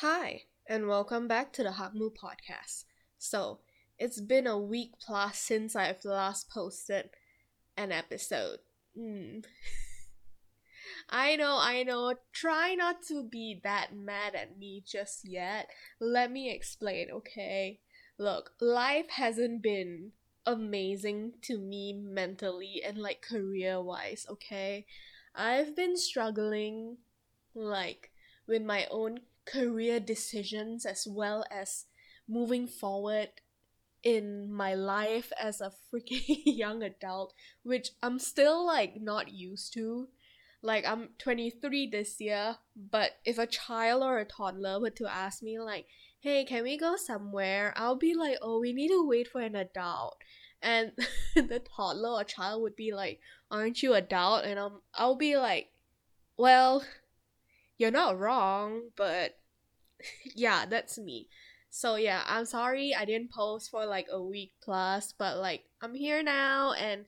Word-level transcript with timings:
Hi, 0.00 0.44
and 0.66 0.88
welcome 0.88 1.28
back 1.28 1.52
to 1.52 1.62
the 1.62 1.72
Hakmu 1.72 2.12
podcast. 2.16 2.84
So, 3.18 3.58
it's 3.98 4.18
been 4.18 4.46
a 4.46 4.58
week 4.58 4.92
plus 4.98 5.38
since 5.38 5.76
I've 5.76 6.06
last 6.06 6.48
posted 6.48 7.10
an 7.76 7.92
episode. 7.92 8.60
Hmm. 8.96 9.40
I 11.10 11.36
know, 11.36 11.58
I 11.60 11.82
know. 11.82 12.14
Try 12.32 12.74
not 12.76 13.02
to 13.08 13.28
be 13.28 13.60
that 13.62 13.88
mad 13.94 14.34
at 14.34 14.56
me 14.56 14.82
just 14.90 15.28
yet. 15.28 15.68
Let 16.00 16.32
me 16.32 16.50
explain, 16.50 17.10
okay? 17.10 17.80
Look, 18.18 18.52
life 18.58 19.10
hasn't 19.10 19.62
been 19.62 20.12
amazing 20.46 21.32
to 21.42 21.58
me 21.58 21.92
mentally 21.92 22.80
and 22.82 22.96
like 22.96 23.20
career 23.20 23.82
wise, 23.82 24.24
okay? 24.30 24.86
I've 25.34 25.76
been 25.76 25.98
struggling 25.98 26.96
like 27.54 28.12
with 28.48 28.62
my 28.62 28.86
own 28.90 29.20
career 29.50 30.00
decisions 30.00 30.86
as 30.86 31.06
well 31.08 31.44
as 31.50 31.86
moving 32.28 32.66
forward 32.66 33.30
in 34.02 34.52
my 34.52 34.74
life 34.74 35.32
as 35.38 35.60
a 35.60 35.72
freaking 35.92 36.42
young 36.44 36.82
adult, 36.82 37.34
which 37.62 37.90
I'm 38.02 38.18
still 38.18 38.64
like 38.64 39.00
not 39.00 39.32
used 39.32 39.72
to. 39.74 40.08
Like 40.62 40.86
I'm 40.86 41.10
23 41.18 41.88
this 41.90 42.20
year, 42.20 42.56
but 42.76 43.12
if 43.24 43.38
a 43.38 43.46
child 43.46 44.02
or 44.02 44.18
a 44.18 44.24
toddler 44.26 44.78
were 44.78 44.90
to 44.90 45.06
ask 45.06 45.42
me 45.42 45.58
like, 45.58 45.86
"Hey, 46.20 46.44
can 46.44 46.64
we 46.64 46.76
go 46.76 46.96
somewhere?" 46.96 47.72
I'll 47.76 47.96
be 47.96 48.14
like, 48.14 48.36
"Oh, 48.42 48.60
we 48.60 48.72
need 48.74 48.88
to 48.88 49.06
wait 49.06 49.28
for 49.28 49.40
an 49.40 49.56
adult." 49.56 50.18
And 50.60 50.92
the 51.34 51.60
toddler 51.60 52.10
or 52.20 52.24
child 52.24 52.62
would 52.62 52.76
be 52.76 52.92
like, 52.92 53.20
"Aren't 53.50 53.82
you 53.82 53.94
adult?" 53.94 54.44
And 54.44 54.58
I'm 54.58 54.82
I'll 54.94 55.16
be 55.16 55.36
like, 55.38 55.72
"Well, 56.36 56.84
you're 57.78 57.90
not 57.90 58.18
wrong, 58.18 58.90
but 58.96 59.39
yeah, 60.34 60.66
that's 60.66 60.98
me." 60.98 61.28
So 61.70 61.94
yeah, 61.94 62.22
I'm 62.26 62.46
sorry 62.46 62.94
I 62.94 63.04
didn't 63.04 63.30
post 63.30 63.70
for 63.70 63.86
like 63.86 64.06
a 64.10 64.20
week 64.20 64.52
plus, 64.62 65.12
but 65.16 65.38
like 65.38 65.64
I'm 65.80 65.94
here 65.94 66.22
now 66.22 66.72
and 66.72 67.04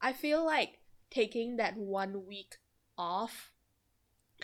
I 0.00 0.12
feel 0.12 0.44
like 0.44 0.80
taking 1.10 1.56
that 1.56 1.76
one 1.76 2.26
week 2.26 2.56
off 2.96 3.52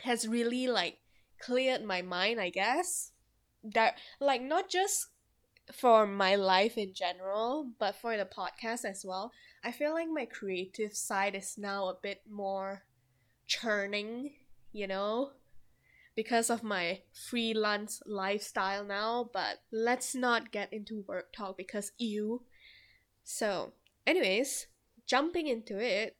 has 0.04 0.28
really 0.28 0.68
like 0.68 0.98
cleared 1.40 1.84
my 1.84 2.02
mind, 2.02 2.38
I 2.40 2.50
guess. 2.50 3.12
That 3.64 3.94
like 4.20 4.42
not 4.42 4.68
just 4.68 5.08
for 5.72 6.06
my 6.06 6.34
life 6.34 6.76
in 6.76 6.92
general, 6.92 7.70
but 7.78 7.96
for 7.96 8.16
the 8.16 8.26
podcast 8.26 8.84
as 8.84 9.04
well. 9.06 9.32
I 9.64 9.72
feel 9.72 9.92
like 9.92 10.08
my 10.08 10.26
creative 10.26 10.94
side 10.94 11.34
is 11.34 11.56
now 11.56 11.86
a 11.86 11.96
bit 12.02 12.22
more 12.28 12.82
churning, 13.46 14.32
you 14.72 14.86
know, 14.86 15.30
because 16.14 16.50
of 16.50 16.62
my 16.62 17.00
freelance 17.12 18.02
lifestyle 18.06 18.84
now, 18.84 19.30
but 19.32 19.60
let's 19.72 20.14
not 20.14 20.52
get 20.52 20.72
into 20.72 21.04
work 21.08 21.32
talk 21.32 21.56
because 21.56 21.92
you. 21.98 22.42
So, 23.24 23.72
anyways, 24.06 24.66
jumping 25.06 25.46
into 25.46 25.78
it, 25.78 26.16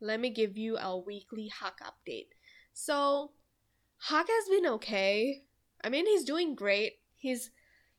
let 0.00 0.20
me 0.20 0.30
give 0.30 0.56
you 0.56 0.76
our 0.76 0.98
weekly 0.98 1.50
Hak 1.60 1.80
update. 1.80 2.28
So, 2.72 3.32
Hak 4.08 4.26
has 4.28 4.48
been 4.48 4.66
okay. 4.74 5.42
I 5.82 5.88
mean, 5.88 6.06
he's 6.06 6.24
doing 6.24 6.54
great. 6.54 6.94
He's, 7.16 7.50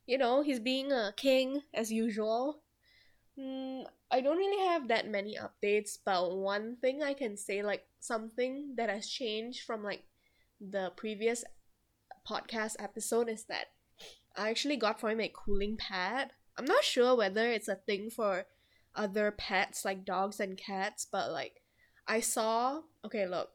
you 0.06 0.18
know, 0.18 0.42
he's 0.42 0.60
being 0.60 0.92
a 0.92 1.12
king 1.16 1.62
as 1.74 1.92
usual. 1.92 2.62
Mm, 3.38 3.84
I 4.10 4.20
don't 4.20 4.38
really 4.38 4.66
have 4.68 4.88
that 4.88 5.08
many 5.08 5.36
updates, 5.36 5.98
but 6.04 6.36
one 6.36 6.76
thing 6.80 7.02
I 7.02 7.14
can 7.14 7.36
say, 7.36 7.62
like, 7.62 7.84
something 8.00 8.74
that 8.76 8.90
has 8.90 9.08
changed 9.08 9.64
from, 9.64 9.84
like, 9.84 10.02
the 10.60 10.92
previous 10.96 11.44
podcast 12.28 12.76
episode 12.78 13.28
is 13.28 13.44
that 13.44 13.66
I 14.36 14.50
actually 14.50 14.76
got 14.76 15.00
for 15.00 15.10
him 15.10 15.20
a 15.20 15.32
cooling 15.34 15.76
pad. 15.76 16.32
I'm 16.56 16.64
not 16.64 16.84
sure 16.84 17.16
whether 17.16 17.48
it's 17.48 17.68
a 17.68 17.76
thing 17.76 18.10
for 18.10 18.46
other 18.94 19.30
pets 19.30 19.84
like 19.84 20.04
dogs 20.04 20.40
and 20.40 20.56
cats, 20.56 21.06
but 21.10 21.30
like 21.30 21.62
I 22.06 22.20
saw 22.20 22.82
okay, 23.04 23.26
look. 23.26 23.50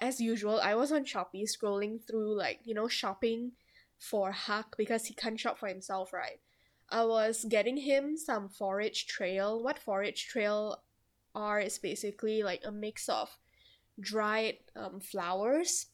As 0.00 0.20
usual, 0.20 0.60
I 0.60 0.76
was 0.76 0.92
on 0.92 1.04
Shopee 1.04 1.44
scrolling 1.44 1.98
through 2.06 2.36
like, 2.36 2.60
you 2.64 2.72
know, 2.72 2.86
shopping 2.86 3.52
for 3.98 4.30
Hak 4.30 4.76
because 4.76 5.06
he 5.06 5.14
can't 5.14 5.40
shop 5.40 5.58
for 5.58 5.66
himself, 5.66 6.12
right? 6.12 6.40
I 6.88 7.04
was 7.04 7.44
getting 7.48 7.78
him 7.78 8.16
some 8.16 8.48
forage 8.48 9.06
trail. 9.06 9.60
What 9.60 9.78
forage 9.78 10.28
trail 10.28 10.82
are 11.34 11.58
is 11.58 11.78
basically 11.78 12.44
like 12.44 12.62
a 12.64 12.70
mix 12.70 13.08
of 13.08 13.38
dried 14.00 14.58
um, 14.76 15.00
flowers 15.00 15.86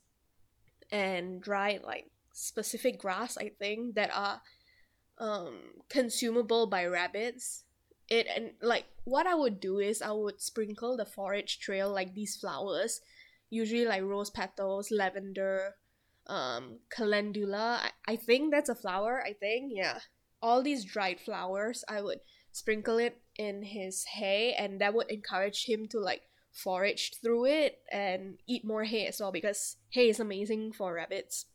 and 0.91 1.41
dried 1.41 1.83
like 1.83 2.11
specific 2.33 2.99
grass 2.99 3.39
I 3.39 3.50
think 3.59 3.95
that 3.95 4.11
are 4.15 4.41
um 5.19 5.59
consumable 5.89 6.67
by 6.67 6.87
rabbits. 6.87 7.65
It 8.09 8.27
and 8.34 8.53
like 8.61 8.84
what 9.05 9.27
I 9.27 9.34
would 9.34 9.61
do 9.61 9.78
is 9.78 10.03
I 10.03 10.12
would 10.12 10.41
sprinkle 10.41 10.97
the 10.97 11.06
forage 11.06 11.59
trail 11.59 11.93
like 11.93 12.15
these 12.15 12.37
flowers, 12.37 13.00
usually 13.50 13.87
like 13.87 14.03
rose 14.03 14.31
petals, 14.31 14.91
lavender, 14.91 15.77
um, 16.27 16.81
calendula. 16.91 17.81
I, 17.83 18.12
I 18.12 18.16
think 18.16 18.51
that's 18.51 18.69
a 18.69 18.75
flower, 18.75 19.22
I 19.25 19.33
think, 19.33 19.72
yeah. 19.75 20.01
All 20.43 20.62
these 20.62 20.84
dried 20.84 21.21
flowers, 21.21 21.84
I 21.89 22.03
would 22.03 22.21
sprinkle 22.53 22.99
it 22.99 23.21
in 23.37 23.62
his 23.62 24.05
hay 24.05 24.55
and 24.55 24.81
that 24.81 24.95
would 24.95 25.11
encourage 25.11 25.66
him 25.66 25.87
to 25.89 25.99
like 25.99 26.22
forage 26.54 27.12
through 27.20 27.47
it 27.47 27.81
and 27.91 28.38
eat 28.47 28.65
more 28.65 28.84
hay 28.84 29.06
as 29.06 29.20
well 29.20 29.32
because 29.32 29.76
hay 29.91 30.09
is 30.09 30.20
amazing 30.20 30.72
for 30.72 30.94
rabbits. 30.94 31.47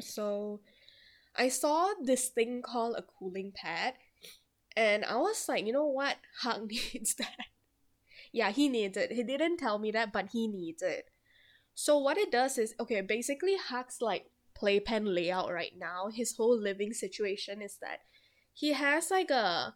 So 0.00 0.60
I 1.36 1.48
saw 1.48 1.92
this 2.02 2.28
thing 2.28 2.62
called 2.62 2.96
a 2.96 3.02
cooling 3.02 3.52
pad 3.54 3.94
and 4.76 5.04
I 5.04 5.16
was 5.16 5.44
like, 5.48 5.66
you 5.66 5.72
know 5.72 5.86
what? 5.86 6.16
Hak 6.42 6.62
needs 6.62 7.14
that. 7.16 7.36
yeah, 8.32 8.50
he 8.50 8.68
needs 8.68 8.96
it. 8.96 9.12
He 9.12 9.22
didn't 9.22 9.58
tell 9.58 9.78
me 9.78 9.90
that, 9.92 10.12
but 10.12 10.30
he 10.32 10.48
needs 10.48 10.82
it. 10.82 11.10
So 11.74 11.98
what 11.98 12.16
it 12.16 12.32
does 12.32 12.56
is 12.56 12.74
okay, 12.80 13.02
basically 13.02 13.56
Hak's 13.68 14.00
like 14.00 14.30
playpen 14.54 15.14
layout 15.14 15.52
right 15.52 15.74
now, 15.76 16.08
his 16.08 16.34
whole 16.36 16.58
living 16.58 16.92
situation 16.94 17.60
is 17.60 17.76
that 17.82 17.98
he 18.54 18.72
has 18.72 19.10
like 19.10 19.30
a 19.30 19.74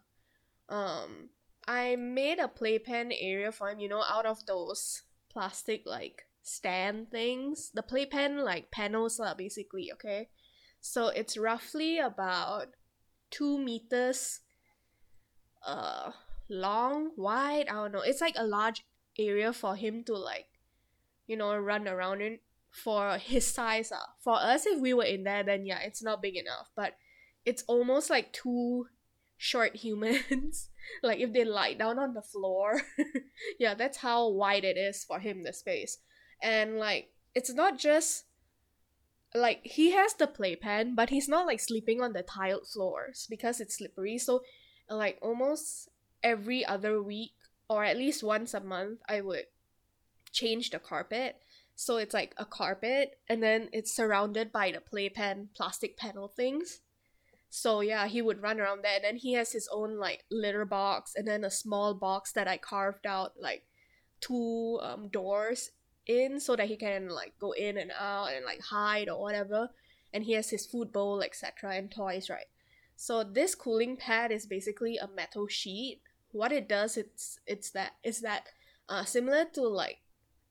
um 0.69 1.29
I 1.69 1.97
made 1.97 2.39
a 2.39 2.47
playpen 2.47 3.11
area 3.13 3.51
for 3.51 3.69
him, 3.69 3.79
you 3.79 3.87
know, 3.87 4.01
out 4.01 4.25
of 4.25 4.43
those 4.47 5.03
plastic 5.31 5.83
like 5.85 6.23
stand 6.41 7.11
things. 7.11 7.69
The 7.71 7.83
playpen 7.83 8.43
like 8.43 8.71
panels 8.71 9.19
lah 9.19 9.35
basically, 9.35 9.93
okay? 9.93 10.29
So 10.81 11.09
it's 11.09 11.37
roughly 11.37 11.99
about 11.99 12.73
two 13.29 13.59
meters 13.59 14.41
uh 15.61 16.09
long, 16.49 17.11
wide, 17.15 17.69
I 17.69 17.73
don't 17.73 17.91
know. 17.91 18.01
It's 18.01 18.21
like 18.21 18.35
a 18.35 18.47
large 18.49 18.81
area 19.19 19.53
for 19.53 19.75
him 19.75 20.03
to 20.05 20.17
like, 20.17 20.49
you 21.27 21.37
know, 21.37 21.55
run 21.55 21.87
around 21.87 22.21
in 22.21 22.39
for 22.71 23.19
his 23.21 23.45
size. 23.45 23.91
Uh. 23.91 24.09
For 24.17 24.33
us 24.33 24.65
if 24.65 24.81
we 24.81 24.95
were 24.95 25.05
in 25.05 25.21
there 25.21 25.43
then 25.43 25.67
yeah, 25.67 25.85
it's 25.85 26.01
not 26.01 26.23
big 26.23 26.35
enough. 26.35 26.71
But 26.75 26.97
it's 27.45 27.61
almost 27.67 28.09
like 28.09 28.33
two 28.33 28.87
short 29.41 29.73
humans 29.77 30.69
like 31.01 31.19
if 31.19 31.31
they 31.31 31.45
lie 31.45 31.73
down 31.73 31.97
on 31.97 32.13
the 32.13 32.21
floor 32.21 32.81
yeah 33.59 33.73
that's 33.73 33.99
how 33.99 34.27
wide 34.27 34.65
it 34.65 34.75
is 34.77 35.05
for 35.05 35.19
him 35.19 35.43
the 35.43 35.53
space. 35.53 35.97
And 36.43 36.77
like 36.77 37.11
it's 37.33 37.53
not 37.53 37.79
just 37.79 38.25
like 39.33 39.61
he 39.63 39.91
has 39.91 40.13
the 40.15 40.27
playpen 40.27 40.93
but 40.93 41.09
he's 41.09 41.29
not 41.29 41.47
like 41.47 41.61
sleeping 41.61 42.01
on 42.01 42.11
the 42.11 42.21
tiled 42.21 42.67
floors 42.67 43.27
because 43.29 43.61
it's 43.61 43.77
slippery. 43.77 44.17
So 44.17 44.41
like 44.89 45.17
almost 45.21 45.87
every 46.21 46.65
other 46.65 47.01
week 47.01 47.31
or 47.69 47.85
at 47.85 47.95
least 47.95 48.23
once 48.23 48.53
a 48.53 48.59
month 48.59 48.99
i 49.07 49.21
would 49.21 49.45
change 50.33 50.71
the 50.71 50.79
carpet. 50.79 51.37
So 51.77 51.95
it's 51.95 52.13
like 52.13 52.35
a 52.37 52.43
carpet 52.43 53.19
and 53.29 53.41
then 53.41 53.69
it's 53.71 53.95
surrounded 53.95 54.51
by 54.51 54.71
the 54.73 54.81
playpen 54.81 55.47
plastic 55.55 55.95
panel 55.95 56.27
things 56.27 56.81
so 57.49 57.81
yeah, 57.81 58.07
he 58.07 58.21
would 58.21 58.41
run 58.41 58.59
around 58.59 58.83
there. 58.83 58.95
And 58.95 59.03
then 59.03 59.15
he 59.17 59.33
has 59.33 59.51
his 59.51 59.67
own 59.71 59.97
like 59.97 60.25
litter 60.29 60.65
box 60.65 61.13
and 61.15 61.27
then 61.27 61.43
a 61.43 61.51
small 61.51 61.93
box 61.93 62.31
that 62.33 62.47
I 62.47 62.57
carved 62.57 63.07
out 63.07 63.33
like 63.39 63.63
two 64.21 64.79
um, 64.81 65.09
doors 65.09 65.71
in 66.05 66.39
so 66.39 66.55
that 66.55 66.67
he 66.67 66.75
can 66.75 67.09
like 67.09 67.33
go 67.39 67.51
in 67.51 67.77
and 67.77 67.91
out 67.99 68.33
and 68.33 68.45
like 68.45 68.61
hide 68.61 69.09
or 69.09 69.19
whatever. 69.19 69.69
And 70.13 70.23
he 70.23 70.33
has 70.33 70.49
his 70.49 70.65
food 70.65 70.91
bowl, 70.91 71.21
etc. 71.21 71.75
and 71.75 71.91
toys, 71.91 72.29
right? 72.29 72.47
So 72.95 73.23
this 73.23 73.55
cooling 73.55 73.95
pad 73.95 74.31
is 74.31 74.47
basically 74.47 74.97
a 74.97 75.07
metal 75.07 75.47
sheet. 75.47 76.01
What 76.31 76.51
it 76.51 76.67
does, 76.67 76.97
it's 76.97 77.39
it's 77.45 77.69
that 77.71 77.93
is 78.03 78.21
that 78.21 78.47
uh, 78.87 79.05
similar 79.05 79.45
to 79.53 79.67
like 79.67 79.99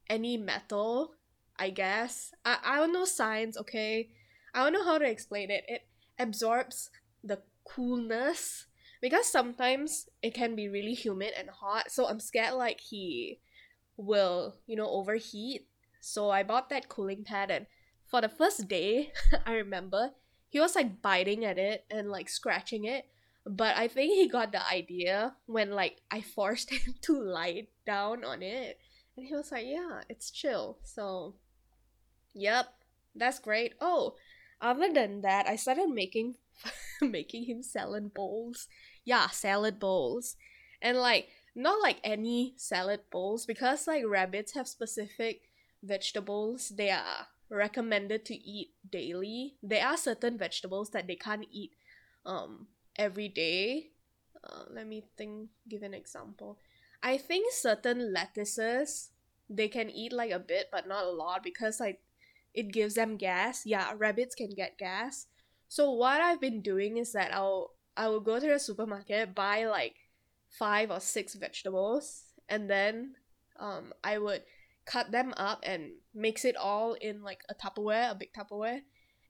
any 0.09 0.37
metal, 0.37 1.15
I 1.59 1.71
guess. 1.71 2.33
I, 2.45 2.59
I 2.65 2.77
don't 2.77 2.93
know 2.93 3.05
science, 3.05 3.57
okay? 3.59 4.11
I 4.55 4.63
don't 4.63 4.73
know 4.73 4.85
how 4.85 4.99
to 4.99 5.09
explain 5.09 5.51
it. 5.51 5.65
It 5.69 5.88
absorbs 6.19 6.91
the 7.23 7.41
coolness 7.65 8.67
because 9.01 9.27
sometimes 9.31 10.09
it 10.23 10.35
can 10.35 10.57
be 10.57 10.69
really 10.69 10.95
humid 10.95 11.33
and 11.37 11.51
hot 11.51 11.91
so 11.91 12.07
i'm 12.07 12.21
scared 12.21 12.55
like 12.55 12.81
he 12.81 13.39
will 13.97 14.55
you 14.67 14.77
know 14.77 14.89
overheat 14.89 15.67
so 16.01 16.31
i 16.31 16.43
bought 16.43 16.71
that 16.71 16.89
cooling 16.89 17.25
pad 17.25 17.51
and 17.51 17.67
for 18.07 18.21
the 18.21 18.29
first 18.29 18.69
day 18.69 19.13
i 19.47 19.53
remember 19.55 20.11
he 20.51 20.61
was 20.61 20.75
like 20.75 21.03
biting 21.03 21.45
at 21.45 21.59
it 21.59 21.85
and 21.91 22.09
like 22.11 22.29
scratching 22.29 22.85
it. 22.85 23.05
But 23.45 23.77
I 23.77 23.87
think 23.89 24.15
he 24.15 24.29
got 24.29 24.51
the 24.53 24.67
idea 24.67 25.35
when 25.47 25.71
like 25.73 26.01
I 26.11 26.21
forced 26.35 26.71
him 26.71 26.95
to 27.03 27.21
lie 27.23 27.67
down 27.87 28.25
on 28.25 28.43
it. 28.43 28.79
And 29.17 29.27
he 29.27 29.35
was 29.35 29.53
like, 29.53 29.67
Yeah, 29.67 30.01
it's 30.09 30.31
chill. 30.31 30.79
So 30.85 31.35
Yep, 32.35 32.67
that's 33.15 33.39
great. 33.39 33.75
Oh, 33.81 34.15
other 34.61 34.93
than 34.93 35.23
that, 35.23 35.47
I 35.49 35.57
started 35.57 35.89
making 35.89 36.37
making 37.03 37.45
him 37.45 37.63
salad 37.63 38.15
bowls. 38.15 38.69
Yeah, 39.05 39.29
salad 39.29 39.79
bowls. 39.79 40.37
And 40.83 40.99
like 40.99 41.29
not 41.55 41.83
like 41.83 41.99
any 42.05 42.55
salad 42.57 43.01
bowls 43.11 43.47
because 43.47 43.87
like 43.87 44.05
rabbits 44.07 44.55
have 44.55 44.69
specific 44.69 45.43
vegetables 45.83 46.71
they 46.77 46.91
are 46.91 47.27
recommended 47.51 48.25
to 48.27 48.35
eat 48.35 48.71
daily. 48.89 49.57
There 49.63 49.85
are 49.85 49.97
certain 49.97 50.37
vegetables 50.39 50.91
that 50.91 51.07
they 51.07 51.17
can't 51.17 51.47
eat 51.51 51.73
um 52.27 52.69
every 52.97 53.29
day. 53.29 53.91
Uh, 54.43 54.65
let 54.71 54.87
me 54.87 55.05
think 55.17 55.51
give 55.69 55.83
an 55.83 55.95
example. 55.95 56.59
I 57.03 57.17
think 57.17 57.53
certain 57.53 58.13
lettuces 58.13 59.11
they 59.49 59.69
can 59.69 59.89
eat 59.89 60.13
like 60.13 60.31
a 60.31 60.39
bit 60.39 60.69
but 60.71 60.87
not 60.87 61.05
a 61.05 61.11
lot 61.11 61.43
because 61.43 61.81
like 61.81 62.01
it 62.59 62.73
gives 62.73 62.95
them 62.95 63.17
gas. 63.17 63.63
Yeah, 63.65 63.93
rabbits 63.97 64.35
can 64.35 64.51
get 64.51 64.79
gas. 64.79 65.27
So 65.69 65.93
what 65.93 66.21
I've 66.21 66.41
been 66.41 66.61
doing 66.61 66.97
is 66.97 67.13
that 67.13 67.33
I'll 67.33 67.71
I 67.97 68.09
will 68.09 68.21
go 68.21 68.41
to 68.41 68.47
the 68.47 68.59
supermarket, 68.59 69.35
buy 69.35 69.67
like 69.67 69.95
five 70.51 70.91
or 70.91 70.99
six 70.99 71.35
vegetables, 71.35 72.25
and 72.49 72.69
then 72.69 73.15
um 73.61 73.93
I 74.03 74.19
would 74.19 74.43
cut 74.87 75.13
them 75.13 75.35
up 75.37 75.61
and 75.63 75.93
mix 76.13 76.45
it 76.45 76.57
all 76.57 76.95
in 76.95 77.23
like 77.23 77.43
a 77.49 77.55
Tupperware, 77.55 78.11
a 78.11 78.15
big 78.17 78.33
Tupperware. 78.33 78.81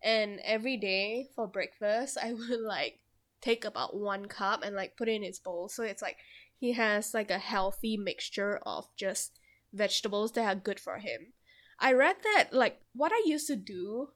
And 0.03 0.41
every 0.43 0.79
day 0.79 1.29
for 1.35 1.47
breakfast, 1.47 2.17
I 2.17 2.33
would 2.39 2.61
like 2.61 3.01
take 3.43 3.65
about 3.67 3.95
one 3.95 4.27
cup 4.27 4.65
and 4.65 4.75
like 4.75 4.97
put 4.97 5.09
it 5.09 5.17
in 5.17 5.23
his 5.23 5.39
bowl. 5.39 5.69
So 5.69 5.83
it's 5.83 6.01
like 6.01 6.17
he 6.57 6.73
has 6.73 7.13
like 7.13 7.31
a 7.31 7.39
healthy 7.39 7.99
mixture 7.99 8.59
of 8.65 8.89
just 8.97 9.39
vegetables 9.73 10.33
that 10.33 10.47
are 10.47 10.59
good 10.59 10.81
for 10.81 10.97
him. 10.97 11.35
I 11.79 11.93
read 11.93 12.17
that 12.23 12.53
like 12.53 12.81
what 12.95 13.13
I 13.13 13.23
used 13.25 13.47
to 13.49 13.57
do 13.57 14.09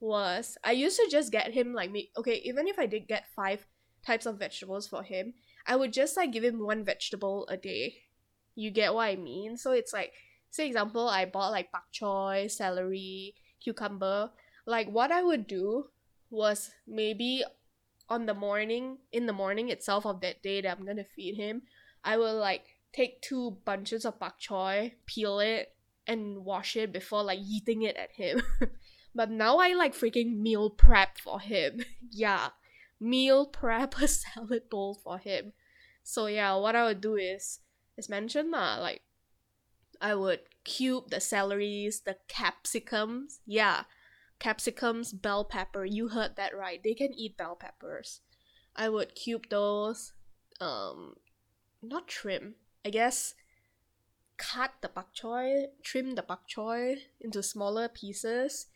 was 0.00 0.56
I 0.62 0.72
used 0.72 0.96
to 0.96 1.08
just 1.10 1.32
get 1.32 1.52
him 1.52 1.74
like 1.74 1.90
me 1.90 2.10
okay, 2.16 2.40
even 2.44 2.68
if 2.68 2.78
I 2.78 2.86
did 2.86 3.08
get 3.08 3.34
five 3.34 3.66
types 4.06 4.26
of 4.26 4.38
vegetables 4.38 4.86
for 4.86 5.02
him, 5.02 5.34
I 5.66 5.76
would 5.76 5.92
just 5.92 6.16
like 6.16 6.32
give 6.32 6.44
him 6.44 6.64
one 6.64 6.84
vegetable 6.84 7.46
a 7.48 7.56
day. 7.56 8.02
You 8.54 8.70
get 8.70 8.94
what 8.94 9.04
I 9.04 9.16
mean? 9.16 9.56
So 9.56 9.72
it's 9.72 9.92
like 9.92 10.12
say 10.50 10.66
example 10.66 11.08
I 11.08 11.24
bought 11.24 11.50
like 11.50 11.72
bok 11.72 11.86
choy, 11.92 12.50
celery, 12.50 13.34
cucumber. 13.62 14.30
Like 14.66 14.88
what 14.88 15.10
I 15.10 15.22
would 15.22 15.46
do 15.46 15.86
was 16.30 16.70
maybe 16.86 17.44
on 18.08 18.26
the 18.26 18.34
morning 18.34 18.98
in 19.12 19.26
the 19.26 19.32
morning 19.32 19.68
itself 19.70 20.06
of 20.06 20.20
that 20.20 20.42
day 20.42 20.60
that 20.60 20.76
I'm 20.78 20.86
gonna 20.86 21.04
feed 21.04 21.36
him, 21.36 21.62
I 22.04 22.16
will 22.16 22.36
like 22.36 22.64
take 22.92 23.20
two 23.20 23.58
bunches 23.64 24.04
of 24.04 24.18
bok 24.18 24.40
choy, 24.40 24.92
peel 25.06 25.40
it, 25.40 25.74
and 26.08 26.44
wash 26.44 26.74
it 26.74 26.90
before 26.90 27.22
like 27.22 27.38
eating 27.38 27.82
it 27.82 27.96
at 27.96 28.12
him. 28.12 28.42
but 29.14 29.30
now 29.30 29.58
I 29.58 29.74
like 29.74 29.94
freaking 29.94 30.38
meal 30.38 30.70
prep 30.70 31.18
for 31.18 31.38
him. 31.38 31.84
yeah. 32.10 32.48
Meal 32.98 33.46
prep 33.46 34.00
a 34.00 34.08
salad 34.08 34.70
bowl 34.70 34.94
for 34.94 35.18
him. 35.18 35.52
So 36.02 36.26
yeah, 36.26 36.56
what 36.56 36.74
I 36.74 36.86
would 36.86 37.02
do 37.02 37.16
is 37.16 37.60
as 37.98 38.08
mentioned 38.08 38.50
lah, 38.50 38.78
like 38.78 39.02
I 40.00 40.14
would 40.14 40.40
cube 40.64 41.10
the 41.10 41.16
celeries, 41.16 42.02
the 42.04 42.16
capsicums. 42.28 43.40
Yeah. 43.46 43.84
Capsicums, 44.40 45.12
bell 45.12 45.44
pepper. 45.44 45.84
You 45.84 46.08
heard 46.08 46.36
that 46.36 46.56
right. 46.56 46.80
They 46.82 46.94
can 46.94 47.12
eat 47.12 47.36
bell 47.36 47.56
peppers. 47.56 48.20
I 48.74 48.88
would 48.88 49.14
cube 49.14 49.50
those. 49.50 50.14
Um 50.58 51.16
not 51.82 52.08
trim. 52.08 52.54
I 52.84 52.90
guess 52.90 53.34
cut 54.38 54.72
the 54.80 54.88
bok 54.88 55.14
choy, 55.14 55.66
trim 55.82 56.14
the 56.14 56.22
bok 56.22 56.48
choy 56.48 56.96
into 57.20 57.42
smaller 57.42 57.88
pieces, 57.88 58.66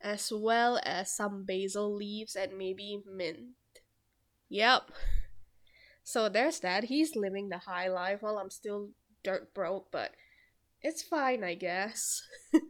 as 0.00 0.32
well 0.34 0.80
as 0.84 1.12
some 1.12 1.44
basil 1.44 1.94
leaves 1.94 2.34
and 2.34 2.56
maybe 2.58 3.02
mint. 3.06 3.54
Yep. 4.48 4.90
So 6.02 6.28
there's 6.28 6.60
that. 6.60 6.84
He's 6.84 7.16
living 7.16 7.48
the 7.48 7.58
high 7.58 7.88
life 7.88 8.22
while 8.22 8.38
I'm 8.38 8.50
still 8.50 8.90
dirt 9.22 9.52
broke, 9.54 9.90
but 9.90 10.12
it's 10.82 11.02
fine, 11.02 11.42
I 11.42 11.54
guess. 11.54 12.22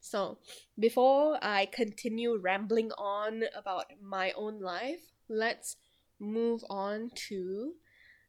so, 0.00 0.38
before 0.78 1.38
I 1.40 1.66
continue 1.66 2.38
rambling 2.38 2.90
on 2.98 3.44
about 3.54 3.86
my 4.02 4.32
own 4.32 4.60
life, 4.60 5.12
let's 5.28 5.76
move 6.18 6.64
on 6.68 7.10
to 7.28 7.74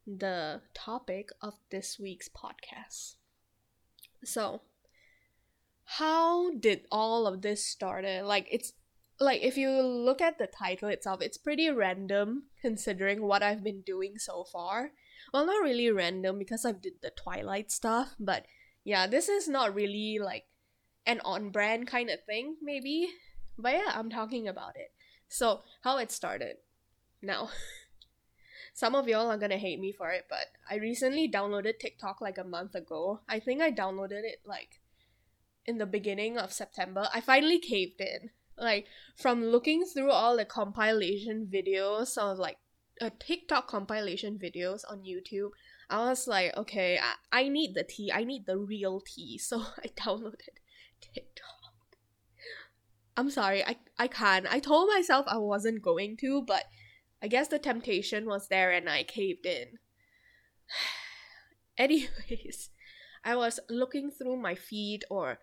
the 0.08 0.62
topic 0.74 1.30
of 1.42 1.56
this 1.70 2.00
week's 2.00 2.30
podcast. 2.30 3.16
So, 4.24 4.62
how 5.84 6.52
did 6.52 6.86
all 6.92 7.28
of 7.28 7.42
this 7.42 7.66
started? 7.66 8.24
Like 8.24 8.48
it's 8.50 8.74
like 9.20 9.42
if 9.44 9.58
you 9.58 9.70
look 9.70 10.22
at 10.22 10.38
the 10.38 10.48
title 10.48 10.90
itself, 10.90 11.22
it's 11.22 11.38
pretty 11.38 11.70
random 11.70 12.44
considering 12.62 13.22
what 13.22 13.44
I've 13.44 13.64
been 13.64 13.82
doing 13.82 14.18
so 14.18 14.46
far. 14.46 14.92
Well, 15.34 15.46
not 15.46 15.64
really 15.64 15.92
random 15.92 16.40
because 16.40 16.64
I've 16.64 16.82
did 16.82 16.94
the 17.02 17.12
Twilight 17.12 17.72
stuff, 17.72 18.16
but 18.20 18.46
yeah, 18.84 19.08
this 19.08 19.28
is 19.28 19.50
not 19.50 19.76
really 19.76 20.20
like 20.24 20.46
an 21.06 21.20
on-brand 21.26 21.88
kind 21.88 22.10
of 22.10 22.24
thing, 22.24 22.56
maybe. 22.62 23.10
But 23.58 23.74
yeah, 23.74 23.92
I'm 23.94 24.10
talking 24.10 24.48
about 24.48 24.76
it. 24.76 24.92
So, 25.28 25.62
how 25.82 25.98
it 25.98 26.12
started. 26.12 26.58
Now, 27.22 27.50
some 28.78 28.94
of 28.94 29.08
y'all 29.08 29.32
are 29.32 29.40
gonna 29.40 29.58
hate 29.58 29.80
me 29.80 29.92
for 29.92 30.12
it, 30.12 30.28
but 30.30 30.52
I 30.70 30.76
recently 30.76 31.28
downloaded 31.28 31.80
TikTok 31.80 32.22
like 32.22 32.38
a 32.38 32.44
month 32.44 32.76
ago. 32.76 33.22
I 33.28 33.40
think 33.40 33.60
I 33.60 33.72
downloaded 33.72 34.24
it 34.24 34.42
like 34.46 34.82
in 35.66 35.80
the 35.80 35.88
beginning 35.88 36.38
of 36.38 36.54
September. 36.54 37.10
I 37.12 37.20
finally 37.20 37.58
caved 37.58 38.00
in. 38.00 38.30
Like 38.56 38.86
from 39.16 39.44
looking 39.44 39.84
through 39.84 40.12
all 40.12 40.38
the 40.38 40.46
compilation 40.46 41.50
videos 41.52 42.20
of 42.20 42.38
like 42.38 42.58
a 43.02 43.10
TikTok 43.10 43.66
compilation 43.66 44.38
videos 44.38 44.82
on 44.88 45.00
YouTube, 45.00 45.50
I 45.90 46.10
was 46.10 46.28
like, 46.28 46.56
okay, 46.56 47.00
I, 47.00 47.46
I 47.46 47.50
need 47.50 47.74
the 47.74 47.84
tea. 47.84 48.12
I 48.14 48.26
need 48.26 48.46
the 48.46 48.60
real 48.60 49.02
tea. 49.02 49.40
So 49.44 49.60
I 49.60 49.88
downloaded 49.88 50.62
TikTok. 51.02 51.48
I'm 53.18 53.32
sorry, 53.32 53.66
I, 53.66 53.78
I 53.98 54.08
can't. 54.08 54.46
I 54.48 54.60
told 54.60 54.88
myself 54.88 55.26
I 55.28 55.40
wasn't 55.40 55.82
going 55.82 56.16
to, 56.18 56.44
but 56.44 56.66
I 57.22 57.28
guess 57.28 57.48
the 57.48 57.60
temptation 57.60 58.26
was 58.26 58.48
there 58.48 58.72
and 58.72 58.90
I 58.90 59.04
caved 59.04 59.46
in. 59.46 59.80
Anyways, 61.78 62.70
I 63.24 63.36
was 63.36 63.60
looking 63.70 64.12
through 64.12 64.38
my 64.38 64.56
feed 64.56 65.06
or 65.10 65.40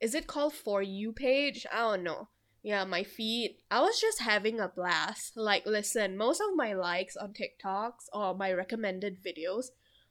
is 0.00 0.14
it 0.14 0.26
called 0.26 0.54
for 0.54 0.82
you 0.82 1.12
page? 1.12 1.66
I 1.72 1.78
don't 1.78 2.02
know. 2.02 2.28
Yeah, 2.62 2.84
my 2.84 3.04
feed. 3.04 3.58
I 3.70 3.80
was 3.80 4.00
just 4.00 4.20
having 4.20 4.58
a 4.58 4.68
blast. 4.68 5.36
Like, 5.36 5.66
listen, 5.66 6.16
most 6.16 6.40
of 6.40 6.56
my 6.56 6.72
likes 6.72 7.16
on 7.16 7.34
TikToks 7.34 8.08
or 8.12 8.34
my 8.34 8.52
recommended 8.52 9.22
videos 9.22 9.66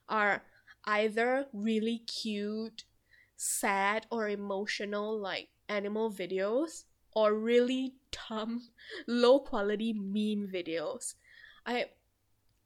are 0.08 0.44
either 0.86 1.48
really 1.52 2.00
cute, 2.00 2.84
sad, 3.36 4.06
or 4.12 4.30
emotional, 4.30 5.20
like 5.20 5.50
animal 5.68 6.12
videos, 6.12 6.84
or 7.16 7.34
really 7.34 7.96
dumb, 8.30 8.70
low 9.08 9.40
quality 9.40 9.94
meme 9.94 10.50
videos. 10.52 11.16
I 11.66 11.86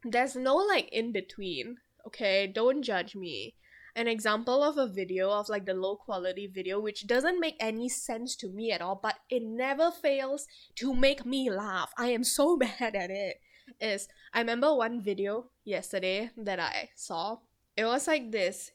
there's 0.03 0.35
no 0.35 0.55
like 0.55 0.89
in 0.91 1.11
between, 1.11 1.77
okay? 2.05 2.47
Don't 2.47 2.83
judge 2.83 3.15
me. 3.15 3.55
An 3.95 4.07
example 4.07 4.63
of 4.63 4.77
a 4.77 4.87
video 4.87 5.31
of 5.31 5.49
like 5.49 5.65
the 5.65 5.73
low 5.73 5.95
quality 5.95 6.45
video 6.45 6.79
which 6.79 7.07
doesn't 7.07 7.39
make 7.39 7.55
any 7.59 7.89
sense 7.89 8.35
to 8.37 8.49
me 8.49 8.71
at 8.71 8.81
all, 8.81 8.99
but 9.01 9.15
it 9.29 9.41
never 9.43 9.89
fails 9.89 10.47
to 10.75 10.93
make 10.93 11.25
me 11.25 11.49
laugh. 11.49 11.91
I 11.97 12.09
am 12.09 12.23
so 12.23 12.55
mad 12.79 12.95
at 12.95 13.09
it. 13.09 13.41
Is 13.81 14.07
I 14.33 14.39
remember 14.39 14.73
one 14.73 15.01
video 15.01 15.49
yesterday 15.65 16.31
that 16.37 16.59
I 16.59 16.89
saw. 16.95 17.39
It 17.75 17.85
was 17.85 18.07
like 18.07 18.31
this 18.31 18.71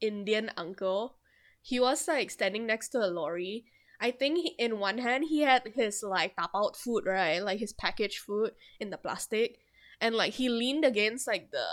Indian 0.00 0.50
uncle. 0.56 1.16
He 1.62 1.80
was 1.80 2.06
like 2.06 2.30
standing 2.30 2.66
next 2.66 2.90
to 2.90 2.98
a 2.98 3.08
lorry 3.08 3.64
I 4.00 4.10
think 4.10 4.38
he, 4.38 4.48
in 4.58 4.78
one 4.78 4.98
hand 4.98 5.24
he 5.28 5.40
had 5.40 5.62
his 5.74 6.02
like 6.02 6.36
tap 6.36 6.50
out 6.54 6.76
food, 6.76 7.04
right? 7.06 7.42
Like 7.42 7.58
his 7.58 7.72
packaged 7.72 8.18
food 8.18 8.52
in 8.80 8.90
the 8.90 8.98
plastic. 8.98 9.58
And 10.00 10.14
like 10.14 10.34
he 10.34 10.48
leaned 10.48 10.84
against 10.84 11.26
like 11.26 11.50
the 11.50 11.66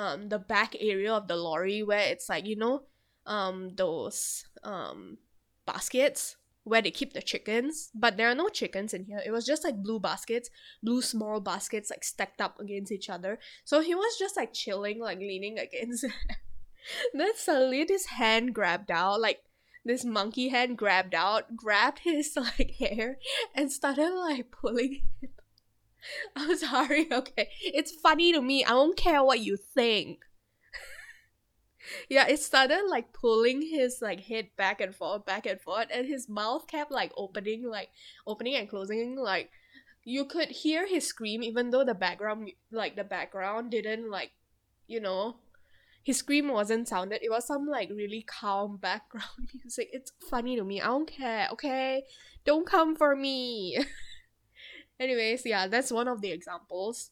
um 0.00 0.28
the 0.28 0.38
back 0.38 0.74
area 0.78 1.12
of 1.12 1.28
the 1.28 1.36
lorry 1.36 1.82
where 1.82 2.00
it's 2.10 2.28
like, 2.28 2.46
you 2.46 2.56
know, 2.56 2.82
um 3.24 3.70
those 3.76 4.44
um 4.62 5.18
baskets 5.66 6.36
where 6.66 6.82
they 6.82 6.90
keep 6.90 7.12
the 7.12 7.22
chickens, 7.22 7.90
but 7.94 8.16
there 8.16 8.28
are 8.28 8.34
no 8.34 8.48
chickens 8.48 8.92
in 8.92 9.04
here. 9.04 9.22
It 9.24 9.30
was 9.30 9.46
just 9.46 9.62
like 9.62 9.84
blue 9.84 10.00
baskets, 10.00 10.50
blue 10.82 11.00
small 11.00 11.38
baskets 11.40 11.90
like 11.90 12.02
stacked 12.02 12.40
up 12.40 12.58
against 12.58 12.90
each 12.90 13.08
other. 13.08 13.38
So 13.64 13.80
he 13.80 13.94
was 13.94 14.18
just 14.18 14.36
like 14.36 14.52
chilling, 14.52 14.98
like 14.98 15.20
leaning 15.20 15.60
against. 15.60 16.04
then 17.14 17.30
suddenly 17.36 17.84
this 17.84 18.06
hand 18.06 18.52
grabbed 18.52 18.90
out, 18.90 19.20
like 19.20 19.42
this 19.86 20.04
monkey 20.04 20.48
hand 20.48 20.76
grabbed 20.76 21.14
out, 21.14 21.56
grabbed 21.56 22.00
his 22.00 22.32
like 22.36 22.74
hair, 22.78 23.18
and 23.54 23.72
started 23.72 24.10
like 24.10 24.50
pulling 24.50 25.02
him. 25.20 25.30
I'm 26.36 26.56
sorry, 26.58 27.06
okay. 27.12 27.50
It's 27.62 27.92
funny 27.92 28.32
to 28.32 28.42
me. 28.42 28.64
I 28.64 28.70
don't 28.70 28.96
care 28.96 29.24
what 29.24 29.40
you 29.40 29.56
think. 29.56 30.18
yeah, 32.10 32.26
it 32.26 32.40
started 32.40 32.82
like 32.90 33.12
pulling 33.12 33.62
his 33.62 33.98
like 34.02 34.20
head 34.24 34.48
back 34.56 34.80
and 34.80 34.94
forth, 34.94 35.24
back 35.24 35.46
and 35.46 35.60
forth, 35.60 35.86
and 35.92 36.06
his 36.06 36.28
mouth 36.28 36.66
kept 36.66 36.90
like 36.90 37.12
opening, 37.16 37.68
like 37.68 37.90
opening 38.26 38.56
and 38.56 38.68
closing, 38.68 39.16
like 39.16 39.50
you 40.04 40.24
could 40.24 40.48
hear 40.48 40.86
his 40.86 41.06
scream 41.06 41.42
even 41.42 41.70
though 41.70 41.84
the 41.84 41.92
background 41.92 42.48
like 42.70 42.94
the 42.94 43.02
background 43.02 43.72
didn't 43.72 44.08
like 44.08 44.30
you 44.86 45.00
know 45.00 45.34
his 46.06 46.18
scream 46.18 46.52
wasn't 46.52 46.86
sounded. 46.86 47.18
It 47.20 47.30
was 47.30 47.44
some 47.44 47.66
like 47.66 47.90
really 47.90 48.22
calm 48.22 48.76
background 48.80 49.50
music. 49.52 49.88
It's 49.92 50.12
funny 50.30 50.54
to 50.54 50.62
me. 50.62 50.80
I 50.80 50.86
don't 50.86 51.10
care 51.10 51.48
okay? 51.50 52.04
Don't 52.44 52.64
come 52.64 52.94
for 52.94 53.16
me. 53.16 53.76
Anyways 55.00 55.42
yeah 55.44 55.66
that's 55.66 55.90
one 55.90 56.06
of 56.06 56.20
the 56.20 56.30
examples. 56.30 57.10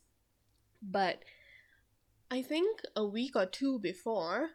But 0.81 1.25
i 2.31 2.41
think 2.41 2.81
a 2.97 3.05
week 3.05 3.37
or 3.37 3.47
two 3.47 3.79
before 3.79 4.49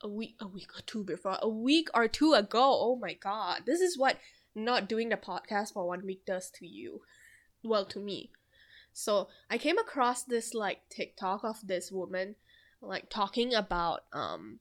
a 0.00 0.08
week 0.08 0.36
a 0.40 0.46
week 0.46 0.70
or 0.76 0.82
two 0.86 1.02
before 1.02 1.36
a 1.42 1.48
week 1.48 1.88
or 1.92 2.06
two 2.06 2.34
ago 2.34 2.62
oh 2.62 2.96
my 2.96 3.14
god 3.14 3.62
this 3.66 3.80
is 3.80 3.98
what 3.98 4.16
not 4.54 4.88
doing 4.88 5.08
the 5.08 5.16
podcast 5.16 5.72
for 5.72 5.86
one 5.86 6.04
week 6.06 6.24
does 6.24 6.50
to 6.50 6.66
you. 6.66 7.00
Well 7.64 7.86
to 7.86 7.98
me. 7.98 8.30
So 8.92 9.28
i 9.48 9.56
came 9.56 9.78
across 9.78 10.22
this 10.22 10.52
like 10.52 10.88
tiktok 10.90 11.44
of 11.44 11.66
this 11.66 11.90
woman 11.90 12.36
like 12.86 13.08
talking 13.10 13.54
about 13.54 14.04
um 14.12 14.60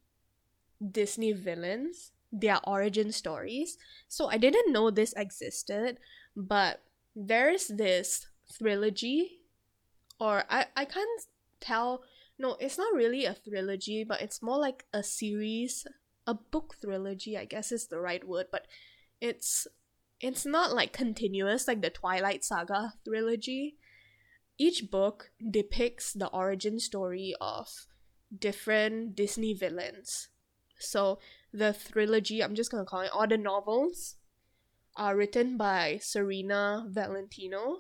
disney 0.92 1.32
villains 1.32 2.12
their 2.32 2.60
origin 2.66 3.12
stories 3.12 3.78
so 4.08 4.28
i 4.28 4.38
didn't 4.38 4.72
know 4.72 4.90
this 4.90 5.14
existed 5.16 5.98
but 6.36 6.82
there's 7.16 7.68
this 7.68 8.28
trilogy 8.58 9.40
or 10.20 10.44
i 10.50 10.66
i 10.76 10.84
can't 10.84 11.22
tell 11.60 12.02
no 12.40 12.58
it's 12.60 12.78
not 12.78 12.94
really 12.94 13.26
a 13.26 13.36
trilogy 13.48 14.04
but 14.04 14.22
it's 14.22 14.42
more 14.42 14.58
like 14.58 14.86
a 14.94 15.04
series 15.04 15.86
a 16.26 16.34
book 16.34 16.76
trilogy 16.82 17.38
i 17.38 17.46
guess 17.46 17.72
is 17.72 17.88
the 17.88 18.00
right 18.00 18.28
word 18.28 18.48
but 18.52 18.66
it's 19.22 19.68
it's 20.24 20.46
not 20.46 20.74
like 20.74 20.94
continuous 20.94 21.68
like 21.68 21.82
the 21.82 21.90
Twilight 21.90 22.46
Saga 22.46 22.94
trilogy. 23.04 23.76
Each 24.58 24.90
book 24.90 25.32
depicts 25.52 26.14
the 26.14 26.28
origin 26.28 26.80
story 26.80 27.36
of 27.42 27.88
different 28.40 29.16
Disney 29.16 29.54
villains. 29.54 30.30
So 30.80 31.20
the 31.54 31.76
trilogy, 31.92 32.44
I'm 32.44 32.56
just 32.56 32.72
gonna 32.72 32.86
call 32.86 33.02
it, 33.02 33.12
all 33.14 33.28
the 33.28 33.38
novels 33.38 34.16
are 34.96 35.16
written 35.16 35.58
by 35.58 36.00
Serena 36.02 36.86
Valentino. 36.88 37.80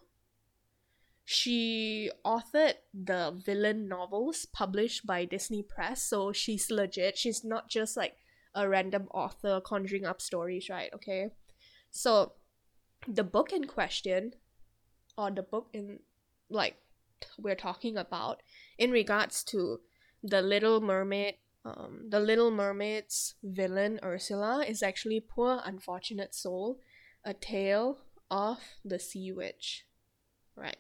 She 1.26 2.12
authored 2.26 2.76
the 2.94 3.40
villain 3.46 3.88
novels 3.88 4.46
published 4.46 5.06
by 5.06 5.26
Disney 5.26 5.64
Press, 5.64 6.04
so 6.04 6.34
she's 6.34 6.70
legit. 6.70 7.18
She's 7.18 7.44
not 7.44 7.70
just 7.70 7.96
like 7.96 8.18
a 8.54 8.68
random 8.68 9.08
author 9.14 9.62
conjuring 9.62 10.06
up 10.06 10.22
stories, 10.22 10.70
right? 10.70 10.90
Okay. 10.94 11.30
So, 11.92 12.34
the 13.08 13.24
book 13.24 13.54
in 13.54 13.66
question, 13.66 14.34
or 15.18 15.32
the 15.32 15.44
book 15.44 15.70
in 15.74 16.00
like 16.50 16.78
we're 17.38 17.56
talking 17.56 17.98
about, 17.98 18.42
in 18.78 18.92
regards 18.92 19.44
to 19.46 19.80
the 20.24 20.42
Little 20.42 20.80
Mermaid, 20.80 21.36
um, 21.66 22.06
the 22.10 22.20
Little 22.20 22.50
Mermaid's 22.50 23.36
villain 23.44 24.00
Ursula 24.04 24.66
is 24.66 24.82
actually 24.82 25.20
poor 25.20 25.62
unfortunate 25.66 26.34
soul, 26.34 26.80
a 27.26 27.34
tale 27.34 28.00
of 28.32 28.58
the 28.84 29.00
sea 29.00 29.32
witch, 29.32 29.86
right? 30.56 30.78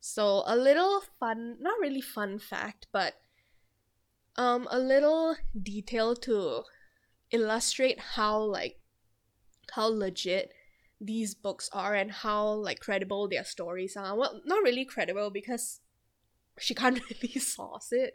So 0.00 0.42
a 0.46 0.56
little 0.56 1.02
fun, 1.20 1.58
not 1.60 1.78
really 1.78 2.00
fun 2.00 2.38
fact, 2.38 2.88
but 2.92 3.14
um, 4.36 4.66
a 4.70 4.78
little 4.78 5.36
detail 5.60 6.16
to 6.16 6.62
illustrate 7.30 8.00
how 8.00 8.40
like 8.40 8.78
how 9.72 9.86
legit 9.86 10.52
these 11.00 11.34
books 11.34 11.68
are 11.72 11.94
and 11.94 12.10
how 12.10 12.52
like 12.52 12.80
credible 12.80 13.28
their 13.28 13.44
stories 13.44 13.96
are. 13.96 14.16
Well, 14.16 14.40
not 14.44 14.62
really 14.62 14.84
credible 14.84 15.30
because 15.30 15.80
she 16.58 16.74
can't 16.74 17.00
really 17.22 17.38
source 17.38 17.92
it. 17.92 18.14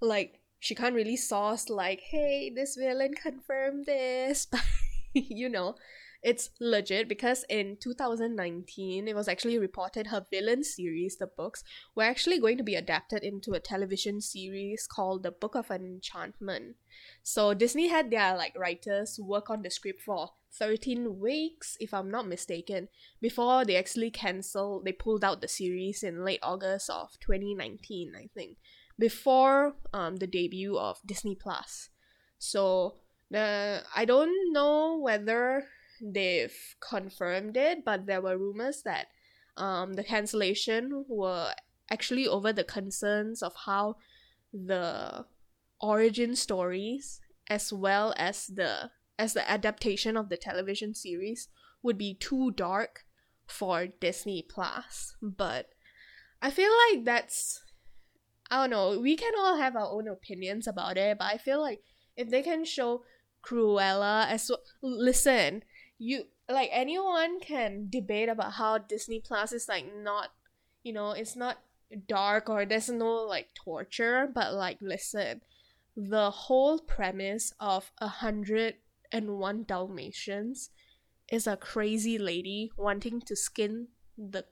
Like 0.00 0.40
she 0.60 0.74
can't 0.74 0.94
really 0.94 1.16
source 1.16 1.68
like, 1.68 2.00
hey, 2.00 2.50
this 2.54 2.76
villain 2.76 3.14
confirmed 3.14 3.86
this, 3.86 4.46
but 4.50 4.62
you 5.12 5.48
know, 5.48 5.76
it's 6.24 6.48
legit 6.58 7.06
because 7.06 7.44
in 7.50 7.76
2019 7.78 9.06
it 9.06 9.14
was 9.14 9.28
actually 9.28 9.58
reported 9.58 10.06
her 10.06 10.24
villain 10.30 10.64
series 10.64 11.18
the 11.18 11.26
books 11.26 11.62
were 11.94 12.02
actually 12.02 12.40
going 12.40 12.56
to 12.56 12.64
be 12.64 12.74
adapted 12.74 13.22
into 13.22 13.52
a 13.52 13.60
television 13.60 14.22
series 14.22 14.86
called 14.86 15.22
the 15.22 15.30
book 15.30 15.54
of 15.54 15.70
enchantment. 15.70 16.76
So 17.22 17.52
disney 17.52 17.88
had 17.88 18.10
their 18.10 18.34
like 18.36 18.56
writers 18.58 19.20
work 19.22 19.50
on 19.50 19.60
the 19.60 19.70
script 19.70 20.00
for 20.00 20.30
13 20.58 21.18
weeks 21.18 21.76
if 21.80 21.92
i'm 21.92 22.10
not 22.10 22.28
mistaken 22.28 22.88
before 23.20 23.64
they 23.64 23.76
actually 23.76 24.10
canceled 24.10 24.84
they 24.84 24.92
pulled 24.92 25.24
out 25.24 25.40
the 25.40 25.48
series 25.48 26.04
in 26.04 26.24
late 26.24 26.38
august 26.44 26.88
of 26.90 27.18
2019 27.20 28.12
i 28.16 28.28
think 28.34 28.56
before 28.98 29.74
um, 29.92 30.16
the 30.16 30.26
debut 30.26 30.76
of 30.76 30.98
disney 31.06 31.34
plus 31.34 31.88
so 32.38 32.94
the 33.30 33.82
i 33.94 34.04
don't 34.04 34.52
know 34.52 34.98
whether 34.98 35.64
they've 36.00 36.76
confirmed 36.80 37.56
it, 37.56 37.84
but 37.84 38.06
there 38.06 38.20
were 38.20 38.38
rumors 38.38 38.82
that 38.82 39.08
um, 39.56 39.94
the 39.94 40.04
cancellation 40.04 41.04
were 41.08 41.52
actually 41.90 42.26
over 42.26 42.52
the 42.52 42.64
concerns 42.64 43.42
of 43.42 43.54
how 43.66 43.96
the 44.52 45.24
origin 45.80 46.34
stories 46.34 47.20
as 47.48 47.72
well 47.72 48.14
as 48.16 48.46
the 48.46 48.90
as 49.18 49.34
the 49.34 49.48
adaptation 49.48 50.16
of 50.16 50.28
the 50.28 50.36
television 50.36 50.94
series 50.94 51.48
would 51.82 51.98
be 51.98 52.14
too 52.14 52.50
dark 52.52 53.04
for 53.46 53.86
Disney 53.86 54.42
Plus. 54.42 55.14
But 55.22 55.68
I 56.42 56.50
feel 56.50 56.70
like 56.90 57.04
that's 57.04 57.62
I 58.50 58.62
don't 58.62 58.70
know, 58.70 59.00
we 59.00 59.16
can 59.16 59.32
all 59.38 59.56
have 59.56 59.76
our 59.76 59.90
own 59.90 60.08
opinions 60.08 60.66
about 60.66 60.96
it, 60.96 61.18
but 61.18 61.26
I 61.32 61.38
feel 61.38 61.60
like 61.60 61.80
if 62.16 62.30
they 62.30 62.42
can 62.42 62.64
show 62.64 63.02
Cruella 63.42 64.26
as 64.28 64.50
well, 64.50 64.60
listen, 64.82 65.62
you 65.98 66.24
like 66.48 66.70
anyone 66.72 67.40
can 67.40 67.88
debate 67.90 68.28
about 68.28 68.52
how 68.54 68.78
Disney 68.78 69.20
Plus 69.20 69.52
is 69.52 69.68
like 69.68 69.86
not, 69.96 70.30
you 70.82 70.92
know, 70.92 71.12
it's 71.12 71.36
not 71.36 71.58
dark 72.06 72.48
or 72.48 72.64
there's 72.64 72.88
no 72.88 73.14
like 73.24 73.48
torture, 73.54 74.28
but 74.32 74.52
like 74.52 74.78
listen, 74.80 75.40
the 75.96 76.30
whole 76.30 76.78
premise 76.78 77.52
of 77.60 77.92
a 77.98 78.08
hundred 78.08 78.74
and 79.12 79.38
one 79.38 79.64
Dalmatians 79.64 80.70
is 81.30 81.46
a 81.46 81.56
crazy 81.56 82.18
lady 82.18 82.70
wanting 82.76 83.20
to 83.22 83.36
skin 83.36 83.88
the 84.18 84.44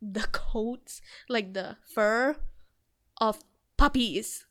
the 0.00 0.26
coats 0.32 1.00
like 1.28 1.54
the 1.54 1.76
fur 1.94 2.36
of 3.20 3.42
puppies. 3.76 4.46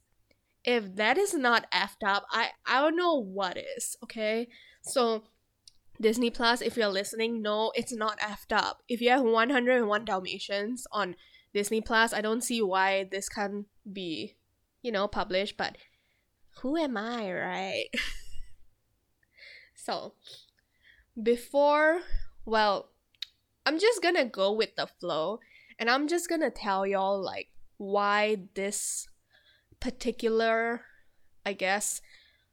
If 0.64 0.96
that 0.96 1.18
is 1.18 1.34
not 1.34 1.72
effed 1.72 2.06
up, 2.06 2.26
I 2.32 2.50
I 2.66 2.82
don't 2.82 2.96
know 2.96 3.16
what 3.16 3.58
is. 3.58 3.96
Okay, 4.04 4.48
so 4.82 5.24
Disney 6.02 6.30
Plus, 6.30 6.62
if 6.62 6.76
you're 6.76 6.90
listening, 6.90 7.42
no, 7.42 7.72
it's 7.76 7.94
not 7.94 8.20
effed 8.20 8.56
up. 8.56 8.82
If 8.90 9.02
you 9.02 9.10
have 9.12 9.24
101 9.24 10.06
Dalmatians 10.06 10.88
on 10.92 11.16
Disney 11.54 11.82
Plus, 11.82 12.14
I 12.14 12.22
don't 12.22 12.44
see 12.44 12.62
why 12.62 13.08
this 13.10 13.30
can't 13.30 13.66
be, 13.92 14.36
you 14.82 14.92
know, 14.92 15.08
published, 15.08 15.56
but 15.56 15.78
who 16.62 16.78
am 16.78 16.98
I, 16.98 17.32
right? 17.32 17.86
so, 19.76 20.14
before, 21.22 22.02
well, 22.46 22.90
I'm 23.66 23.80
just 23.80 24.02
gonna 24.02 24.26
go 24.26 24.52
with 24.52 24.76
the 24.76 24.88
flow 24.88 25.40
and 25.80 25.90
I'm 25.90 26.08
just 26.08 26.30
gonna 26.30 26.52
tell 26.52 26.86
y'all, 26.86 27.22
like, 27.22 27.50
why 27.78 28.38
this 28.54 29.08
particular, 29.80 30.82
I 31.46 31.54
guess, 31.54 32.02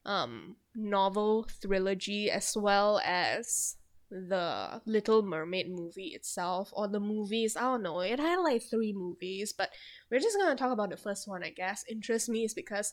um, 0.04 0.56
novel 0.74 1.46
trilogy 1.60 2.30
as 2.30 2.56
well 2.56 3.00
as 3.04 3.76
the 4.10 4.82
Little 4.84 5.22
Mermaid 5.22 5.70
movie 5.70 6.08
itself 6.08 6.70
or 6.72 6.86
the 6.88 7.00
movies. 7.00 7.56
I 7.56 7.62
don't 7.62 7.82
know. 7.82 8.00
It 8.00 8.18
had 8.18 8.36
like 8.40 8.62
three 8.62 8.92
movies, 8.92 9.54
but 9.56 9.70
we're 10.10 10.20
just 10.20 10.36
gonna 10.38 10.56
talk 10.56 10.72
about 10.72 10.90
the 10.90 10.96
first 10.96 11.26
one, 11.26 11.42
I 11.42 11.50
guess. 11.50 11.84
Interests 11.88 12.28
me 12.28 12.44
is 12.44 12.52
because, 12.52 12.92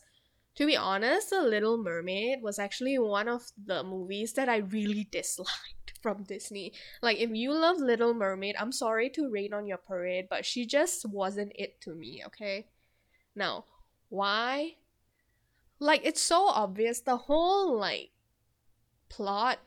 to 0.56 0.66
be 0.66 0.76
honest, 0.76 1.30
The 1.30 1.42
Little 1.42 1.82
Mermaid 1.82 2.42
was 2.42 2.58
actually 2.58 2.98
one 2.98 3.28
of 3.28 3.42
the 3.62 3.82
movies 3.82 4.32
that 4.34 4.48
I 4.48 4.58
really 4.58 5.04
disliked 5.10 5.79
from 6.00 6.24
Disney. 6.24 6.72
Like, 7.02 7.18
if 7.18 7.30
you 7.30 7.52
love 7.52 7.78
Little 7.78 8.14
Mermaid, 8.14 8.56
I'm 8.58 8.72
sorry 8.72 9.10
to 9.10 9.30
rain 9.30 9.52
on 9.52 9.66
your 9.66 9.78
parade, 9.78 10.26
but 10.28 10.44
she 10.44 10.66
just 10.66 11.06
wasn't 11.08 11.52
it 11.54 11.80
to 11.82 11.94
me, 11.94 12.22
okay? 12.26 12.66
Now, 13.34 13.64
why 14.08 14.76
like 15.80 16.02
it's 16.04 16.20
so 16.20 16.46
obvious 16.46 17.00
the 17.00 17.16
whole 17.16 17.78
like 17.78 18.10
plot 19.08 19.58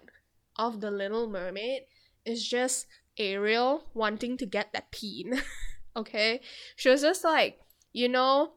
of 0.57 0.79
the 0.79 0.91
Little 0.91 1.27
Mermaid 1.27 1.81
is 2.23 2.47
just 2.47 2.85
Ariel 3.17 3.89
wanting 3.93 4.37
to 4.37 4.45
get 4.45 4.71
that 4.73 4.91
peen. 4.91 5.41
okay? 5.95 6.39
She 6.75 6.89
was 6.89 7.01
just 7.01 7.23
like, 7.23 7.59
you 7.91 8.07
know, 8.07 8.53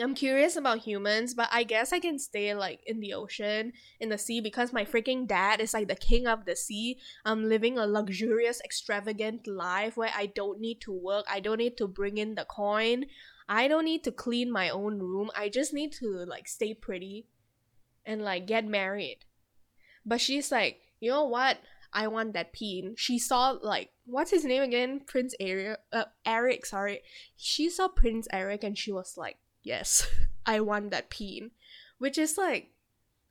I'm 0.00 0.14
curious 0.14 0.56
about 0.56 0.78
humans, 0.78 1.34
but 1.34 1.48
I 1.52 1.62
guess 1.62 1.92
I 1.92 2.00
can 2.00 2.18
stay 2.18 2.54
like 2.54 2.80
in 2.86 3.00
the 3.00 3.14
ocean, 3.14 3.72
in 4.00 4.08
the 4.08 4.18
sea, 4.18 4.40
because 4.40 4.72
my 4.72 4.84
freaking 4.84 5.26
dad 5.26 5.60
is 5.60 5.74
like 5.74 5.88
the 5.88 5.94
king 5.94 6.26
of 6.26 6.44
the 6.44 6.56
sea. 6.56 6.98
I'm 7.24 7.48
living 7.48 7.78
a 7.78 7.86
luxurious, 7.86 8.60
extravagant 8.64 9.46
life 9.46 9.96
where 9.96 10.12
I 10.16 10.26
don't 10.26 10.60
need 10.60 10.80
to 10.82 10.92
work, 10.92 11.26
I 11.30 11.40
don't 11.40 11.58
need 11.58 11.76
to 11.78 11.86
bring 11.86 12.18
in 12.18 12.34
the 12.34 12.44
coin, 12.44 13.06
I 13.48 13.66
don't 13.66 13.84
need 13.84 14.04
to 14.04 14.12
clean 14.12 14.50
my 14.50 14.70
own 14.70 15.00
room. 15.00 15.30
I 15.36 15.48
just 15.48 15.74
need 15.74 15.92
to 15.94 16.06
like 16.06 16.46
stay 16.46 16.72
pretty 16.72 17.26
and 18.06 18.22
like 18.22 18.46
get 18.46 18.64
married. 18.64 19.18
But 20.06 20.20
she's 20.20 20.52
like, 20.52 20.80
you 21.00 21.10
know 21.10 21.24
what? 21.24 21.58
I 21.92 22.06
want 22.06 22.34
that 22.34 22.52
peen. 22.52 22.94
She 22.96 23.18
saw 23.18 23.50
like 23.50 23.90
what's 24.04 24.30
his 24.30 24.44
name 24.44 24.62
again? 24.62 25.00
Prince 25.04 25.34
Eric. 25.40 25.80
Uh, 25.92 26.04
Eric, 26.24 26.64
sorry. 26.64 27.02
She 27.36 27.68
saw 27.68 27.88
Prince 27.88 28.28
Eric 28.32 28.62
and 28.62 28.78
she 28.78 28.92
was 28.92 29.16
like, 29.16 29.36
yes, 29.62 30.08
I 30.46 30.60
want 30.60 30.90
that 30.90 31.10
peen. 31.10 31.52
Which 31.98 32.16
is 32.16 32.38
like, 32.38 32.72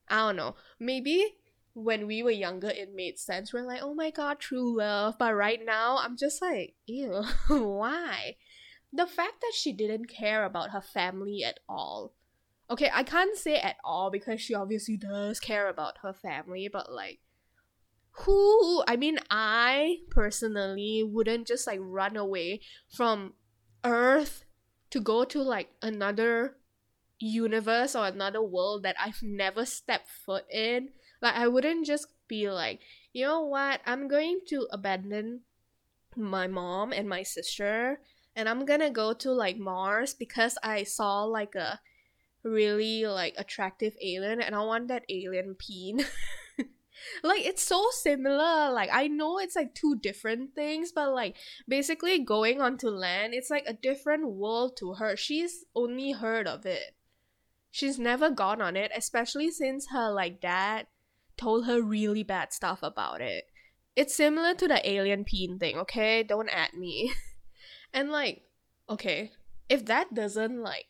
I 0.08 0.18
don't 0.18 0.36
know, 0.36 0.56
maybe 0.80 1.36
when 1.74 2.08
we 2.08 2.22
were 2.22 2.32
younger 2.32 2.70
it 2.70 2.94
made 2.94 3.18
sense. 3.18 3.54
We're 3.54 3.66
like, 3.66 3.82
oh 3.82 3.94
my 3.94 4.12
god, 4.12 4.40
true 4.40 4.78
love. 4.78 5.16
But 5.18 5.36
right 5.36 5.60
now, 5.64 5.98
I'm 5.98 6.18
just 6.18 6.42
like, 6.42 6.76
ew, 6.86 7.24
why? 7.48 8.36
The 8.92 9.08
fact 9.08 9.42
that 9.42 9.54
she 9.54 9.72
didn't 9.74 10.06
care 10.06 10.46
about 10.46 10.72
her 10.72 10.82
family 10.82 11.44
at 11.44 11.60
all. 11.68 12.14
Okay, 12.72 12.90
I 12.94 13.04
can't 13.04 13.36
say 13.36 13.56
at 13.56 13.78
all 13.84 14.12
because 14.12 14.40
she 14.42 14.54
obviously 14.54 14.98
does 14.98 15.40
care 15.40 15.70
about 15.70 16.00
her 16.04 16.14
family, 16.14 16.70
but 16.72 16.92
like, 16.92 17.20
who 18.12 18.84
I 18.88 18.96
mean 18.96 19.20
I 19.30 20.00
personally 20.10 21.04
wouldn't 21.04 21.48
just 21.48 21.66
like 21.66 21.80
run 21.82 22.18
away 22.18 22.62
from 22.92 23.34
Earth 23.84 24.44
to 24.92 25.00
go 25.00 25.24
to 25.26 25.42
like 25.42 25.70
another 25.82 26.58
universe 27.20 27.96
or 27.96 28.08
another 28.08 28.42
world 28.42 28.84
that 28.84 28.96
I've 29.00 29.22
never 29.22 29.66
stepped 29.66 30.10
foot 30.10 30.46
in. 30.52 30.90
Like 31.22 31.36
I 31.36 31.48
wouldn't 31.48 31.86
just 31.86 32.08
be 32.28 32.50
like, 32.50 32.80
you 33.14 33.26
know 33.26 33.42
what, 33.42 33.82
I'm 33.86 34.08
going 34.08 34.42
to 34.48 34.68
abandon 34.72 35.42
my 36.16 36.48
mom 36.48 36.92
and 36.92 37.08
my 37.08 37.24
sister 37.24 38.00
and 38.36 38.48
I'm 38.48 38.66
gonna 38.66 38.90
go 38.90 39.14
to 39.14 39.32
like 39.32 39.58
Mars 39.58 40.14
because 40.14 40.58
I 40.64 40.84
saw 40.84 41.24
like 41.24 41.56
a 41.56 41.80
really 42.44 43.06
like 43.06 43.36
attractive 43.38 43.96
alien 44.02 44.42
and 44.42 44.56
I 44.56 44.64
want 44.64 44.88
that 44.88 45.04
alien 45.10 45.56
peen. 45.56 46.06
like 47.24 47.46
it's 47.46 47.64
so 47.64 47.88
similar 47.92 48.72
like 48.72 48.90
i 48.92 49.08
know 49.08 49.40
it's 49.40 49.56
like 49.56 49.74
two 49.74 49.98
different 50.02 50.54
things 50.56 50.92
but 50.92 51.14
like 51.14 51.36
basically 51.68 52.20
going 52.20 52.62
onto 52.62 52.90
land 52.90 53.34
it's 53.34 53.50
like 53.50 53.66
a 53.68 53.74
different 53.74 54.30
world 54.30 54.76
to 54.78 54.94
her. 54.94 55.16
She's 55.16 55.66
only 55.76 56.12
heard 56.12 56.48
of 56.48 56.66
it. 56.66 56.96
She's 57.72 58.00
never 58.00 58.30
gone 58.30 58.62
on 58.62 58.76
it 58.76 58.92
especially 58.96 59.52
since 59.52 59.88
her 59.92 60.12
like 60.12 60.42
dad 60.42 60.88
told 61.38 61.66
her 61.66 61.82
really 61.82 62.24
bad 62.24 62.52
stuff 62.54 62.80
about 62.84 63.22
it. 63.22 63.46
It's 63.96 64.16
similar 64.16 64.54
to 64.56 64.68
the 64.68 64.88
alien 64.90 65.24
peen 65.24 65.60
thing 65.60 65.78
okay? 65.78 66.24
Don't 66.24 66.50
at 66.50 66.74
me. 66.74 67.14
And 67.92 68.12
like 68.12 68.44
okay 68.88 69.32
if 69.68 69.86
that 69.86 70.14
doesn't 70.14 70.62
like 70.62 70.89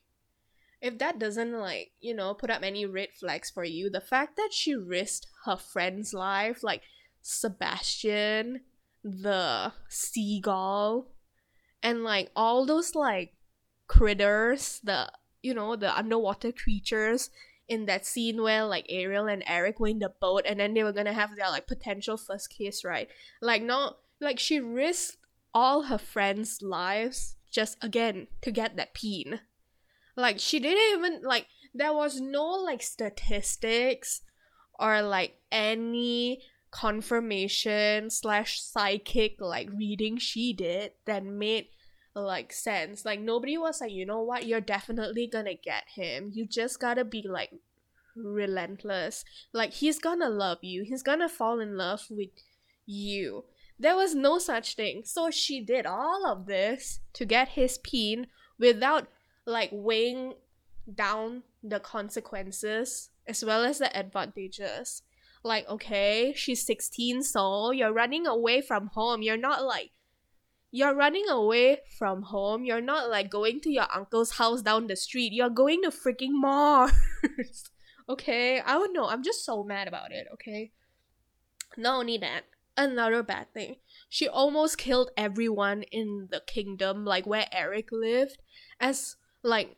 if 0.82 0.98
that 0.98 1.20
doesn't 1.20 1.54
like 1.54 1.92
you 2.00 2.14
know 2.14 2.34
put 2.34 2.50
up 2.50 2.64
any 2.64 2.86
red 2.86 3.10
flags 3.20 3.50
for 3.50 3.64
you 3.64 3.90
the 3.90 4.02
fact 4.02 4.38
that 4.38 4.50
she 4.52 4.76
risked 4.76 5.28
her 5.46 5.56
friend's 5.56 6.14
life 6.14 6.64
like 6.64 6.82
sebastian 7.22 8.62
the 9.04 9.72
seagull 9.88 11.08
and 11.82 12.04
like 12.04 12.30
all 12.36 12.66
those 12.66 12.96
like 12.96 13.34
critters 13.88 14.80
the 14.84 15.10
you 15.42 15.54
know 15.54 15.76
the 15.76 15.98
underwater 15.98 16.52
creatures 16.52 17.30
in 17.68 17.86
that 17.86 18.06
scene 18.06 18.42
where 18.42 18.66
like 18.66 18.86
ariel 18.90 19.28
and 19.28 19.44
eric 19.48 19.80
were 19.80 19.88
in 19.88 20.00
the 20.00 20.12
boat 20.22 20.44
and 20.46 20.60
then 20.60 20.74
they 20.74 20.84
were 20.84 20.94
gonna 20.94 21.14
have 21.14 21.36
their 21.36 21.50
like 21.50 21.68
potential 21.68 22.18
first 22.18 22.50
kiss 22.50 22.84
right? 22.84 23.10
Like 23.42 23.62
no 23.62 23.96
like 24.20 24.40
she 24.40 24.60
risked 24.60 25.18
all 25.54 25.84
her 25.84 25.98
friends 25.98 26.62
lives 26.62 27.36
just 27.52 27.78
again 27.84 28.28
to 28.42 28.52
get 28.52 28.76
that 28.76 28.94
peen 28.94 29.42
like 30.20 30.40
she 30.40 30.60
didn't 30.60 31.00
even 31.00 31.22
like 31.24 31.48
there 31.74 31.94
was 31.94 32.20
no 32.20 32.46
like 32.46 32.82
statistics 32.82 34.22
or 34.80 35.02
like 35.02 35.36
any 35.52 36.42
confirmation 36.72 38.10
slash 38.10 38.62
psychic 38.62 39.38
like 39.40 39.70
reading 39.72 40.18
she 40.18 40.54
did 40.54 40.92
that 41.06 41.24
made 41.24 41.68
like 42.16 42.52
sense. 42.54 43.06
Like 43.06 43.20
nobody 43.20 43.58
was 43.58 43.82
like, 43.82 43.92
you 43.92 44.06
know 44.06 44.22
what, 44.22 44.46
you're 44.46 44.62
definitely 44.62 45.28
gonna 45.28 45.56
get 45.56 45.84
him. 45.96 46.32
You 46.34 46.46
just 46.46 46.80
gotta 46.80 47.06
be 47.06 47.24
like 47.28 47.52
relentless. 48.16 49.24
Like 49.54 49.74
he's 49.74 50.00
gonna 50.00 50.30
love 50.30 50.60
you. 50.62 50.84
He's 50.84 51.04
gonna 51.04 51.30
fall 51.30 51.60
in 51.60 51.78
love 51.78 52.06
with 52.10 52.30
you. 52.86 53.46
There 53.80 53.96
was 53.96 54.14
no 54.14 54.40
such 54.40 54.76
thing. 54.76 55.04
So 55.06 55.32
she 55.32 55.62
did 55.62 55.86
all 55.86 56.26
of 56.28 56.46
this 56.46 57.00
to 57.14 57.26
get 57.26 57.50
his 57.50 57.78
peen 57.78 58.28
without 58.58 59.08
like 59.50 59.70
weighing 59.74 60.36
down 60.94 61.44
the 61.64 61.80
consequences 61.80 63.10
as 63.28 63.44
well 63.44 63.64
as 63.64 63.80
the 63.80 63.96
advantages. 63.98 65.02
Like, 65.44 65.68
okay, 65.70 66.34
she's 66.36 66.66
16, 66.66 67.24
so 67.24 67.72
you're 67.72 67.94
running 67.94 68.28
away 68.28 68.62
from 68.62 68.88
home. 68.88 69.22
You're 69.22 69.38
not 69.38 69.64
like, 69.64 69.92
you're 70.72 70.96
running 70.96 71.30
away 71.30 71.80
from 71.98 72.24
home. 72.24 72.64
You're 72.66 72.82
not 72.82 73.10
like 73.10 73.30
going 73.30 73.62
to 73.62 73.72
your 73.72 73.88
uncle's 73.94 74.32
house 74.32 74.62
down 74.62 74.88
the 74.88 74.96
street. 74.96 75.32
You're 75.32 75.50
going 75.50 75.82
to 75.84 75.90
freaking 75.90 76.34
Mars. 76.34 76.92
okay? 78.10 78.60
I 78.60 78.74
don't 78.74 78.94
know. 78.94 79.08
I'm 79.08 79.24
just 79.24 79.46
so 79.46 79.64
mad 79.64 79.88
about 79.88 80.12
it, 80.12 80.28
okay? 80.34 80.72
Not 81.78 82.00
only 82.00 82.18
that, 82.18 82.44
another 82.76 83.24
bad 83.24 83.54
thing. 83.54 83.78
She 84.10 84.28
almost 84.28 84.78
killed 84.78 85.12
everyone 85.16 85.84
in 85.84 86.28
the 86.32 86.42
kingdom, 86.46 87.06
like 87.06 87.26
where 87.26 87.48
Eric 87.52 87.90
lived, 87.92 88.40
as 88.80 89.16
like 89.44 89.76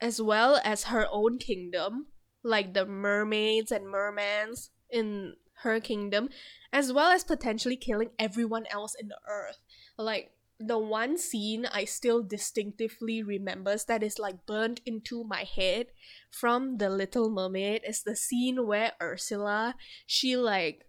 as 0.00 0.20
well 0.20 0.60
as 0.64 0.84
her 0.84 1.06
own 1.10 1.38
kingdom, 1.38 2.06
like 2.42 2.74
the 2.74 2.86
mermaids 2.86 3.70
and 3.70 3.86
mermans 3.86 4.70
in 4.90 5.34
her 5.62 5.80
kingdom, 5.80 6.28
as 6.72 6.92
well 6.92 7.10
as 7.10 7.24
potentially 7.24 7.76
killing 7.76 8.10
everyone 8.18 8.66
else 8.70 8.94
in 8.98 9.08
the 9.08 9.18
earth. 9.28 9.58
Like 9.96 10.32
the 10.58 10.78
one 10.78 11.18
scene 11.18 11.66
I 11.66 11.84
still 11.84 12.22
distinctively 12.22 13.22
remembers 13.22 13.84
that 13.86 14.02
is 14.02 14.18
like 14.18 14.46
burned 14.46 14.80
into 14.86 15.24
my 15.24 15.44
head 15.44 15.86
from 16.30 16.78
The 16.78 16.88
Little 16.88 17.30
Mermaid 17.30 17.82
is 17.86 18.02
the 18.02 18.16
scene 18.16 18.66
where 18.66 18.92
Ursula 19.02 19.74
she 20.06 20.36
like 20.36 20.84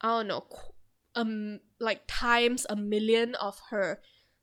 I 0.00 0.08
don't 0.08 0.28
know 0.28 0.46
um 1.14 1.60
like 1.78 2.02
times 2.06 2.66
a 2.70 2.76
million 2.76 3.34
of 3.34 3.60
her 3.70 4.00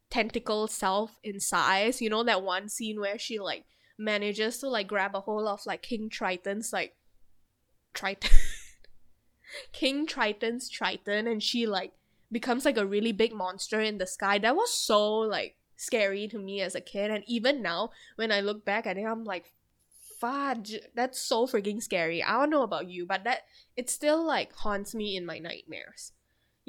tentacle 0.10 0.68
self 0.68 1.20
in 1.24 1.40
size. 1.40 2.02
You 2.02 2.10
know 2.10 2.24
that 2.24 2.44
one 2.44 2.70
scene 2.70 3.00
where 3.00 3.20
she 3.20 3.40
like 3.40 3.66
manages 3.98 4.58
to 4.60 4.70
like 4.70 4.88
grab 4.88 5.16
a 5.16 5.22
hold 5.22 5.48
of 5.48 5.66
like 5.66 5.82
King 5.82 6.10
Triton's 6.10 6.72
like 6.72 6.96
Triton 7.94 8.32
King 9.74 10.06
Triton's 10.06 10.70
Triton 10.70 11.28
and 11.28 11.44
she 11.44 11.66
like 11.66 11.92
becomes 12.32 12.66
like 12.66 12.78
a 12.78 12.86
really 12.86 13.12
big 13.12 13.34
monster 13.34 13.80
in 13.82 13.98
the 13.98 14.08
sky. 14.08 14.38
That 14.38 14.56
was 14.56 14.74
so 14.74 15.10
like 15.18 15.56
scary 15.76 16.28
to 16.28 16.38
me 16.38 16.62
as 16.62 16.76
a 16.76 16.82
kid 16.82 17.10
and 17.10 17.24
even 17.28 17.62
now 17.62 17.90
when 18.16 18.32
I 18.32 18.42
look 18.42 18.66
back 18.66 18.86
at 18.86 18.98
it 18.98 19.04
I'm 19.04 19.24
like 19.24 19.54
fudge 20.20 20.76
that's 20.96 21.20
so 21.20 21.48
freaking 21.48 21.82
scary. 21.82 22.24
I 22.24 22.34
don't 22.34 22.50
know 22.50 22.64
about 22.64 22.90
you, 22.90 23.06
but 23.06 23.24
that 23.24 23.44
it 23.78 23.90
still 23.90 24.26
like 24.26 24.54
haunts 24.54 24.94
me 24.94 25.16
in 25.16 25.26
my 25.26 25.40
nightmares 25.40 26.12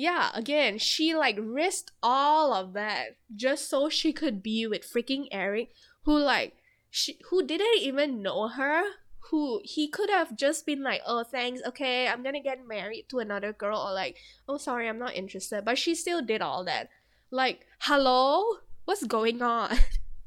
yeah, 0.01 0.31
again, 0.33 0.79
she 0.79 1.15
like 1.15 1.37
risked 1.39 1.93
all 2.03 2.55
of 2.55 2.73
that 2.73 3.19
just 3.37 3.69
so 3.69 3.91
she 3.91 4.15
could 4.15 4.43
be 4.43 4.67
with 4.67 4.81
freaking 4.81 5.29
Eric, 5.31 5.73
who 6.05 6.19
like 6.19 6.55
she 6.89 7.19
who 7.29 7.47
didn't 7.47 7.83
even 7.83 8.23
know 8.23 8.49
her. 8.49 8.83
Who 9.31 9.61
he 9.63 9.89
could 9.89 10.09
have 10.09 10.37
just 10.37 10.65
been 10.65 10.83
like, 10.83 11.03
oh 11.07 11.23
thanks, 11.23 11.61
okay, 11.67 12.09
I'm 12.09 12.23
gonna 12.23 12.43
get 12.43 12.67
married 12.67 13.11
to 13.11 13.19
another 13.19 13.53
girl, 13.53 13.79
or 13.79 13.93
like, 13.93 14.17
oh 14.49 14.57
sorry, 14.57 14.89
I'm 14.89 14.99
not 14.99 15.15
interested. 15.15 15.67
But 15.67 15.77
she 15.77 15.95
still 15.95 16.23
did 16.23 16.41
all 16.41 16.65
that. 16.65 16.89
Like, 17.31 17.67
hello, 17.81 18.43
what's 18.87 19.05
going 19.05 19.43
on? 19.43 19.77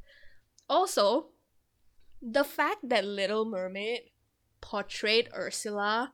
also, 0.69 1.29
the 2.21 2.43
fact 2.43 2.87
that 2.89 3.03
Little 3.03 3.43
Mermaid 3.43 4.11
portrayed 4.61 5.29
Ursula 5.35 6.13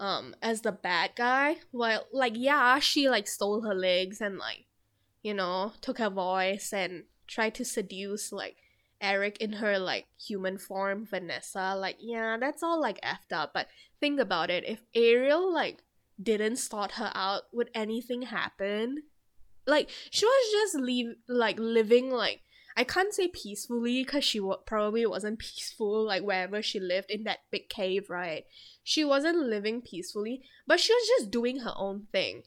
um 0.00 0.34
as 0.42 0.62
the 0.62 0.72
bad 0.72 1.10
guy 1.14 1.56
well 1.72 2.06
like 2.12 2.32
yeah 2.34 2.78
she 2.80 3.08
like 3.08 3.28
stole 3.28 3.60
her 3.60 3.74
legs 3.74 4.20
and 4.20 4.38
like 4.38 4.64
you 5.22 5.32
know 5.32 5.72
took 5.80 5.98
her 5.98 6.10
voice 6.10 6.72
and 6.72 7.04
tried 7.28 7.54
to 7.54 7.64
seduce 7.64 8.32
like 8.32 8.56
Eric 9.00 9.38
in 9.38 9.54
her 9.54 9.78
like 9.78 10.06
human 10.18 10.58
form, 10.58 11.06
Vanessa, 11.06 11.74
like 11.74 11.96
yeah, 12.00 12.36
that's 12.38 12.62
all 12.62 12.80
like 12.80 13.00
effed 13.00 13.32
up. 13.32 13.52
But 13.54 13.68
think 13.98 14.20
about 14.20 14.50
it, 14.50 14.64
if 14.66 14.82
Ariel 14.94 15.52
like 15.52 15.82
didn't 16.22 16.56
start 16.56 16.92
her 16.92 17.10
out, 17.14 17.44
would 17.52 17.70
anything 17.74 18.22
happen? 18.22 19.04
Like 19.66 19.90
she 20.10 20.26
was 20.26 20.52
just 20.52 20.74
leave 20.84 21.14
like 21.28 21.58
living 21.58 22.10
like 22.10 22.42
I 22.76 22.84
can't 22.84 23.12
say 23.12 23.28
peacefully 23.28 24.04
because 24.04 24.24
she 24.24 24.38
w- 24.38 24.58
probably 24.64 25.04
wasn't 25.06 25.38
peaceful 25.38 26.06
like 26.06 26.22
wherever 26.22 26.62
she 26.62 26.80
lived 26.80 27.10
in 27.10 27.24
that 27.24 27.40
big 27.50 27.68
cave, 27.68 28.08
right? 28.08 28.44
She 28.82 29.04
wasn't 29.04 29.38
living 29.38 29.82
peacefully, 29.82 30.42
but 30.66 30.80
she 30.80 30.92
was 30.92 31.08
just 31.18 31.30
doing 31.30 31.60
her 31.60 31.74
own 31.76 32.06
thing, 32.12 32.44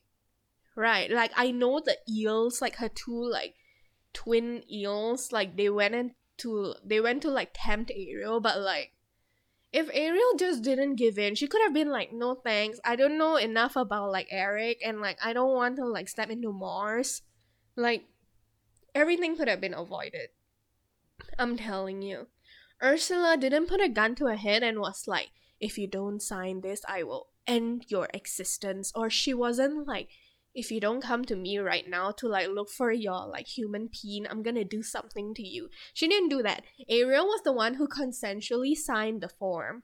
right? 0.76 1.12
Like 1.12 1.32
I 1.36 1.52
know 1.52 1.80
the 1.80 1.98
eels, 2.10 2.62
like 2.62 2.78
her 2.78 2.90
two 2.90 3.30
like 3.30 3.56
twin 4.14 4.64
eels, 4.72 5.32
like 5.32 5.58
they 5.58 5.70
went 5.70 5.96
into 5.96 6.76
they 6.84 7.00
went 7.00 7.22
to 7.24 7.30
like 7.30 7.52
tempt 7.54 7.92
Ariel, 7.92 8.40
but 8.40 8.60
like 8.60 8.92
if 9.74 9.90
Ariel 9.92 10.36
just 10.38 10.64
didn't 10.64 10.96
give 10.96 11.18
in, 11.18 11.34
she 11.36 11.48
could 11.48 11.62
have 11.64 11.74
been 11.74 11.90
like, 11.90 12.14
no 12.14 12.36
thanks. 12.36 12.80
I 12.86 12.96
don't 12.96 13.18
know 13.18 13.38
enough 13.38 13.76
about 13.76 14.12
like 14.12 14.28
Eric 14.30 14.80
and 14.86 15.02
like 15.02 15.18
I 15.24 15.34
don't 15.34 15.54
want 15.54 15.78
to 15.78 15.86
like 15.86 16.08
step 16.08 16.30
into 16.30 16.54
Mars. 16.54 17.24
Like 17.76 18.06
everything 18.96 19.36
could 19.36 19.48
have 19.48 19.62
been 19.62 19.74
avoided. 19.74 20.30
I'm 21.38 21.58
telling 21.58 22.02
you. 22.02 22.28
Ursula 22.82 23.38
didn't 23.38 23.68
put 23.68 23.82
a 23.82 23.90
gun 23.90 24.16
to 24.16 24.26
her 24.26 24.36
head 24.36 24.64
and 24.64 24.80
was 24.80 25.08
like, 25.08 25.30
if 25.60 25.78
you 25.78 25.88
don't 25.88 26.22
sign 26.22 26.62
this, 26.62 26.82
I 26.88 27.04
will 27.04 27.28
end 27.48 27.86
your 27.88 28.08
existence. 28.14 28.92
Or 28.94 29.10
she 29.10 29.34
wasn't 29.34 29.88
like, 29.88 30.10
if 30.54 30.70
you 30.70 30.80
don't 30.80 31.02
come 31.02 31.26
to 31.26 31.36
me 31.36 31.58
right 31.58 31.90
now 31.90 32.12
to 32.12 32.28
like 32.28 32.50
look 32.50 32.70
for 32.70 32.92
your 32.92 33.26
like 33.26 33.48
human 33.48 33.90
peen, 33.90 34.28
I'm 34.30 34.44
gonna 34.44 34.66
do 34.66 34.84
something 34.84 35.34
to 35.36 35.42
you. 35.42 35.70
She 35.94 36.08
didn't 36.08 36.30
do 36.30 36.44
that. 36.44 36.64
Ariel 36.88 37.26
was 37.26 37.42
the 37.44 37.54
one 37.54 37.76
who 37.76 37.88
consensually 37.88 38.76
signed 38.76 39.22
the 39.22 39.30
form. 39.30 39.84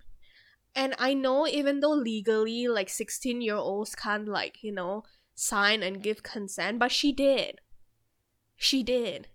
And 0.76 0.94
I 1.00 1.14
know 1.14 1.48
even 1.48 1.80
though 1.80 1.94
legally 1.94 2.68
like 2.68 2.90
16 2.90 3.42
year 3.42 3.56
olds 3.56 3.96
can't 3.96 4.28
like, 4.28 4.62
you 4.62 4.72
know, 4.72 5.04
sign 5.34 5.82
and 5.82 6.04
give 6.04 6.22
consent, 6.22 6.78
but 6.78 6.92
she 6.92 7.12
did. 7.12 7.60
She 8.60 8.84
did. 8.84 9.30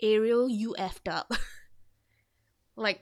Ariel, 0.00 0.46
you 0.48 0.76
effed 0.78 1.10
up. 1.10 1.32
like, 2.76 3.00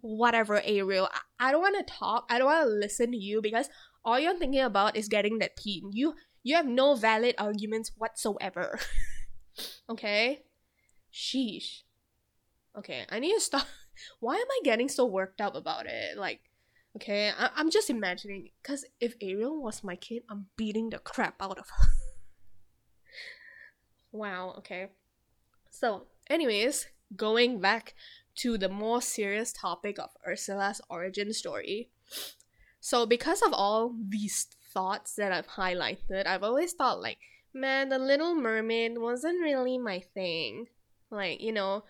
whatever, 0.00 0.60
Ariel. 0.64 1.08
I, 1.38 1.48
I 1.48 1.52
don't 1.52 1.60
want 1.60 1.76
to 1.86 1.94
talk. 1.94 2.26
I 2.30 2.38
don't 2.38 2.46
want 2.46 2.66
to 2.66 2.74
listen 2.74 3.12
to 3.12 3.16
you 3.18 3.42
because 3.42 3.68
all 4.04 4.18
you're 4.18 4.34
thinking 4.36 4.62
about 4.62 4.96
is 4.96 5.08
getting 5.08 5.38
that 5.38 5.54
peen. 5.54 5.90
You 5.92 6.14
you 6.42 6.56
have 6.56 6.66
no 6.66 6.94
valid 6.96 7.34
arguments 7.38 7.92
whatsoever. 7.96 8.80
okay? 9.90 10.42
Sheesh. 11.12 11.82
Okay, 12.76 13.04
I 13.10 13.20
need 13.20 13.34
to 13.34 13.40
stop. 13.40 13.66
Why 14.20 14.36
am 14.36 14.48
I 14.50 14.60
getting 14.64 14.88
so 14.88 15.04
worked 15.04 15.42
up 15.42 15.54
about 15.54 15.84
it? 15.86 16.16
Like, 16.16 16.40
okay, 16.96 17.30
I- 17.38 17.50
I'm 17.54 17.70
just 17.70 17.90
imagining. 17.90 18.48
Because 18.62 18.86
if 18.98 19.14
Ariel 19.20 19.62
was 19.62 19.84
my 19.84 19.94
kid, 19.94 20.22
I'm 20.30 20.46
beating 20.56 20.88
the 20.88 20.98
crap 20.98 21.36
out 21.40 21.58
of 21.58 21.68
her. 21.68 21.86
wow, 24.10 24.54
okay. 24.58 24.88
So, 25.72 26.06
anyways, 26.28 26.86
going 27.16 27.60
back 27.60 27.94
to 28.36 28.56
the 28.56 28.68
more 28.68 29.02
serious 29.02 29.52
topic 29.52 29.98
of 29.98 30.10
Ursula's 30.26 30.80
origin 30.88 31.32
story. 31.32 31.90
So, 32.78 33.06
because 33.06 33.42
of 33.42 33.52
all 33.52 33.94
these 34.08 34.46
thoughts 34.72 35.16
that 35.16 35.32
I've 35.32 35.48
highlighted, 35.48 36.26
I've 36.26 36.42
always 36.44 36.74
thought 36.74 37.00
like, 37.00 37.18
man, 37.54 37.88
the 37.88 37.98
Little 37.98 38.34
Mermaid 38.34 38.98
wasn't 38.98 39.42
really 39.42 39.78
my 39.78 40.00
thing. 40.14 40.66
Like, 41.10 41.40
you 41.40 41.52
know, 41.52 41.84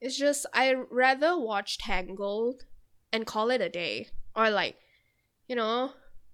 it's 0.00 0.18
just 0.18 0.44
I 0.52 0.74
rather 0.90 1.38
watch 1.38 1.78
Tangled 1.78 2.64
and 3.12 3.26
call 3.26 3.50
it 3.50 3.60
a 3.60 3.68
day, 3.68 4.08
or 4.36 4.50
like, 4.50 4.76
you 5.46 5.56
know, 5.56 5.92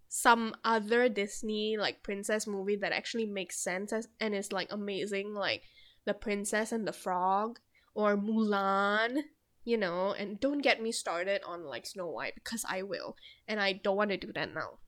some 0.09 0.55
other 0.65 1.09
Disney 1.09 1.77
like 1.77 2.03
princess 2.03 2.47
movie 2.47 2.77
that 2.77 2.93
actually 2.93 3.27
makes 3.27 3.63
sense 3.63 3.93
as, 3.93 4.09
and 4.21 4.35
is 4.35 4.53
like 4.53 4.73
amazing, 4.73 5.35
like 5.35 5.63
The 6.05 6.15
Princess 6.15 6.73
and 6.73 6.87
the 6.87 6.93
Frog 6.93 7.59
or 7.95 8.17
Mulan 8.17 9.25
you 9.65 9.79
know, 9.79 10.13
and 10.13 10.39
don't 10.39 10.59
get 10.59 10.83
me 10.83 10.93
started 10.93 11.41
on 11.47 11.65
like 11.65 11.87
Snow 11.87 12.07
White 12.07 12.35
because 12.35 12.65
I 12.69 12.83
will, 12.83 13.17
and 13.49 13.59
I 13.59 13.73
don't 13.73 13.97
want 13.97 14.11
to 14.11 14.17
do 14.17 14.33
that 14.35 14.55
now. 14.55 14.79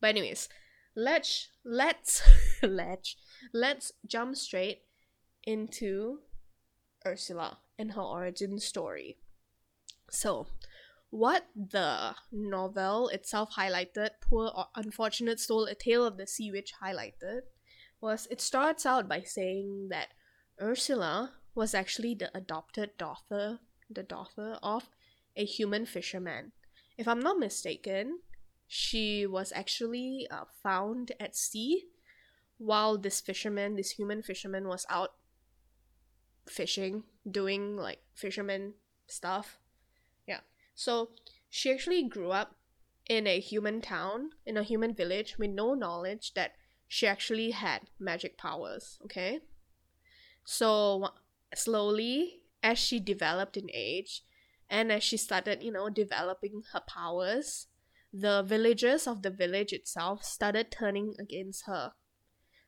But 0.00 0.08
anyways, 0.08 0.48
let's 0.96 1.48
let's 1.64 2.22
let's 2.62 3.16
let's 3.52 3.92
jump 4.06 4.36
straight 4.36 4.82
into 5.44 6.20
Ursula 7.06 7.58
and 7.78 7.92
her 7.92 8.00
origin 8.00 8.58
story. 8.58 9.18
So, 10.10 10.46
what 11.10 11.46
the 11.54 12.14
novel 12.32 13.08
itself 13.08 13.50
highlighted, 13.56 14.10
Poor 14.22 14.50
or 14.54 14.66
Unfortunate 14.76 15.40
Soul, 15.40 15.66
A 15.66 15.74
Tale 15.74 16.06
of 16.06 16.16
the 16.16 16.26
Sea 16.26 16.50
Witch 16.50 16.72
highlighted, 16.82 17.42
was 18.00 18.26
it 18.30 18.40
starts 18.40 18.86
out 18.86 19.08
by 19.08 19.22
saying 19.22 19.88
that 19.90 20.08
Ursula 20.60 21.32
was 21.54 21.74
actually 21.74 22.14
the 22.14 22.30
adopted 22.36 22.96
daughter 22.98 23.60
the 23.94 24.02
daughter 24.02 24.58
of 24.62 24.88
a 25.36 25.44
human 25.44 25.86
fisherman. 25.86 26.52
If 26.96 27.08
I'm 27.08 27.20
not 27.20 27.38
mistaken, 27.38 28.20
she 28.66 29.26
was 29.26 29.52
actually 29.54 30.26
uh, 30.30 30.44
found 30.62 31.12
at 31.20 31.36
sea 31.36 31.84
while 32.58 32.96
this 32.96 33.20
fisherman, 33.20 33.76
this 33.76 33.92
human 33.92 34.22
fisherman, 34.22 34.68
was 34.68 34.86
out 34.88 35.14
fishing, 36.46 37.04
doing 37.28 37.76
like 37.76 38.00
fisherman 38.14 38.74
stuff. 39.06 39.58
Yeah. 40.26 40.40
So 40.74 41.10
she 41.50 41.72
actually 41.72 42.04
grew 42.04 42.30
up 42.30 42.56
in 43.08 43.26
a 43.26 43.40
human 43.40 43.80
town, 43.80 44.30
in 44.46 44.56
a 44.56 44.62
human 44.62 44.94
village, 44.94 45.36
with 45.38 45.50
no 45.50 45.74
knowledge 45.74 46.34
that 46.34 46.52
she 46.88 47.06
actually 47.06 47.50
had 47.50 47.82
magic 47.98 48.38
powers. 48.38 48.98
Okay. 49.04 49.40
So 50.44 51.10
slowly, 51.54 52.40
as 52.62 52.78
she 52.78 53.00
developed 53.00 53.56
in 53.56 53.68
age 53.72 54.22
and 54.68 54.90
as 54.92 55.02
she 55.02 55.16
started, 55.16 55.62
you 55.62 55.72
know, 55.72 55.88
developing 55.88 56.62
her 56.72 56.82
powers, 56.86 57.66
the 58.12 58.42
villagers 58.42 59.06
of 59.06 59.22
the 59.22 59.30
village 59.30 59.72
itself 59.72 60.24
started 60.24 60.70
turning 60.70 61.14
against 61.18 61.66
her. 61.66 61.92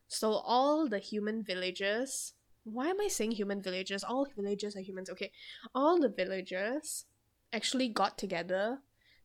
So 0.09 0.33
all 0.33 0.89
the 0.89 0.99
human 0.99 1.43
villagers, 1.43 2.35
why 2.65 2.89
am 2.89 3.01
I 3.01 3.09
saying 3.09 3.33
human 3.33 3.63
villagers? 3.63 4.05
All 4.05 4.27
villagers 4.35 4.77
are 4.77 4.81
humans, 4.81 5.11
okay. 5.11 5.33
All 5.75 6.01
the 6.01 6.09
villagers 6.09 7.05
actually 7.53 7.89
got 7.89 8.19
together 8.19 8.79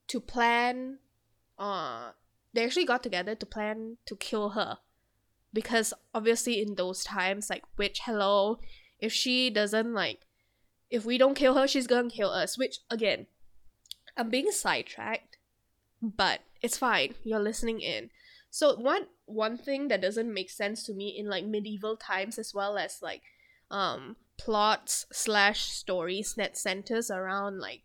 to 0.07 0.19
plan 0.19 0.99
uh 1.57 2.11
they 2.53 2.63
actually 2.63 2.85
got 2.85 3.03
together 3.03 3.35
to 3.35 3.45
plan 3.45 3.97
to 4.05 4.15
kill 4.15 4.49
her. 4.49 4.77
Because 5.51 5.93
obviously 6.13 6.61
in 6.61 6.75
those 6.75 7.03
times 7.03 7.49
like 7.49 7.63
witch 7.77 8.01
hello, 8.03 8.59
if 8.99 9.11
she 9.11 9.49
doesn't 9.49 9.93
like 9.93 10.25
if 10.89 11.05
we 11.05 11.17
don't 11.17 11.35
kill 11.35 11.55
her, 11.55 11.67
she's 11.67 11.87
gonna 11.87 12.09
kill 12.09 12.31
us. 12.31 12.57
Which, 12.57 12.79
again, 12.89 13.27
I'm 14.17 14.29
being 14.29 14.51
sidetracked, 14.51 15.37
but 16.01 16.41
it's 16.61 16.77
fine. 16.77 17.15
You're 17.23 17.39
listening 17.39 17.81
in. 17.81 18.09
So 18.49 18.75
one 18.75 19.07
one 19.25 19.57
thing 19.57 19.89
that 19.89 20.01
doesn't 20.01 20.33
make 20.33 20.49
sense 20.49 20.83
to 20.85 20.93
me 20.93 21.09
in 21.09 21.27
like 21.27 21.45
medieval 21.45 21.95
times 21.95 22.39
as 22.39 22.53
well 22.53 22.79
as 22.79 22.99
like 23.01 23.21
um 23.69 24.15
plots 24.39 25.05
slash 25.11 25.65
stories 25.65 26.33
that 26.35 26.57
centers 26.57 27.11
around 27.11 27.59
like 27.59 27.81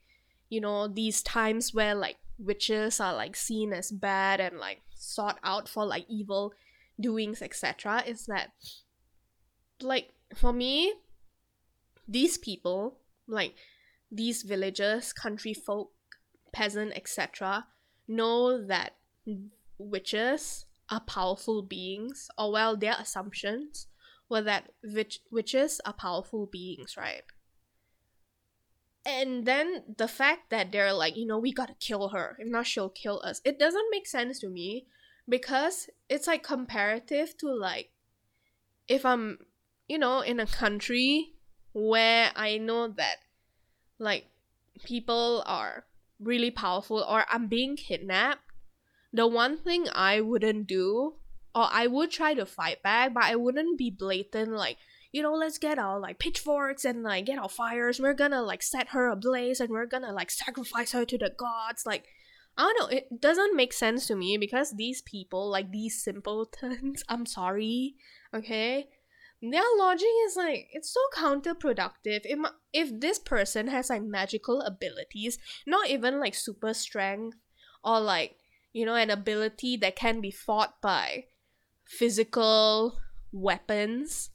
you 0.49 0.59
know 0.59 0.89
these 0.89 1.23
times 1.23 1.75
where 1.75 1.95
like 1.95 2.17
witches 2.39 2.99
are 2.99 3.13
like 3.15 3.37
seen 3.37 3.75
as 3.75 3.91
bad 3.91 4.41
and 4.41 4.59
like 4.59 4.81
sought 4.95 5.39
out 5.45 5.69
for 5.69 5.85
like 5.85 6.07
evil 6.09 6.55
doings 7.01 7.43
etc 7.43 8.03
is 8.07 8.27
that 8.27 8.51
like 9.81 10.11
for 10.35 10.53
me 10.53 10.93
these 12.07 12.39
people, 12.39 12.99
like 13.27 13.55
these 14.11 14.43
villagers, 14.43 15.13
country 15.13 15.55
folk, 15.55 15.93
peasant, 16.53 16.93
etc., 16.95 17.67
know 18.07 18.65
that 18.67 18.93
witches 19.79 20.67
are 20.91 21.01
powerful 21.01 21.63
beings, 21.63 22.29
or 22.37 22.53
well, 22.53 22.77
their 22.77 22.97
assumptions 22.99 23.87
were 24.29 24.43
that 24.43 24.71
witch- 24.83 25.21
witches 25.31 25.81
are 25.85 25.95
powerful 25.95 26.47
beings, 26.47 26.97
right? 26.97 27.23
And 29.07 29.45
then 29.45 29.95
the 29.99 30.09
fact 30.09 30.51
that 30.51 30.73
they're 30.73 30.93
like, 30.93 31.17
you 31.17 31.27
know, 31.27 31.39
we 31.39 31.53
gotta 31.53 31.75
kill 31.75 32.09
her, 32.11 32.37
if 32.39 32.49
not, 32.49 32.67
she'll 32.67 32.89
kill 32.91 33.21
us. 33.25 33.41
It 33.45 33.59
doesn't 33.59 33.91
make 33.91 34.07
sense 34.07 34.39
to 34.41 34.49
me 34.49 34.87
because 35.29 35.89
it's 36.09 36.27
like 36.27 36.43
comparative 36.43 37.37
to 37.39 37.53
like 37.53 37.91
if 38.89 39.05
I'm, 39.07 39.39
you 39.89 39.99
know, 39.99 40.21
in 40.21 40.41
a 40.41 40.47
country 40.47 41.33
where 41.73 42.31
I 42.37 42.59
know 42.59 42.89
that 42.89 43.17
like 43.99 44.27
people 44.85 45.43
are 45.47 45.85
really 46.21 46.51
powerful 46.51 46.99
or 47.03 47.25
I'm 47.31 47.47
being 47.47 47.77
kidnapped, 47.77 48.43
the 49.13 49.27
one 49.27 49.59
thing 49.59 49.87
I 49.93 50.21
wouldn't 50.21 50.67
do 50.67 51.15
or 51.55 51.69
I 51.71 51.87
would 51.87 52.11
try 52.11 52.35
to 52.35 52.45
fight 52.45 52.83
back, 52.83 53.15
but 53.15 53.25
I 53.25 53.37
wouldn't 53.37 53.79
be 53.79 53.91
blatant 53.91 54.53
like, 54.53 54.77
you 55.13 55.23
know, 55.23 55.35
let's 55.35 55.59
get 55.59 55.79
our 55.79 56.01
like 56.01 56.19
pitchforks 56.19 56.85
and 56.85 57.05
like 57.05 57.27
get 57.27 57.39
our 57.39 57.49
fires. 57.49 58.01
We're 58.01 58.15
gonna 58.15 58.43
like 58.43 58.63
set 58.63 58.89
her 58.89 59.09
ablaze 59.09 59.61
and 59.61 59.71
we're 59.71 59.87
gonna 59.87 60.13
like 60.13 60.31
sacrifice 60.31 60.93
her 60.93 61.05
to 61.05 61.17
the 61.17 61.31
gods. 61.31 61.85
Like, 61.87 62.07
I 62.57 62.63
don't 62.63 62.79
know, 62.79 62.97
it 62.97 63.21
doesn't 63.21 63.57
make 63.57 63.73
sense 63.73 64.07
to 64.07 64.17
me 64.17 64.39
because 64.39 64.73
these 64.73 65.03
people, 65.03 65.51
like 65.51 65.73
these 65.73 66.03
simpletons, 66.03 67.03
I'm 67.09 67.27
sorry, 67.27 67.97
okay? 68.33 68.89
Their 69.43 69.63
logic 69.77 70.09
is 70.27 70.37
like 70.37 70.69
it's 70.73 70.93
so 70.93 71.01
counterproductive. 71.15 72.23
If 72.25 72.39
if 72.73 73.01
this 73.01 73.19
person 73.19 73.69
has 73.69 73.91
like 73.91 74.03
magical 74.03 74.63
abilities, 74.63 75.39
not 75.67 75.91
even 75.91 76.19
like 76.19 76.35
super 76.35 76.73
strength 76.73 77.37
or 77.83 78.01
like 78.01 78.37
you 78.73 78.87
know 78.87 78.95
an 78.95 79.11
ability 79.11 79.77
that 79.79 79.97
can 79.97 80.23
be 80.23 80.31
fought 80.31 80.81
by 80.81 81.25
physical 81.85 82.99
weapons, 83.33 84.31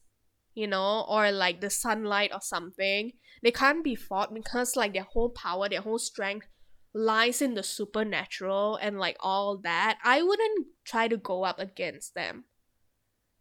you 0.54 0.68
know, 0.68 1.06
or 1.10 1.32
like 1.32 1.62
the 1.62 1.72
sunlight 1.72 2.32
or 2.32 2.42
something, 2.42 3.14
they 3.42 3.52
can't 3.52 3.84
be 3.84 3.96
fought 3.96 4.32
because 4.32 4.76
like 4.76 4.94
their 4.94 5.08
whole 5.10 5.30
power, 5.30 5.70
their 5.70 5.82
whole 5.82 5.98
strength 5.98 6.48
lies 6.94 7.42
in 7.42 7.54
the 7.54 7.64
supernatural 7.64 8.78
and 8.78 9.00
like 9.00 9.18
all 9.20 9.58
that. 9.58 10.00
I 10.04 10.22
wouldn't 10.22 10.68
try 10.84 11.08
to 11.08 11.18
go 11.18 11.44
up 11.44 11.60
against 11.60 12.16
them. 12.16 12.46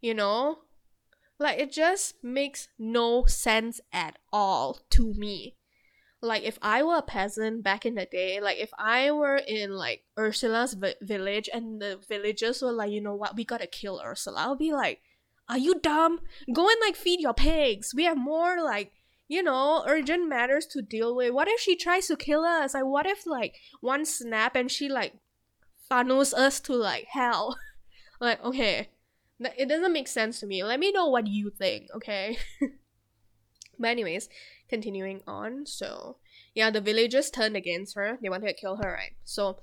You 0.01 0.15
know? 0.15 0.59
Like 1.39 1.59
it 1.59 1.73
just 1.73 2.15
makes 2.23 2.69
no 2.79 3.25
sense 3.27 3.81
at 3.93 4.19
all 4.33 4.81
to 4.91 5.15
me. 5.15 5.55
Like 6.21 6.43
if 6.43 6.59
I 6.61 6.83
were 6.83 6.97
a 6.97 7.03
peasant 7.03 7.63
back 7.63 7.87
in 7.87 7.95
the 7.95 8.07
day, 8.07 8.41
like 8.41 8.59
if 8.59 8.71
I 8.77 9.13
were 9.13 9.37
in 9.37 9.71
like 9.71 10.03
Ursula's 10.19 10.75
vi- 10.75 10.97
village 11.01 11.49
and 11.53 11.81
the 11.81 12.01
villagers 12.09 12.61
were 12.61 12.73
like, 12.73 12.91
you 12.91 13.01
know 13.01 13.15
what, 13.15 13.37
we 13.37 13.45
gotta 13.45 13.69
kill 13.69 14.03
Ursula, 14.05 14.41
I'll 14.41 14.57
be 14.57 14.73
like, 14.73 15.01
are 15.49 15.59
you 15.59 15.79
dumb? 15.81 16.21
Go 16.53 16.69
and 16.69 16.77
like 16.85 16.97
feed 16.97 17.21
your 17.21 17.35
pigs. 17.35 17.95
We 17.95 18.05
have 18.05 18.19
more 18.19 18.61
like 18.63 18.93
you 19.29 19.43
know, 19.43 19.85
urgent 19.87 20.29
matters 20.29 20.67
to 20.67 20.83
deal 20.83 21.15
with. 21.15 21.33
What 21.33 21.49
if 21.49 21.61
she 21.61 21.77
tries 21.77 22.07
to 22.09 22.17
kill 22.17 22.45
us? 22.45 22.75
Like, 22.75 22.87
what 22.87 23.07
if 23.07 23.27
like 23.27 23.57
one 23.81 24.07
snap 24.07 24.57
and 24.57 24.71
she 24.71 24.89
like 24.89 25.15
funnels 25.89 26.33
us 26.33 26.59
to 26.61 26.75
like 26.75 27.07
hell? 27.13 27.59
like, 28.21 28.43
okay, 28.43 28.89
it 29.39 29.69
doesn't 29.69 29.93
make 29.93 30.09
sense 30.09 30.41
to 30.41 30.47
me. 30.47 30.65
Let 30.65 30.81
me 30.81 30.91
know 30.91 31.09
what 31.09 31.27
you 31.27 31.51
think, 31.51 31.89
okay? 31.95 32.39
but 33.79 33.89
anyways, 33.89 34.31
continuing 34.69 35.21
on. 35.27 35.67
So 35.67 36.17
yeah, 36.55 36.71
the 36.71 36.81
villagers 36.81 37.31
turned 37.31 37.57
against 37.57 37.95
her. 37.97 38.19
They 38.23 38.31
wanted 38.31 38.49
to 38.49 38.61
kill 38.61 38.77
her, 38.77 38.93
right? 38.93 39.13
So 39.25 39.59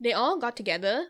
they 0.00 0.14
all 0.14 0.38
got 0.38 0.56
together 0.56 1.08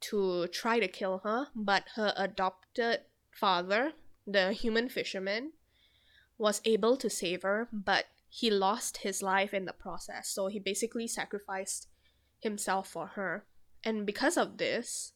to 0.00 0.46
try 0.48 0.78
to 0.78 0.88
kill 0.88 1.22
her, 1.24 1.48
but 1.56 1.84
her 1.96 2.12
adopted 2.16 3.00
father, 3.30 3.92
the 4.26 4.52
human 4.52 4.90
fisherman, 4.90 5.52
was 6.38 6.60
able 6.64 6.96
to 6.96 7.08
save 7.10 7.42
her, 7.42 7.68
but 7.72 8.06
he 8.28 8.50
lost 8.50 8.98
his 8.98 9.22
life 9.22 9.54
in 9.54 9.64
the 9.64 9.72
process. 9.72 10.28
So 10.28 10.48
he 10.48 10.58
basically 10.58 11.06
sacrificed 11.06 11.88
himself 12.40 12.88
for 12.88 13.08
her. 13.08 13.44
And 13.84 14.04
because 14.04 14.36
of 14.36 14.58
this, 14.58 15.12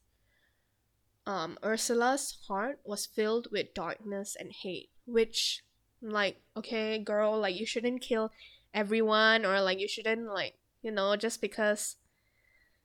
um, 1.26 1.58
Ursula's 1.64 2.38
heart 2.46 2.78
was 2.84 3.06
filled 3.06 3.48
with 3.50 3.74
darkness 3.74 4.36
and 4.38 4.52
hate, 4.52 4.90
which, 5.04 5.62
like, 6.00 6.40
okay, 6.56 6.98
girl, 6.98 7.38
like, 7.38 7.58
you 7.58 7.66
shouldn't 7.66 8.02
kill 8.02 8.30
everyone, 8.72 9.44
or 9.44 9.60
like, 9.60 9.80
you 9.80 9.88
shouldn't, 9.88 10.26
like, 10.26 10.54
you 10.82 10.90
know, 10.90 11.16
just 11.16 11.40
because, 11.40 11.96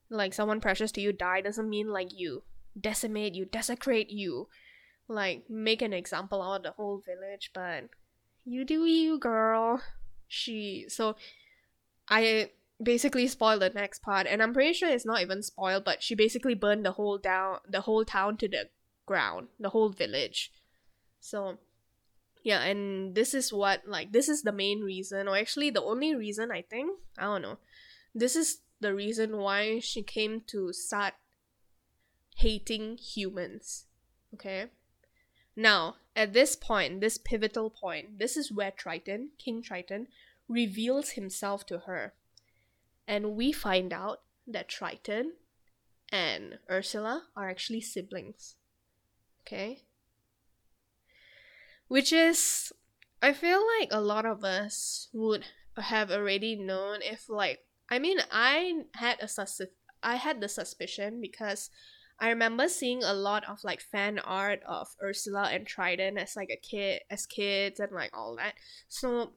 like, 0.10 0.34
someone 0.34 0.60
precious 0.60 0.92
to 0.94 1.02
you 1.02 1.14
died 1.14 1.44
doesn't 1.44 1.70
mean, 1.70 1.90
like, 1.90 2.18
you 2.18 2.44
decimate, 2.80 3.36
you 3.36 3.46
desecrate, 3.46 4.10
you, 4.10 4.48
like, 5.08 5.50
make 5.50 5.82
an 5.82 5.94
example 5.94 6.42
out 6.42 6.58
of 6.58 6.64
the 6.64 6.72
whole 6.72 7.02
village, 7.06 7.52
but 7.54 7.86
you 8.46 8.66
do 8.66 8.86
you, 8.86 9.18
girl. 9.18 9.82
She, 10.28 10.86
so, 10.88 11.16
I 12.10 12.50
basically 12.82 13.28
spoiled 13.28 13.62
the 13.62 13.70
next 13.70 14.02
part 14.02 14.28
and 14.28 14.42
i'm 14.42 14.54
pretty 14.54 14.74
sure 14.74 14.90
it's 14.90 15.06
not 15.06 15.22
even 15.22 15.42
spoiled 15.42 15.84
but 15.84 16.02
she 16.02 16.16
basically 16.16 16.54
burned 16.54 16.86
the 16.86 16.92
whole 16.92 17.18
down 17.18 17.58
the 17.68 17.82
whole 17.82 18.04
town 18.04 18.36
to 18.38 18.48
the 18.48 18.68
ground 19.06 19.48
the 19.60 19.70
whole 19.70 19.90
village. 19.90 20.52
So 21.20 21.58
yeah 22.44 22.62
and 22.64 23.16
this 23.16 23.34
is 23.34 23.54
what 23.54 23.84
like 23.88 24.12
this 24.12 24.28
is 24.28 24.42
the 24.42 24.52
main 24.52 24.82
reason 24.82 25.28
or 25.28 25.38
actually 25.38 25.70
the 25.70 25.82
only 25.82 26.14
reason 26.14 26.52
i 26.52 26.62
think 26.62 27.00
i 27.18 27.24
don't 27.24 27.42
know. 27.42 27.58
This 28.14 28.36
is 28.36 28.60
the 28.80 28.94
reason 28.94 29.38
why 29.38 29.80
she 29.80 30.04
came 30.04 30.42
to 30.48 30.74
start 30.74 31.14
hating 32.36 32.98
humans 32.98 33.86
okay? 34.34 34.66
Now 35.56 35.96
at 36.16 36.34
this 36.34 36.56
point 36.56 37.02
this 37.02 37.18
pivotal 37.18 37.70
point 37.70 38.20
this 38.20 38.38
is 38.38 38.52
where 38.52 38.72
triton 38.72 39.30
king 39.38 39.62
triton 39.62 40.08
reveals 40.48 41.12
himself 41.12 41.66
to 41.66 41.80
her 41.80 42.14
and 43.08 43.36
we 43.36 43.52
find 43.52 43.92
out 43.92 44.22
that 44.48 44.70
Triton 44.70 45.34
and 46.12 46.60
Ursula 46.70 47.24
are 47.36 47.50
actually 47.50 47.82
siblings. 47.82 48.56
Okay? 49.42 49.84
Which 51.88 52.14
is, 52.14 52.72
I 53.22 53.34
feel 53.34 53.62
like 53.80 53.90
a 53.92 54.02
lot 54.02 54.26
of 54.26 54.44
us 54.44 55.10
would 55.14 55.46
have 55.78 56.12
already 56.12 56.56
known 56.56 57.00
if, 57.02 57.30
like, 57.30 57.60
I 57.90 58.00
mean, 58.00 58.20
I 58.32 58.84
had 58.96 59.18
a 59.22 59.28
sus- 59.28 59.62
I 60.02 60.16
had 60.16 60.42
the 60.42 60.50
suspicion 60.50 61.22
because 61.22 61.70
I 62.20 62.30
remember 62.30 62.70
seeing 62.70 63.04
a 63.04 63.14
lot 63.14 63.44
of 63.50 63.64
like 63.64 63.82
fan 63.82 64.20
art 64.20 64.62
of 64.68 64.96
Ursula 65.02 65.50
and 65.52 65.68
Triton 65.68 66.18
as 66.18 66.36
like 66.36 66.50
a 66.50 66.58
kid, 66.58 67.02
as 67.10 67.26
kids, 67.26 67.80
and 67.80 67.92
like 67.92 68.12
all 68.16 68.36
that. 68.38 68.56
So 68.88 69.34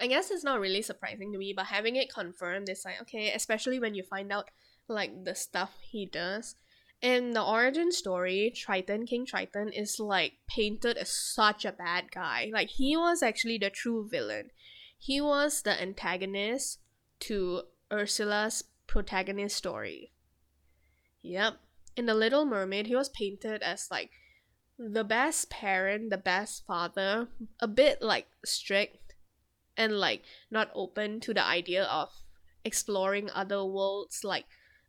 I 0.00 0.06
guess 0.06 0.30
it's 0.30 0.44
not 0.44 0.60
really 0.60 0.82
surprising 0.82 1.32
to 1.32 1.38
me, 1.38 1.52
but 1.56 1.66
having 1.66 1.96
it 1.96 2.12
confirmed 2.12 2.68
is 2.68 2.84
like 2.84 3.00
okay, 3.02 3.32
especially 3.32 3.78
when 3.78 3.94
you 3.94 4.02
find 4.02 4.32
out 4.32 4.50
like 4.88 5.24
the 5.24 5.34
stuff 5.34 5.78
he 5.82 6.06
does. 6.06 6.54
In 7.02 7.32
the 7.32 7.42
origin 7.42 7.92
story, 7.92 8.50
Triton, 8.54 9.04
King 9.04 9.26
Triton, 9.26 9.72
is 9.72 10.00
like 10.00 10.34
painted 10.48 10.96
as 10.96 11.10
such 11.10 11.64
a 11.64 11.72
bad 11.72 12.10
guy. 12.10 12.50
Like 12.52 12.70
he 12.70 12.96
was 12.96 13.22
actually 13.22 13.58
the 13.58 13.68
true 13.68 14.08
villain. 14.10 14.50
He 14.98 15.20
was 15.20 15.62
the 15.62 15.80
antagonist 15.80 16.78
to 17.20 17.64
Ursula's 17.92 18.64
protagonist 18.86 19.56
story. 19.56 20.13
Yep. 21.24 21.56
In 21.96 22.04
The 22.04 22.14
Little 22.14 22.44
Mermaid, 22.44 22.86
he 22.86 22.94
was 22.94 23.08
painted 23.08 23.62
as 23.62 23.88
like 23.90 24.10
the 24.78 25.04
best 25.04 25.48
parent, 25.48 26.10
the 26.10 26.18
best 26.18 26.66
father, 26.66 27.28
a 27.60 27.66
bit 27.66 28.02
like 28.02 28.26
strict, 28.44 29.14
and 29.76 29.98
like 29.98 30.22
not 30.50 30.70
open 30.74 31.20
to 31.20 31.32
the 31.32 31.42
idea 31.42 31.84
of 31.84 32.10
exploring 32.64 33.30
other 33.30 33.64
worlds 33.64 34.20
like 34.22 34.44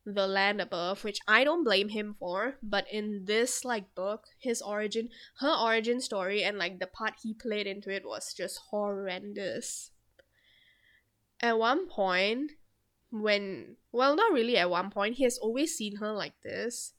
the 0.05 0.27
land 0.27 0.61
above 0.61 1.03
which 1.03 1.17
i 1.27 1.43
don't 1.43 1.63
blame 1.63 1.89
him 1.89 2.15
for 2.19 2.55
but 2.61 2.85
in 2.91 3.25
this 3.25 3.65
like 3.65 3.95
book 3.95 4.25
his 4.39 4.61
origin 4.61 5.09
her 5.39 5.51
origin 5.51 5.99
story 5.99 6.43
and 6.43 6.59
like 6.59 6.79
the 6.79 6.85
part 6.85 7.13
he 7.23 7.33
played 7.33 7.65
into 7.65 7.89
it 7.89 8.05
was 8.05 8.33
just 8.33 8.59
horrendous 8.69 9.89
at 11.41 11.57
one 11.57 11.89
point 11.89 12.51
when 13.21 13.75
well 13.91 14.15
not 14.15 14.33
really 14.33 14.57
at 14.57 14.69
one 14.69 14.89
point 14.89 15.15
he 15.15 15.23
has 15.23 15.37
always 15.37 15.75
seen 15.75 15.97
her 15.97 16.11
like 16.11 16.33
this 16.43 16.93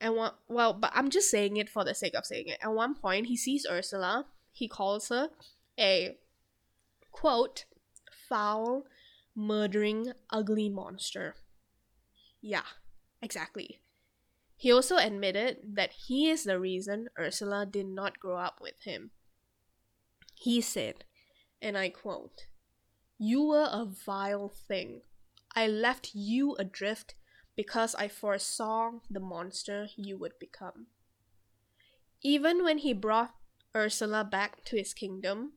and 0.00 0.14
one 0.14 0.32
well 0.48 0.72
but 0.72 0.92
i'm 0.94 1.08
just 1.10 1.30
saying 1.30 1.56
it 1.56 1.68
for 1.68 1.84
the 1.84 1.94
sake 1.94 2.14
of 2.14 2.26
saying 2.26 2.46
it 2.48 2.58
at 2.62 2.72
one 2.72 2.94
point 2.94 3.26
he 3.26 3.36
sees 3.36 3.66
ursula 3.68 4.26
he 4.52 4.68
calls 4.68 5.08
her 5.08 5.28
a 5.78 6.16
quote, 7.12 7.64
foul, 8.28 8.84
murdering, 9.34 10.12
ugly 10.30 10.68
monster. 10.68 11.34
Yeah, 12.40 12.68
exactly. 13.22 13.80
He 14.56 14.72
also 14.72 14.96
admitted 14.96 15.58
that 15.74 15.92
he 16.06 16.28
is 16.28 16.44
the 16.44 16.58
reason 16.58 17.08
Ursula 17.18 17.66
did 17.66 17.86
not 17.86 18.18
grow 18.18 18.36
up 18.36 18.58
with 18.60 18.82
him. 18.84 19.10
He 20.34 20.60
said, 20.60 21.04
and 21.60 21.76
I 21.76 21.88
quote, 21.88 22.46
You 23.18 23.42
were 23.44 23.68
a 23.70 23.84
vile 23.84 24.48
thing. 24.48 25.02
I 25.58 25.66
left 25.66 26.14
you 26.14 26.54
adrift 26.54 27.16
because 27.56 27.96
I 27.96 28.06
foresaw 28.06 29.00
the 29.10 29.18
monster 29.18 29.88
you 29.96 30.16
would 30.16 30.38
become. 30.38 30.86
Even 32.22 32.62
when 32.62 32.78
he 32.78 32.92
brought 32.92 33.34
Ursula 33.74 34.22
back 34.22 34.64
to 34.66 34.76
his 34.76 34.94
kingdom, 34.94 35.54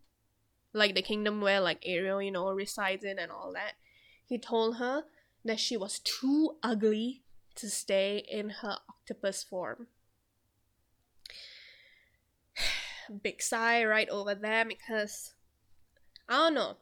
like 0.74 0.96
the 0.96 1.04
kingdom 1.04 1.40
where 1.40 1.62
like 1.62 1.84
Ariel, 1.86 2.20
you 2.20 2.32
know, 2.32 2.50
resides 2.52 3.04
in 3.04 3.20
and 3.20 3.32
all 3.32 3.54
that. 3.54 3.74
He 4.26 4.40
told 4.40 4.78
her 4.78 5.04
that 5.46 5.60
she 5.60 5.78
was 5.78 6.00
too 6.00 6.56
ugly 6.64 7.22
to 7.54 7.70
stay 7.70 8.26
in 8.28 8.50
her 8.50 8.78
octopus 8.90 9.44
form. 9.44 9.86
Big 13.22 13.40
sigh 13.40 13.86
right 13.86 14.10
over 14.10 14.34
there 14.34 14.66
because 14.66 15.36
I 16.28 16.38
don't 16.38 16.56
know. 16.56 16.78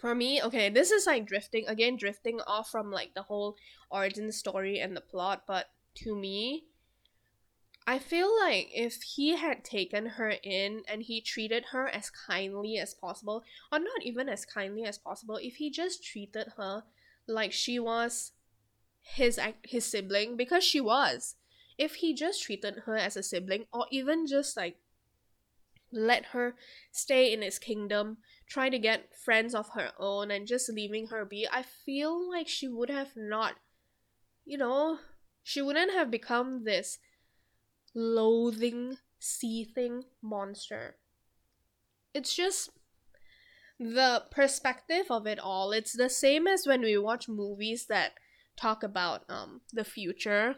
For 0.00 0.14
me, 0.14 0.42
okay, 0.42 0.70
this 0.70 0.90
is 0.90 1.06
like 1.06 1.26
drifting 1.26 1.66
again, 1.68 1.96
drifting 1.96 2.40
off 2.46 2.70
from 2.70 2.90
like 2.90 3.14
the 3.14 3.22
whole 3.22 3.56
origin 3.90 4.32
story 4.32 4.80
and 4.80 4.96
the 4.96 5.00
plot, 5.02 5.44
but 5.46 5.66
to 5.96 6.16
me, 6.16 6.64
I 7.86 7.98
feel 7.98 8.34
like 8.40 8.70
if 8.74 9.02
he 9.02 9.36
had 9.36 9.64
taken 9.64 10.06
her 10.06 10.34
in 10.42 10.82
and 10.88 11.02
he 11.02 11.20
treated 11.20 11.66
her 11.72 11.88
as 11.88 12.08
kindly 12.08 12.78
as 12.78 12.94
possible, 12.94 13.42
or 13.72 13.78
not 13.78 14.02
even 14.02 14.28
as 14.28 14.44
kindly 14.46 14.84
as 14.84 14.96
possible, 14.96 15.38
if 15.42 15.56
he 15.56 15.70
just 15.70 16.04
treated 16.04 16.52
her 16.56 16.84
like 17.26 17.52
she 17.52 17.78
was 17.78 18.32
his 19.02 19.38
his 19.64 19.84
sibling 19.84 20.36
because 20.36 20.64
she 20.64 20.80
was. 20.80 21.36
If 21.78 21.96
he 21.96 22.14
just 22.14 22.42
treated 22.42 22.82
her 22.84 22.96
as 22.96 23.16
a 23.16 23.22
sibling 23.22 23.64
or 23.72 23.86
even 23.90 24.26
just 24.26 24.56
like 24.56 24.76
let 25.92 26.26
her 26.26 26.54
stay 26.92 27.32
in 27.32 27.42
his 27.42 27.58
kingdom, 27.58 28.18
try 28.50 28.68
to 28.68 28.78
get 28.78 29.14
friends 29.16 29.54
of 29.54 29.70
her 29.70 29.92
own 29.98 30.30
and 30.30 30.46
just 30.46 30.68
leaving 30.68 31.06
her 31.06 31.24
be, 31.24 31.46
I 31.50 31.62
feel 31.62 32.30
like 32.30 32.48
she 32.48 32.68
would 32.68 32.90
have 32.90 33.12
not 33.16 33.54
you 34.50 34.58
know, 34.58 34.98
she 35.44 35.62
wouldn't 35.62 35.92
have 35.92 36.10
become 36.10 36.64
this 36.64 36.98
loathing, 37.94 38.96
seething 39.20 40.02
monster. 40.20 40.96
It's 42.12 42.34
just 42.34 42.70
the 43.78 44.24
perspective 44.30 45.06
of 45.08 45.26
it 45.26 45.38
all. 45.38 45.70
It's 45.70 45.96
the 45.96 46.10
same 46.10 46.48
as 46.48 46.66
when 46.66 46.82
we 46.82 46.98
watch 46.98 47.28
movies 47.28 47.86
that 47.86 48.14
talk 48.56 48.82
about 48.82 49.22
um 49.28 49.60
the 49.72 49.84
future. 49.84 50.56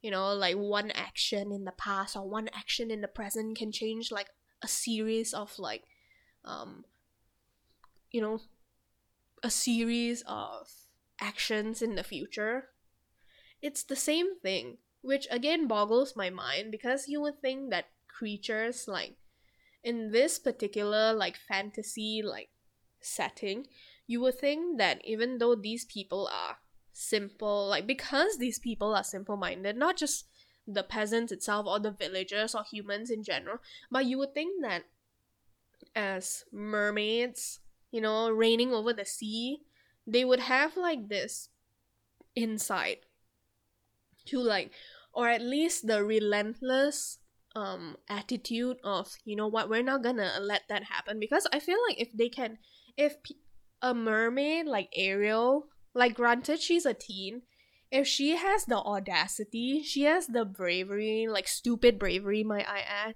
You 0.00 0.12
know, 0.12 0.32
like 0.32 0.56
one 0.56 0.90
action 0.92 1.50
in 1.52 1.64
the 1.64 1.72
past 1.72 2.16
or 2.16 2.28
one 2.28 2.48
action 2.54 2.92
in 2.92 3.00
the 3.00 3.08
present 3.08 3.58
can 3.58 3.72
change 3.72 4.12
like 4.12 4.28
a 4.62 4.68
series 4.68 5.34
of 5.34 5.58
like 5.58 5.82
um 6.44 6.84
you 8.10 8.20
know 8.20 8.40
a 9.42 9.50
series 9.50 10.22
of 10.26 10.68
actions 11.20 11.82
in 11.82 11.94
the 11.94 12.04
future. 12.04 12.68
It's 13.62 13.82
the 13.82 13.96
same 13.96 14.38
thing 14.40 14.78
which 15.02 15.26
again 15.30 15.66
boggles 15.66 16.14
my 16.16 16.30
mind 16.30 16.70
because 16.70 17.08
you 17.08 17.20
would 17.20 17.40
think 17.40 17.70
that 17.70 17.86
creatures 18.08 18.86
like 18.86 19.16
in 19.82 20.10
this 20.12 20.38
particular 20.38 21.12
like 21.12 21.36
fantasy 21.36 22.22
like 22.22 22.50
setting 23.00 23.66
you 24.06 24.20
would 24.20 24.38
think 24.38 24.76
that 24.76 25.00
even 25.04 25.38
though 25.38 25.54
these 25.54 25.86
people 25.86 26.28
are 26.30 26.58
simple 26.92 27.68
like 27.68 27.86
because 27.86 28.36
these 28.36 28.58
people 28.58 28.94
are 28.94 29.04
simple 29.04 29.36
minded 29.36 29.76
not 29.76 29.96
just 29.96 30.26
the 30.66 30.82
peasants 30.82 31.32
itself 31.32 31.66
or 31.66 31.80
the 31.80 31.90
villagers 31.90 32.54
or 32.54 32.62
humans 32.70 33.10
in 33.10 33.22
general 33.22 33.58
but 33.90 34.04
you 34.04 34.18
would 34.18 34.34
think 34.34 34.60
that 34.60 34.82
as 35.96 36.44
mermaids 36.52 37.60
you 37.90 38.00
know 38.00 38.30
reigning 38.30 38.72
over 38.72 38.92
the 38.92 39.04
sea 39.04 39.58
they 40.06 40.24
would 40.24 40.40
have 40.40 40.76
like 40.76 41.08
this 41.08 41.48
insight 42.34 43.04
to 44.26 44.38
like 44.38 44.70
or 45.12 45.28
at 45.28 45.42
least 45.42 45.86
the 45.86 46.04
relentless 46.04 47.18
um 47.56 47.96
attitude 48.08 48.76
of 48.84 49.16
you 49.24 49.34
know 49.34 49.48
what 49.48 49.68
we're 49.68 49.82
not 49.82 50.02
gonna 50.04 50.38
let 50.40 50.62
that 50.68 50.84
happen. 50.84 51.18
Because 51.18 51.46
i 51.52 51.58
feel 51.58 51.78
like 51.88 52.00
if 52.00 52.12
they 52.16 52.28
can 52.28 52.58
if 52.96 53.16
a 53.82 53.94
mermaid 53.94 54.66
like 54.66 54.88
ariel 54.94 55.66
like 55.94 56.14
granted 56.14 56.60
she's 56.60 56.86
a 56.86 56.94
teen 56.94 57.42
if 57.90 58.06
she 58.06 58.36
has 58.36 58.66
the 58.66 58.76
audacity 58.76 59.82
she 59.82 60.02
has 60.02 60.28
the 60.28 60.44
bravery 60.44 61.26
like 61.28 61.48
stupid 61.48 61.98
bravery 61.98 62.44
might 62.44 62.68
i 62.68 62.80
add 62.80 63.14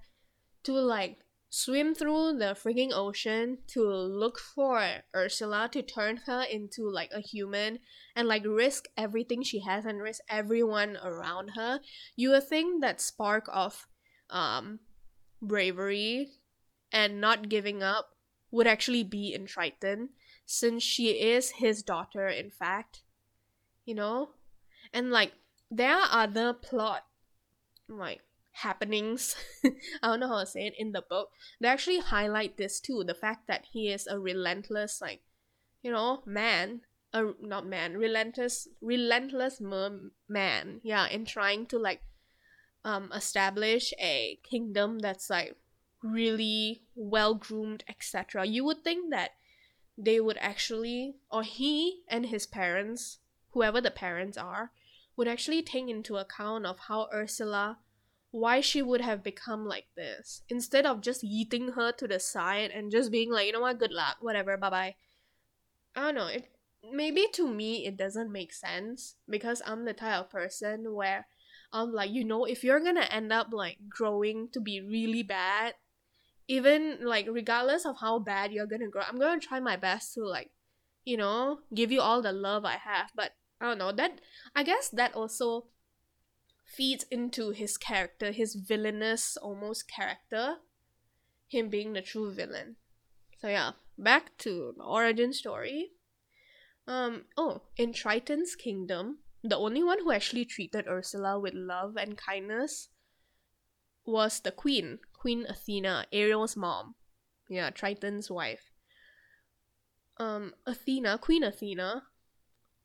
to 0.63 0.73
like 0.73 1.17
swim 1.55 1.95
through 1.95 2.33
the 2.33 2.53
freaking 2.53 2.91
ocean 2.91 3.57
to 3.65 3.81
look 3.81 4.37
for 4.37 4.85
Ursula 5.15 5.69
to 5.71 5.81
turn 5.81 6.17
her 6.25 6.43
into 6.51 6.89
like 6.89 7.09
a 7.13 7.21
human 7.21 7.79
and 8.13 8.27
like 8.27 8.43
risk 8.45 8.87
everything 8.97 9.41
she 9.41 9.61
has 9.61 9.85
and 9.85 10.01
risk 10.01 10.19
everyone 10.29 10.97
around 11.01 11.51
her, 11.55 11.79
you 12.17 12.31
would 12.31 12.43
think 12.43 12.81
that 12.81 12.99
spark 12.99 13.47
of 13.53 13.87
um 14.29 14.79
bravery 15.41 16.27
and 16.91 17.21
not 17.21 17.47
giving 17.47 17.81
up 17.81 18.09
would 18.51 18.67
actually 18.67 19.05
be 19.05 19.33
in 19.33 19.45
Triton 19.45 20.09
since 20.45 20.83
she 20.83 21.11
is 21.11 21.51
his 21.51 21.83
daughter 21.83 22.27
in 22.27 22.49
fact. 22.49 23.03
You 23.85 23.95
know? 23.95 24.31
And 24.91 25.09
like 25.09 25.31
there 25.71 25.95
are 25.95 26.09
other 26.11 26.51
plot 26.51 27.05
like 27.87 28.24
happenings. 28.55 29.35
I 29.65 30.07
don't 30.07 30.19
know 30.19 30.29
how 30.29 30.39
to 30.39 30.45
say 30.45 30.67
it 30.67 30.73
in 30.77 30.91
the 30.91 31.01
book. 31.01 31.29
They 31.59 31.67
actually 31.67 31.99
highlight 31.99 32.57
this 32.57 32.79
too 32.79 33.03
the 33.05 33.13
fact 33.13 33.47
that 33.47 33.65
he 33.71 33.89
is 33.89 34.07
a 34.07 34.19
relentless 34.19 35.01
like 35.01 35.21
you 35.81 35.91
know 35.91 36.23
man. 36.25 36.81
A 37.13 37.31
not 37.41 37.65
man 37.65 37.95
relentless 37.95 38.67
relentless 38.81 39.61
mer- 39.61 40.11
man. 40.27 40.81
Yeah 40.83 41.07
in 41.07 41.25
trying 41.25 41.65
to 41.67 41.79
like 41.79 42.01
um 42.83 43.11
establish 43.13 43.93
a 43.99 44.39
kingdom 44.43 44.99
that's 44.99 45.29
like 45.29 45.55
really 46.03 46.83
well 46.93 47.33
groomed 47.33 47.83
etc 47.89 48.45
you 48.45 48.63
would 48.63 48.83
think 48.83 49.09
that 49.11 49.31
they 49.97 50.19
would 50.19 50.37
actually 50.39 51.15
or 51.31 51.41
he 51.41 52.01
and 52.07 52.27
his 52.27 52.45
parents 52.45 53.19
whoever 53.51 53.81
the 53.81 53.89
parents 53.89 54.37
are 54.37 54.71
would 55.15 55.27
actually 55.27 55.63
take 55.63 55.89
into 55.89 56.17
account 56.17 56.65
of 56.65 56.77
how 56.87 57.07
ursula 57.13 57.77
why 58.35 58.59
she 58.59 58.81
would 58.81 59.01
have 59.01 59.23
become 59.23 59.65
like 59.65 59.87
this. 59.95 60.41
Instead 60.49 60.85
of 60.85 61.01
just 61.01 61.23
yeeting 61.23 61.73
her 61.75 61.91
to 61.93 62.07
the 62.07 62.19
side 62.19 62.71
and 62.71 62.91
just 62.91 63.11
being 63.11 63.31
like 63.31 63.47
you 63.47 63.53
know 63.53 63.61
what? 63.61 63.79
Good 63.79 63.93
luck. 63.93 64.17
Whatever. 64.19 64.57
Bye 64.57 64.69
bye 64.69 64.95
i 65.95 66.01
don't 66.01 66.15
know. 66.15 66.27
It 66.27 66.51
maybe 66.91 67.25
to 67.33 67.47
me 67.47 67.85
it 67.87 67.97
doesn't 67.97 68.31
make 68.31 68.53
sense 68.53 69.15
because 69.27 69.59
i'm 69.65 69.85
the 69.85 69.93
type 69.93 70.19
of 70.19 70.29
person 70.29 70.93
where 70.93 71.25
i'm 71.73 71.91
like 71.91 72.11
you 72.11 72.23
know 72.23 72.45
if 72.45 72.63
you're 72.63 72.79
gonna 72.79 73.07
end 73.09 73.33
up 73.33 73.47
like 73.51 73.77
growing 73.89 74.49
to 74.53 74.61
be 74.61 74.79
really 74.79 75.23
bad 75.23 75.73
even 76.47 76.99
like 77.01 77.27
regardless 77.27 77.85
of 77.85 77.97
how 77.99 78.19
bad 78.19 78.51
you're 78.51 78.67
gonna 78.67 78.87
grow 78.87 79.01
i'm 79.09 79.17
gonna 79.17 79.39
try 79.39 79.59
my 79.59 79.75
best 79.75 80.13
to 80.13 80.21
like 80.21 80.51
you 81.05 81.17
know 81.17 81.57
give 81.73 81.91
you 81.91 82.01
all 82.01 82.21
the 82.21 82.31
love 82.31 82.65
i 82.65 82.77
have. 82.77 83.09
But 83.15 83.31
i 83.59 83.65
don't 83.65 83.79
know. 83.79 83.91
That 83.91 84.21
i 84.55 84.61
guess 84.61 84.89
that 84.89 85.15
also 85.15 85.65
feeds 86.75 87.05
into 87.09 87.51
his 87.51 87.77
character, 87.77 88.31
his 88.31 88.55
villainous 88.55 89.37
almost 89.37 89.89
character, 89.89 90.57
him 91.47 91.69
being 91.69 91.93
the 91.93 92.01
true 92.01 92.33
villain. 92.33 92.75
So 93.39 93.47
yeah, 93.47 93.71
back 93.97 94.37
to 94.39 94.73
the 94.77 94.83
origin 94.83 95.33
story. 95.33 95.91
Um 96.87 97.25
oh, 97.37 97.61
in 97.77 97.93
Triton's 97.93 98.55
kingdom, 98.55 99.19
the 99.43 99.57
only 99.57 99.83
one 99.83 99.99
who 99.99 100.11
actually 100.11 100.45
treated 100.45 100.87
Ursula 100.87 101.39
with 101.39 101.53
love 101.53 101.97
and 101.97 102.17
kindness 102.17 102.89
was 104.05 104.39
the 104.39 104.51
queen, 104.51 104.99
Queen 105.13 105.45
Athena, 105.47 106.05
Ariel's 106.11 106.55
mom. 106.55 106.95
Yeah, 107.49 107.69
Triton's 107.69 108.29
wife. 108.29 108.71
Um 110.17 110.53
Athena, 110.65 111.17
Queen 111.19 111.43
Athena 111.43 112.03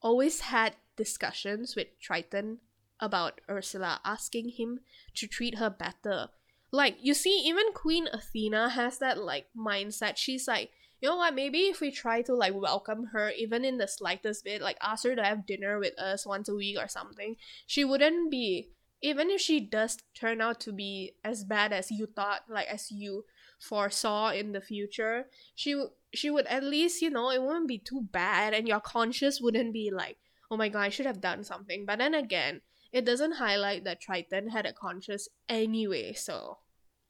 always 0.02 0.40
had 0.40 0.76
discussions 0.96 1.76
with 1.76 1.98
Triton 2.00 2.58
about 3.00 3.40
Ursula, 3.48 4.00
asking 4.04 4.50
him 4.50 4.80
to 5.14 5.26
treat 5.26 5.58
her 5.58 5.70
better. 5.70 6.28
Like, 6.72 6.96
you 7.00 7.14
see, 7.14 7.42
even 7.46 7.72
Queen 7.72 8.08
Athena 8.12 8.70
has 8.70 8.98
that, 8.98 9.18
like, 9.18 9.46
mindset. 9.56 10.16
She's 10.16 10.46
like, 10.46 10.70
you 11.00 11.08
know 11.08 11.16
what, 11.16 11.34
maybe 11.34 11.60
if 11.60 11.80
we 11.80 11.90
try 11.90 12.22
to, 12.22 12.34
like, 12.34 12.54
welcome 12.54 13.06
her, 13.12 13.30
even 13.30 13.64
in 13.64 13.78
the 13.78 13.88
slightest 13.88 14.44
bit, 14.44 14.62
like, 14.62 14.76
ask 14.82 15.04
her 15.04 15.16
to 15.16 15.24
have 15.24 15.46
dinner 15.46 15.78
with 15.78 15.98
us 15.98 16.26
once 16.26 16.48
a 16.48 16.54
week 16.54 16.78
or 16.78 16.88
something, 16.88 17.36
she 17.66 17.84
wouldn't 17.84 18.30
be, 18.30 18.68
even 19.02 19.30
if 19.30 19.40
she 19.40 19.60
does 19.60 19.96
turn 20.14 20.40
out 20.40 20.60
to 20.60 20.72
be 20.72 21.12
as 21.24 21.42
bad 21.42 21.72
as 21.72 21.90
you 21.90 22.06
thought, 22.06 22.42
like, 22.48 22.68
as 22.68 22.92
you 22.92 23.24
foresaw 23.58 24.30
in 24.30 24.52
the 24.52 24.60
future, 24.60 25.26
she 25.54 25.84
she 26.12 26.30
would 26.30 26.46
at 26.46 26.64
least, 26.64 27.02
you 27.02 27.10
know, 27.10 27.30
it 27.30 27.42
wouldn't 27.42 27.68
be 27.68 27.78
too 27.78 28.02
bad 28.10 28.54
and 28.54 28.66
your 28.66 28.80
conscience 28.80 29.40
wouldn't 29.40 29.72
be 29.72 29.90
like, 29.92 30.16
oh 30.50 30.56
my 30.56 30.68
god, 30.68 30.80
I 30.80 30.88
should 30.88 31.06
have 31.06 31.20
done 31.20 31.44
something. 31.44 31.86
But 31.86 31.98
then 31.98 32.14
again, 32.14 32.62
it 32.92 33.04
doesn't 33.04 33.32
highlight 33.32 33.84
that 33.84 34.00
Triton 34.00 34.50
had 34.50 34.66
a 34.66 34.72
conscience 34.72 35.28
anyway, 35.48 36.12
so 36.12 36.58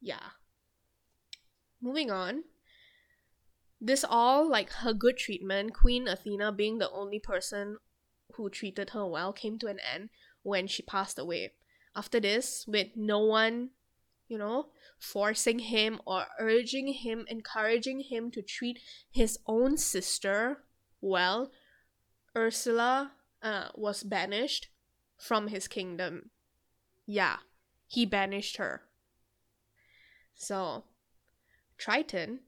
yeah. 0.01 0.37
Moving 1.81 2.11
on. 2.11 2.43
This 3.79 4.05
all, 4.07 4.47
like 4.47 4.71
her 4.71 4.93
good 4.93 5.17
treatment, 5.17 5.73
Queen 5.73 6.07
Athena 6.07 6.51
being 6.51 6.77
the 6.77 6.91
only 6.91 7.19
person 7.19 7.77
who 8.35 8.49
treated 8.49 8.91
her 8.91 9.05
well, 9.07 9.33
came 9.33 9.57
to 9.59 9.67
an 9.67 9.79
end 9.79 10.09
when 10.43 10.67
she 10.67 10.83
passed 10.83 11.17
away. 11.17 11.53
After 11.95 12.19
this, 12.19 12.65
with 12.67 12.89
no 12.95 13.19
one, 13.19 13.71
you 14.27 14.37
know, 14.37 14.67
forcing 14.99 15.59
him 15.59 15.99
or 16.05 16.27
urging 16.39 16.93
him, 16.93 17.25
encouraging 17.27 18.01
him 18.01 18.29
to 18.31 18.41
treat 18.41 18.79
his 19.09 19.39
own 19.47 19.77
sister 19.77 20.63
well, 21.01 21.51
Ursula 22.37 23.13
uh, 23.41 23.69
was 23.75 24.03
banished 24.03 24.67
from 25.21 25.47
his 25.47 25.67
kingdom. 25.67 26.31
Yeah, 27.05 27.37
he 27.87 28.05
banished 28.05 28.57
her. 28.57 28.81
So, 30.35 30.85
Triton, 31.77 32.39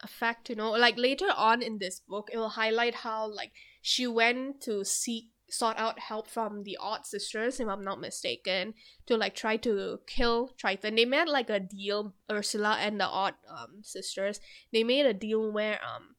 a 0.00 0.08
fact 0.08 0.46
to 0.46 0.54
know, 0.54 0.70
like 0.72 0.96
later 0.96 1.28
on 1.36 1.60
in 1.62 1.78
this 1.78 2.00
book, 2.00 2.30
it 2.32 2.38
will 2.38 2.48
highlight 2.48 2.94
how, 2.94 3.30
like, 3.30 3.52
she 3.82 4.06
went 4.06 4.62
to 4.62 4.84
seek 4.84 5.26
sought 5.52 5.78
out 5.78 5.98
help 5.98 6.28
from 6.28 6.62
the 6.62 6.78
odd 6.80 7.04
sisters 7.04 7.58
if 7.58 7.66
i'm 7.66 7.82
not 7.82 8.00
mistaken 8.00 8.72
to 9.04 9.16
like 9.16 9.34
try 9.34 9.56
to 9.56 9.98
kill 10.06 10.52
triton 10.56 10.94
they 10.94 11.04
made 11.04 11.26
like 11.26 11.50
a 11.50 11.58
deal 11.58 12.14
ursula 12.30 12.76
and 12.78 13.00
the 13.00 13.04
odd 13.04 13.34
um, 13.48 13.80
sisters 13.82 14.38
they 14.72 14.84
made 14.84 15.06
a 15.06 15.12
deal 15.12 15.50
where 15.50 15.80
um 15.84 16.14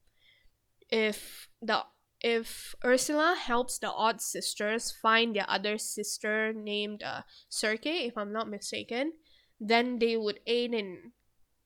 if 0.90 1.48
the 1.62 1.82
if 2.22 2.76
ursula 2.86 3.36
helps 3.40 3.78
the 3.80 3.92
odd 3.92 4.22
sisters 4.22 4.92
find 4.92 5.36
their 5.36 5.50
other 5.50 5.78
sister 5.78 6.54
named 6.54 7.02
uh, 7.04 7.22
circe 7.50 7.80
if 7.84 8.18
i'm 8.18 8.32
not 8.32 8.50
mistaken 8.50 9.14
then 9.60 10.00
they 10.00 10.16
would 10.16 10.40
aid 10.46 10.74
in 10.74 11.12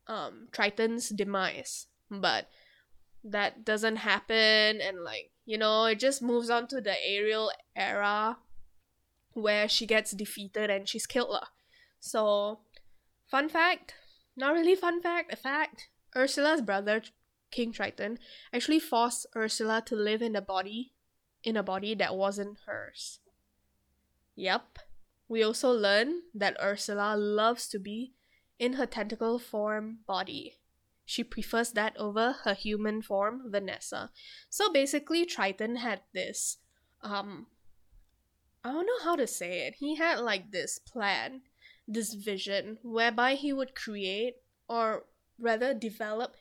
um 0.07 0.47
triton's 0.51 1.09
demise 1.09 1.87
but 2.09 2.47
that 3.23 3.65
doesn't 3.65 3.97
happen 3.97 4.79
and 4.81 5.03
like 5.03 5.31
you 5.45 5.57
know 5.57 5.85
it 5.85 5.99
just 5.99 6.21
moves 6.21 6.49
on 6.49 6.67
to 6.67 6.79
the 6.79 6.95
ariel 7.03 7.51
era 7.75 8.37
where 9.33 9.67
she 9.67 9.85
gets 9.85 10.11
defeated 10.11 10.69
and 10.69 10.87
she's 10.87 11.05
killed 11.05 11.29
lah. 11.29 11.47
so 11.99 12.59
fun 13.27 13.49
fact 13.49 13.95
not 14.37 14.53
really 14.53 14.75
fun 14.75 15.01
fact 15.01 15.33
a 15.33 15.35
fact 15.35 15.89
ursula's 16.15 16.61
brother 16.61 17.01
king 17.51 17.71
triton 17.71 18.17
actually 18.53 18.79
forced 18.79 19.25
ursula 19.35 19.81
to 19.85 19.95
live 19.95 20.21
in 20.21 20.35
a 20.35 20.41
body 20.41 20.93
in 21.43 21.55
a 21.55 21.63
body 21.63 21.93
that 21.95 22.15
wasn't 22.15 22.57
hers 22.65 23.19
yep 24.35 24.79
we 25.27 25.43
also 25.43 25.71
learn 25.71 26.21
that 26.33 26.57
ursula 26.61 27.15
loves 27.15 27.67
to 27.67 27.79
be 27.79 28.13
in 28.59 28.73
her 28.73 28.85
tentacle 28.85 29.39
form 29.39 29.99
body 30.07 30.57
she 31.05 31.23
prefers 31.23 31.71
that 31.73 31.95
over 31.97 32.33
her 32.43 32.55
human 32.55 33.03
form, 33.03 33.43
Vanessa. 33.51 34.09
So 34.49 34.73
basically, 34.73 35.25
Triton 35.25 35.77
had 35.77 36.01
this, 36.13 36.57
um, 37.01 37.45
I 38.63 38.71
don't 38.71 38.87
know 38.87 39.03
how 39.03 39.15
to 39.15 39.27
say 39.27 39.67
it. 39.67 39.75
He 39.75 39.95
had 39.95 40.19
like 40.19 40.51
this 40.51 40.79
plan, 40.79 41.43
this 41.87 42.15
vision, 42.15 42.79
whereby 42.81 43.35
he 43.35 43.53
would 43.53 43.75
create, 43.75 44.37
or 44.67 45.05
rather 45.39 45.75
develop, 45.75 46.35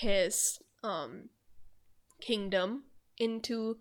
his 0.00 0.58
um 0.82 1.28
kingdom 2.20 2.84
into 3.18 3.78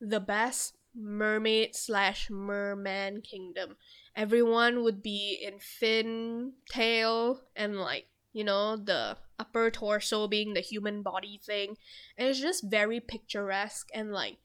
the 0.00 0.20
best 0.20 0.76
mermaid 0.94 1.74
slash 1.74 2.30
merman 2.30 3.20
kingdom. 3.20 3.76
Everyone 4.14 4.82
would 4.82 5.02
be 5.02 5.38
in 5.42 5.58
fin, 5.58 6.52
tail, 6.70 7.42
and 7.54 7.76
like 7.76 8.06
you 8.32 8.44
know, 8.44 8.76
the 8.76 9.16
upper 9.38 9.70
torso 9.70 10.28
being 10.28 10.52
the 10.52 10.60
human 10.60 11.02
body 11.02 11.40
thing. 11.42 11.76
And 12.18 12.28
it's 12.28 12.40
just 12.40 12.64
very 12.64 13.00
picturesque 13.00 13.88
and 13.94 14.12
like 14.12 14.36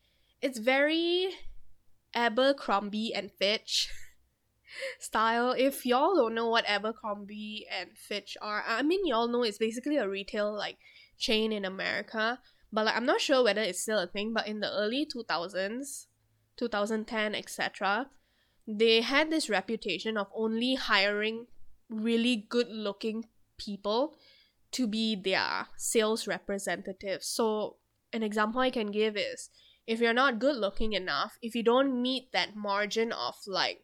it's 0.42 0.60
very 0.60 1.32
Abercrombie 2.14 3.14
and 3.14 3.32
Fitch 3.32 3.90
style. 5.00 5.54
If 5.58 5.86
y'all 5.86 6.16
don't 6.16 6.34
know 6.34 6.48
what 6.50 6.64
Abercrombie 6.70 7.68
and 7.70 7.90
Fitch 7.98 8.38
are, 8.42 8.64
I 8.66 8.82
mean 8.82 9.06
y'all 9.06 9.28
know 9.28 9.44
it's 9.44 9.58
basically 9.58 9.98
a 9.98 10.08
retail 10.08 10.54
like 10.56 10.78
chain 11.22 11.54
in 11.54 11.64
America. 11.64 12.40
But 12.74 12.86
like 12.86 12.98
I'm 12.98 13.06
not 13.06 13.22
sure 13.22 13.44
whether 13.44 13.62
it's 13.62 13.82
still 13.82 14.00
a 14.00 14.08
thing, 14.08 14.34
but 14.34 14.48
in 14.48 14.60
the 14.60 14.72
early 14.72 15.06
2000s, 15.06 16.08
2010, 16.58 17.36
etc., 17.36 18.10
they 18.68 19.02
had 19.02 19.30
this 19.30 19.50
reputation 19.50 20.18
of 20.18 20.28
only 20.36 20.76
hiring 20.76 21.48
really 21.90 22.46
good 22.50 22.70
looking 22.70 23.26
people 23.58 24.16
to 24.72 24.88
be 24.88 25.16
their 25.16 25.68
sales 25.78 26.28
representatives. 26.28 27.28
So, 27.28 27.78
an 28.14 28.24
example 28.24 28.62
I 28.62 28.70
can 28.70 28.92
give 28.92 29.18
is 29.18 29.50
if 29.88 30.00
you're 30.00 30.14
not 30.14 30.40
good 30.40 30.56
looking 30.56 30.94
enough, 30.94 31.38
if 31.42 31.56
you 31.56 31.64
don't 31.64 32.02
meet 32.02 32.32
that 32.32 32.56
margin 32.56 33.12
of 33.12 33.36
like, 33.48 33.84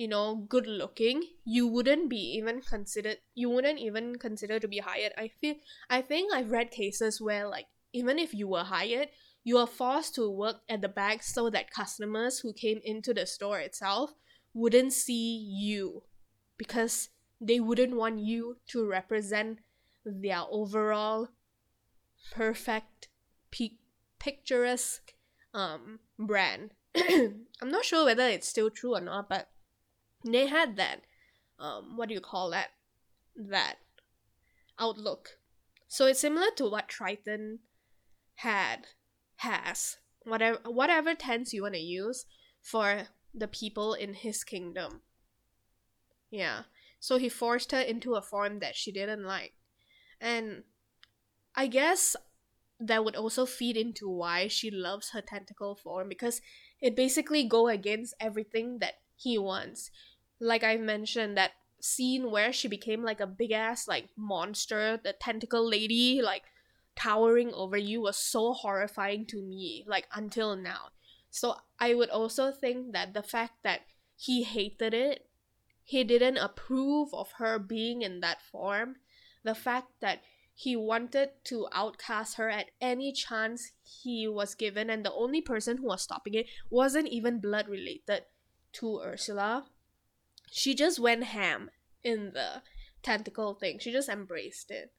you 0.00 0.08
know, 0.08 0.46
good 0.48 0.66
looking, 0.66 1.22
you 1.44 1.66
wouldn't 1.66 2.08
be 2.08 2.16
even 2.38 2.62
considered, 2.62 3.18
you 3.34 3.50
wouldn't 3.50 3.78
even 3.78 4.16
consider 4.16 4.58
to 4.58 4.66
be 4.66 4.78
hired. 4.78 5.12
I 5.18 5.28
feel, 5.28 5.56
I 5.90 6.00
think 6.00 6.32
I've 6.32 6.50
read 6.50 6.70
cases 6.70 7.20
where 7.20 7.46
like, 7.46 7.66
even 7.92 8.18
if 8.18 8.32
you 8.32 8.48
were 8.48 8.64
hired, 8.64 9.08
you 9.44 9.58
are 9.58 9.66
forced 9.66 10.14
to 10.14 10.30
work 10.30 10.62
at 10.70 10.80
the 10.80 10.88
back 10.88 11.22
so 11.22 11.50
that 11.50 11.70
customers 11.70 12.38
who 12.38 12.54
came 12.54 12.80
into 12.82 13.12
the 13.12 13.26
store 13.26 13.60
itself 13.60 14.14
wouldn't 14.54 14.94
see 14.94 15.36
you 15.36 16.02
because 16.56 17.10
they 17.38 17.60
wouldn't 17.60 17.94
want 17.94 18.20
you 18.20 18.56
to 18.68 18.88
represent 18.88 19.58
their 20.06 20.44
overall 20.50 21.28
perfect 22.32 23.08
pe- 23.50 23.76
picturesque 24.18 25.12
um 25.52 25.98
brand 26.18 26.70
i'm 26.96 27.70
not 27.70 27.84
sure 27.84 28.04
whether 28.04 28.26
it's 28.26 28.48
still 28.48 28.70
true 28.70 28.94
or 28.94 29.00
not 29.00 29.28
but 29.28 29.48
they 30.24 30.46
had 30.46 30.76
that 30.76 31.02
um 31.58 31.96
what 31.96 32.08
do 32.08 32.14
you 32.14 32.20
call 32.20 32.50
that? 32.50 32.70
That 33.36 33.76
outlook. 34.78 35.38
So 35.88 36.06
it's 36.06 36.20
similar 36.20 36.50
to 36.56 36.68
what 36.68 36.88
triton 36.88 37.60
had 38.36 38.86
has. 39.36 39.98
Whatever 40.24 40.58
whatever 40.64 41.14
tense 41.14 41.52
you 41.52 41.62
want 41.62 41.74
to 41.74 41.80
use 41.80 42.26
for 42.60 43.08
the 43.34 43.48
people 43.48 43.94
in 43.94 44.14
his 44.14 44.44
kingdom. 44.44 45.02
Yeah. 46.30 46.62
So 46.98 47.16
he 47.16 47.28
forced 47.28 47.72
her 47.72 47.80
into 47.80 48.14
a 48.14 48.22
form 48.22 48.58
that 48.60 48.76
she 48.76 48.92
didn't 48.92 49.24
like. 49.24 49.54
And 50.20 50.64
I 51.54 51.66
guess 51.66 52.14
that 52.78 53.04
would 53.04 53.16
also 53.16 53.46
feed 53.46 53.76
into 53.76 54.08
why 54.08 54.48
she 54.48 54.70
loves 54.70 55.10
her 55.10 55.20
tentacle 55.20 55.74
form 55.74 56.08
because 56.08 56.40
it 56.80 56.96
basically 56.96 57.44
go 57.44 57.68
against 57.68 58.14
everything 58.20 58.78
that 58.78 58.94
he 59.16 59.36
wants. 59.38 59.90
Like 60.40 60.64
I've 60.64 60.80
mentioned 60.80 61.36
that 61.36 61.52
scene 61.80 62.30
where 62.30 62.52
she 62.52 62.68
became 62.68 63.02
like 63.02 63.20
a 63.20 63.26
big 63.26 63.52
ass 63.52 63.86
like 63.86 64.08
monster, 64.16 64.98
the 65.02 65.12
tentacle 65.12 65.66
lady 65.66 66.20
like 66.22 66.42
towering 66.96 67.52
over 67.54 67.76
you 67.76 68.00
was 68.00 68.16
so 68.16 68.52
horrifying 68.52 69.26
to 69.26 69.42
me 69.42 69.84
like 69.86 70.06
until 70.14 70.56
now. 70.56 70.88
So 71.30 71.56
I 71.78 71.94
would 71.94 72.10
also 72.10 72.50
think 72.50 72.92
that 72.92 73.14
the 73.14 73.22
fact 73.22 73.62
that 73.62 73.82
he 74.16 74.42
hated 74.42 74.92
it 74.92 75.30
he 75.90 76.04
didn't 76.04 76.36
approve 76.36 77.12
of 77.12 77.32
her 77.38 77.58
being 77.58 78.02
in 78.02 78.20
that 78.20 78.40
form. 78.40 78.96
The 79.42 79.56
fact 79.56 79.88
that 80.00 80.20
he 80.54 80.76
wanted 80.76 81.30
to 81.46 81.66
outcast 81.72 82.36
her 82.36 82.48
at 82.48 82.70
any 82.80 83.12
chance 83.12 83.72
he 83.82 84.28
was 84.28 84.54
given, 84.54 84.88
and 84.88 85.04
the 85.04 85.12
only 85.12 85.40
person 85.40 85.78
who 85.78 85.86
was 85.86 86.02
stopping 86.02 86.34
it 86.34 86.46
wasn't 86.70 87.08
even 87.08 87.40
blood 87.40 87.66
related 87.66 88.22
to 88.74 89.00
Ursula. 89.00 89.66
She 90.50 90.74
just 90.74 90.98
went 90.98 91.24
ham 91.24 91.70
in 92.02 92.32
the 92.32 92.62
tentacle 93.02 93.54
thing, 93.54 93.78
she 93.78 93.92
just 93.92 94.08
embraced 94.08 94.70
it. 94.70 94.92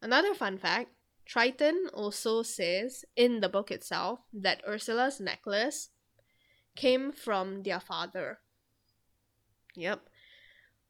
Another 0.00 0.34
fun 0.34 0.58
fact 0.58 0.90
Triton 1.26 1.88
also 1.92 2.42
says 2.42 3.04
in 3.14 3.40
the 3.40 3.48
book 3.48 3.70
itself 3.70 4.20
that 4.32 4.62
Ursula's 4.66 5.20
necklace 5.20 5.90
came 6.74 7.12
from 7.12 7.62
their 7.62 7.80
father. 7.80 8.40
Yep. 9.76 10.08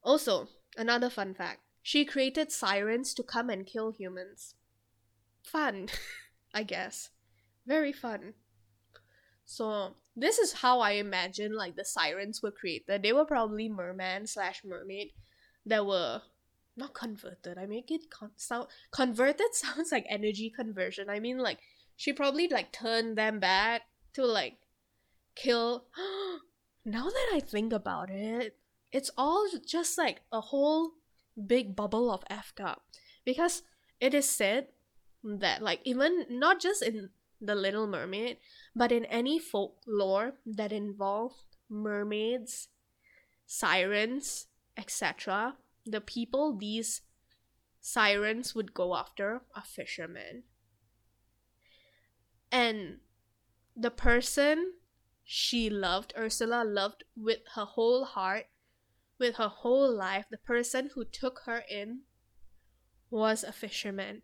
Also, 0.03 0.49
another 0.76 1.11
fun 1.11 1.34
fact 1.34 1.61
she 1.82 2.05
created 2.05 2.53
sirens 2.53 3.14
to 3.14 3.22
come 3.22 3.51
and 3.51 3.66
kill 3.66 3.91
humans. 3.91 4.55
Fun, 5.43 5.88
I 6.55 6.62
guess. 6.62 7.11
Very 7.66 7.93
fun. 7.93 8.34
So, 9.45 9.97
this 10.16 10.38
is 10.38 10.52
how 10.52 10.80
I 10.80 10.92
imagine 10.92 11.54
like 11.54 11.76
the 11.76 11.84
sirens 11.84 12.42
were 12.42 12.50
created. 12.50 13.02
They 13.02 13.12
were 13.12 13.24
probably 13.24 13.68
merman 13.68 14.26
slash 14.26 14.62
mermaid 14.64 15.12
that 15.66 15.86
were 15.86 16.22
not 16.76 16.94
converted. 16.94 17.58
I 17.58 17.66
make 17.66 17.90
it 17.90 18.11
con- 18.11 18.32
sound 18.36 18.68
converted 18.90 19.46
sounds 19.54 19.92
like 19.92 20.06
energy 20.08 20.50
conversion. 20.50 21.08
I 21.08 21.20
mean 21.20 21.38
like 21.38 21.58
she 21.96 22.12
probably 22.12 22.48
like 22.48 22.72
turned 22.72 23.16
them 23.16 23.40
back 23.40 23.82
to 24.14 24.24
like 24.24 24.58
kill. 25.34 25.84
now 26.84 27.04
that 27.04 27.30
I 27.32 27.40
think 27.40 27.72
about 27.72 28.11
it, 28.11 28.56
it's 28.92 29.11
all 29.16 29.46
just 29.66 29.96
like 29.98 30.22
a 30.32 30.40
whole 30.40 30.92
big 31.46 31.76
bubble 31.76 32.11
of 32.11 32.24
effed 32.30 32.62
up 32.62 32.82
because 33.24 33.62
it 34.00 34.14
is 34.14 34.28
said 34.28 34.68
that 35.22 35.62
like 35.62 35.80
even 35.84 36.26
not 36.28 36.61
just 36.61 36.82
in 36.82 37.11
the 37.40 37.54
little 37.54 37.86
mermaid 37.86 38.38
but 38.74 38.92
in 38.92 39.04
any 39.06 39.38
folklore 39.38 40.32
that 40.46 40.72
involved 40.72 41.56
mermaids 41.68 42.68
sirens 43.46 44.46
etc 44.76 45.56
the 45.86 46.00
people 46.00 46.56
these 46.56 47.02
sirens 47.80 48.54
would 48.54 48.74
go 48.74 48.94
after 48.94 49.42
are 49.54 49.64
fishermen 49.64 50.42
and 52.52 52.98
the 53.76 53.90
person 53.90 54.72
she 55.24 55.70
loved 55.70 56.12
ursula 56.16 56.64
loved 56.64 57.04
with 57.16 57.40
her 57.54 57.64
whole 57.64 58.04
heart 58.04 58.46
with 59.20 59.36
her 59.36 59.48
whole 59.48 59.94
life, 59.94 60.24
the 60.30 60.38
person 60.38 60.90
who 60.94 61.04
took 61.04 61.42
her 61.44 61.62
in 61.70 62.00
was 63.10 63.44
a 63.44 63.52
fisherman. 63.52 64.22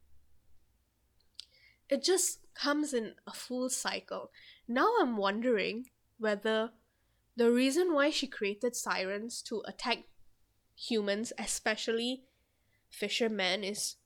it 1.89 2.03
just 2.03 2.46
comes 2.61 2.93
in 2.95 3.15
a 3.27 3.33
full 3.33 3.69
cycle. 3.69 4.31
Now 4.67 4.95
I'm 5.01 5.17
wondering 5.17 5.87
whether 6.19 6.71
the 7.37 7.51
reason 7.53 7.93
why 7.93 8.11
she 8.11 8.27
created 8.27 8.75
sirens 8.75 9.43
to 9.43 9.63
attack 9.67 10.05
humans, 10.75 11.33
especially 11.39 12.25
fishermen, 12.91 13.63
is 13.63 13.97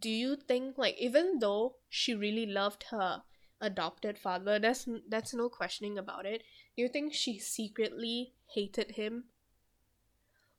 do 0.00 0.10
you 0.10 0.36
think 0.36 0.78
like 0.78 0.96
even 0.98 1.38
though 1.38 1.76
she 1.88 2.14
really 2.14 2.46
loved 2.46 2.86
her 2.90 3.22
adopted 3.60 4.18
father, 4.18 4.58
that's 4.58 4.88
that's 5.08 5.34
no 5.34 5.48
questioning 5.48 5.98
about 5.98 6.26
it. 6.26 6.42
Do 6.76 6.82
you 6.82 6.88
think 6.88 7.12
she 7.14 7.38
secretly 7.38 8.34
hated 8.54 8.92
him? 8.92 9.24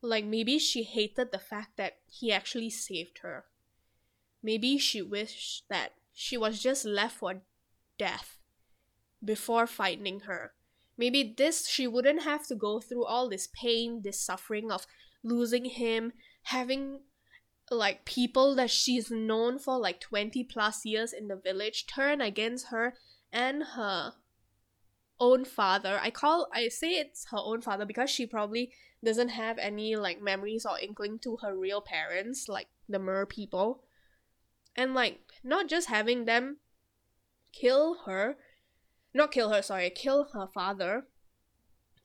Like 0.02 0.26
maybe 0.26 0.60
she 0.60 0.84
hated 0.84 1.32
the 1.32 1.40
fact 1.40 1.78
that 1.78 1.98
he 2.08 2.32
actually 2.32 2.70
saved 2.70 3.20
her. 3.20 3.46
Maybe 4.44 4.78
she 4.78 5.02
wished 5.02 5.66
that 5.70 5.94
she 6.16 6.38
was 6.38 6.64
just 6.64 6.86
left 6.86 7.18
for 7.18 7.42
death 8.00 8.40
before 9.24 9.68
finding 9.68 10.22
her. 10.22 10.54
Maybe 10.98 11.36
this 11.38 11.68
she 11.68 11.88
wouldn't 11.88 12.24
have 12.24 12.48
to 12.48 12.56
go 12.56 12.80
through 12.80 13.06
all 13.06 13.30
this 13.30 13.48
pain, 13.54 14.02
this 14.04 14.20
suffering 14.20 14.72
of 14.72 14.88
losing 15.24 15.66
him, 15.66 16.14
having 16.44 17.02
like 17.70 18.06
people 18.06 18.56
that 18.56 18.72
she's 18.72 19.12
known 19.12 19.60
for 19.60 19.78
like 19.78 20.00
20 20.00 20.44
plus 20.46 20.86
years 20.86 21.12
in 21.12 21.28
the 21.28 21.36
village 21.36 21.86
turn 21.86 22.22
against 22.22 22.68
her 22.68 22.94
and 23.34 23.64
her 23.76 24.14
own 25.20 25.44
father. 25.44 26.00
I 26.02 26.12
call 26.12 26.48
I 26.54 26.70
say 26.70 26.92
it's 26.92 27.26
her 27.32 27.40
own 27.40 27.62
father 27.62 27.86
because 27.86 28.10
she 28.10 28.26
probably 28.26 28.72
doesn't 29.04 29.30
have 29.30 29.58
any 29.58 29.96
like 29.96 30.22
memories 30.22 30.66
or 30.66 30.80
inkling 30.80 31.20
to 31.20 31.38
her 31.42 31.58
real 31.58 31.82
parents, 31.82 32.48
like 32.48 32.68
the 32.88 33.00
mer 33.00 33.26
people. 33.26 33.84
And 34.78 34.94
like 34.94 35.20
not 35.46 35.70
just 35.70 35.88
having 35.90 36.26
them 36.26 36.58
kill 37.54 38.00
her, 38.06 38.36
not 39.14 39.32
kill 39.32 39.52
her, 39.52 39.62
sorry, 39.62 39.90
kill 39.92 40.30
her 40.34 40.48
father, 40.48 41.06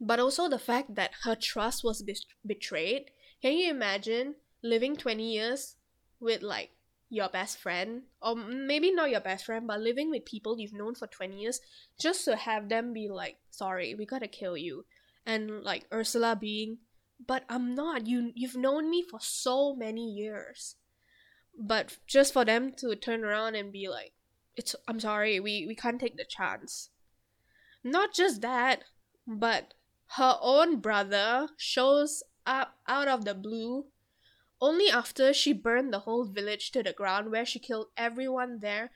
but 0.00 0.20
also 0.20 0.48
the 0.48 0.58
fact 0.58 0.94
that 0.94 1.10
her 1.24 1.34
trust 1.34 1.82
was 1.82 2.02
be- 2.02 2.16
betrayed. 2.46 3.10
Can 3.42 3.54
you 3.54 3.70
imagine 3.70 4.34
living 4.62 4.94
20 4.94 5.32
years 5.32 5.76
with 6.20 6.42
like 6.42 6.70
your 7.08 7.28
best 7.28 7.58
friend, 7.58 8.02
or 8.22 8.36
maybe 8.36 8.92
not 8.92 9.10
your 9.10 9.20
best 9.20 9.46
friend, 9.46 9.66
but 9.66 9.80
living 9.80 10.10
with 10.10 10.24
people 10.24 10.58
you've 10.58 10.74
known 10.74 10.94
for 10.94 11.08
20 11.08 11.40
years, 11.40 11.60
just 11.98 12.24
to 12.26 12.36
have 12.36 12.68
them 12.68 12.92
be 12.92 13.08
like, 13.08 13.38
sorry, 13.50 13.94
we 13.94 14.06
gotta 14.06 14.28
kill 14.28 14.56
you. 14.56 14.84
And 15.26 15.62
like 15.64 15.86
Ursula 15.92 16.36
being, 16.40 16.78
but 17.26 17.44
I'm 17.48 17.74
not, 17.74 18.06
you, 18.06 18.32
you've 18.34 18.56
known 18.56 18.88
me 18.88 19.02
for 19.02 19.18
so 19.20 19.74
many 19.74 20.08
years. 20.12 20.76
But 21.58 21.98
just 22.06 22.32
for 22.32 22.44
them 22.44 22.72
to 22.78 22.94
turn 22.96 23.24
around 23.24 23.54
and 23.54 23.72
be 23.72 23.88
like, 23.88 24.12
it's, 24.56 24.74
I'm 24.88 25.00
sorry, 25.00 25.40
we, 25.40 25.66
we 25.66 25.74
can't 25.74 26.00
take 26.00 26.16
the 26.16 26.24
chance. 26.24 26.90
Not 27.84 28.12
just 28.14 28.40
that, 28.42 28.84
but 29.26 29.74
her 30.16 30.36
own 30.40 30.80
brother 30.80 31.48
shows 31.56 32.22
up 32.46 32.76
out 32.88 33.08
of 33.08 33.24
the 33.24 33.34
blue 33.34 33.86
only 34.60 34.90
after 34.90 35.32
she 35.32 35.52
burned 35.52 35.92
the 35.92 36.00
whole 36.00 36.24
village 36.24 36.70
to 36.72 36.82
the 36.82 36.92
ground 36.92 37.30
where 37.30 37.46
she 37.46 37.58
killed 37.58 37.88
everyone 37.96 38.58
there. 38.60 38.90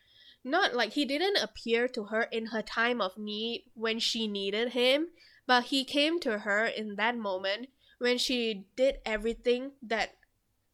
Not 0.45 0.75
like 0.75 0.93
he 0.93 1.07
didn't 1.07 1.43
appear 1.43 1.89
to 1.89 2.05
her 2.05 2.25
in 2.25 2.47
her 2.47 2.61
time 2.61 3.01
of 3.01 3.17
need 3.17 3.65
when 3.75 3.99
she 3.99 4.27
needed 4.27 4.73
him, 4.73 5.09
but 5.47 5.65
he 5.65 5.85
came 5.85 6.21
to 6.21 6.41
her 6.41 6.67
in 6.67 6.97
that 6.97 7.17
moment 7.17 7.69
when 7.99 8.19
she 8.19 8.67
did 8.77 8.99
everything 9.07 9.73
that 9.83 10.17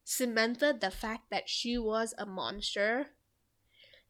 cemented 0.03 0.81
the 0.81 0.91
fact 0.91 1.29
that 1.29 1.49
she 1.49 1.77
was 1.77 2.13
a 2.17 2.25
monster 2.25 3.07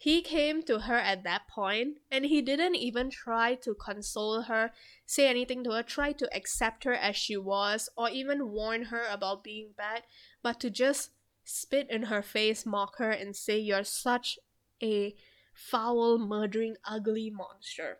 he 0.01 0.23
came 0.23 0.63
to 0.63 0.79
her 0.79 0.95
at 0.95 1.23
that 1.25 1.47
point, 1.47 1.99
and 2.09 2.25
he 2.25 2.41
didn't 2.41 2.73
even 2.73 3.11
try 3.11 3.53
to 3.61 3.75
console 3.75 4.41
her, 4.41 4.71
say 5.05 5.27
anything 5.27 5.63
to 5.63 5.73
her, 5.73 5.83
try 5.83 6.11
to 6.11 6.35
accept 6.35 6.85
her 6.85 6.95
as 6.95 7.15
she 7.15 7.37
was, 7.37 7.87
or 7.95 8.09
even 8.09 8.49
warn 8.49 8.85
her 8.85 9.05
about 9.11 9.43
being 9.43 9.75
bad, 9.77 10.01
but 10.41 10.59
to 10.61 10.71
just 10.71 11.11
spit 11.43 11.85
in 11.87 12.05
her 12.05 12.23
face, 12.23 12.65
mock 12.65 12.97
her, 12.97 13.11
and 13.11 13.35
say, 13.35 13.59
You're 13.59 13.83
such 13.83 14.39
a 14.81 15.13
foul, 15.53 16.17
murdering, 16.17 16.77
ugly 16.83 17.29
monster. 17.29 17.99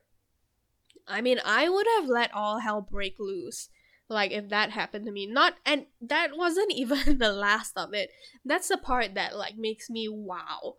I 1.08 1.22
mean, 1.22 1.40
I 1.46 1.70
would 1.70 1.86
have 2.00 2.10
let 2.10 2.34
all 2.34 2.62
hell 2.62 2.82
break 2.82 3.18
loose. 3.20 3.70
Like, 4.12 4.32
if 4.32 4.50
that 4.50 4.72
happened 4.72 5.06
to 5.06 5.12
me. 5.12 5.26
Not, 5.26 5.56
and 5.66 5.86
that 6.02 6.38
wasn't 6.38 6.72
even 6.76 7.18
the 7.18 7.32
last 7.32 7.74
of 7.78 7.94
it. 7.94 8.12
That's 8.46 8.68
the 8.68 8.78
part 8.78 9.16
that, 9.16 9.36
like, 9.36 9.58
makes 9.58 9.90
me 9.90 10.08
wow 10.10 10.76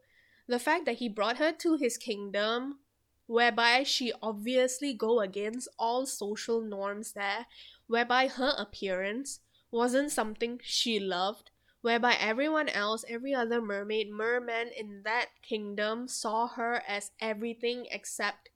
the 0.49 0.59
fact 0.59 0.85
that 0.87 0.97
he 0.97 1.09
brought 1.09 1.39
her 1.39 1.53
to 1.53 1.77
his 1.77 1.97
kingdom 1.97 2.79
whereby 3.27 3.83
she 3.83 4.13
obviously 4.21 4.93
go 4.93 5.21
against 5.21 5.69
all 5.79 6.05
social 6.05 6.61
norms 6.61 7.13
there 7.13 7.47
whereby 7.87 8.27
her 8.27 8.53
appearance 8.59 9.41
wasn't 9.71 10.11
something 10.11 10.61
she 10.63 10.99
loved 10.99 11.51
whereby 11.81 12.15
everyone 12.21 12.69
else 12.69 13.05
every 13.09 13.35
other 13.35 13.61
mermaid 13.61 14.11
merman 14.11 14.69
in 14.77 15.03
that 15.05 15.27
kingdom 15.43 16.07
saw 16.09 16.47
her 16.49 16.83
as 16.87 17.13
everything 17.21 17.87
except 17.91 18.51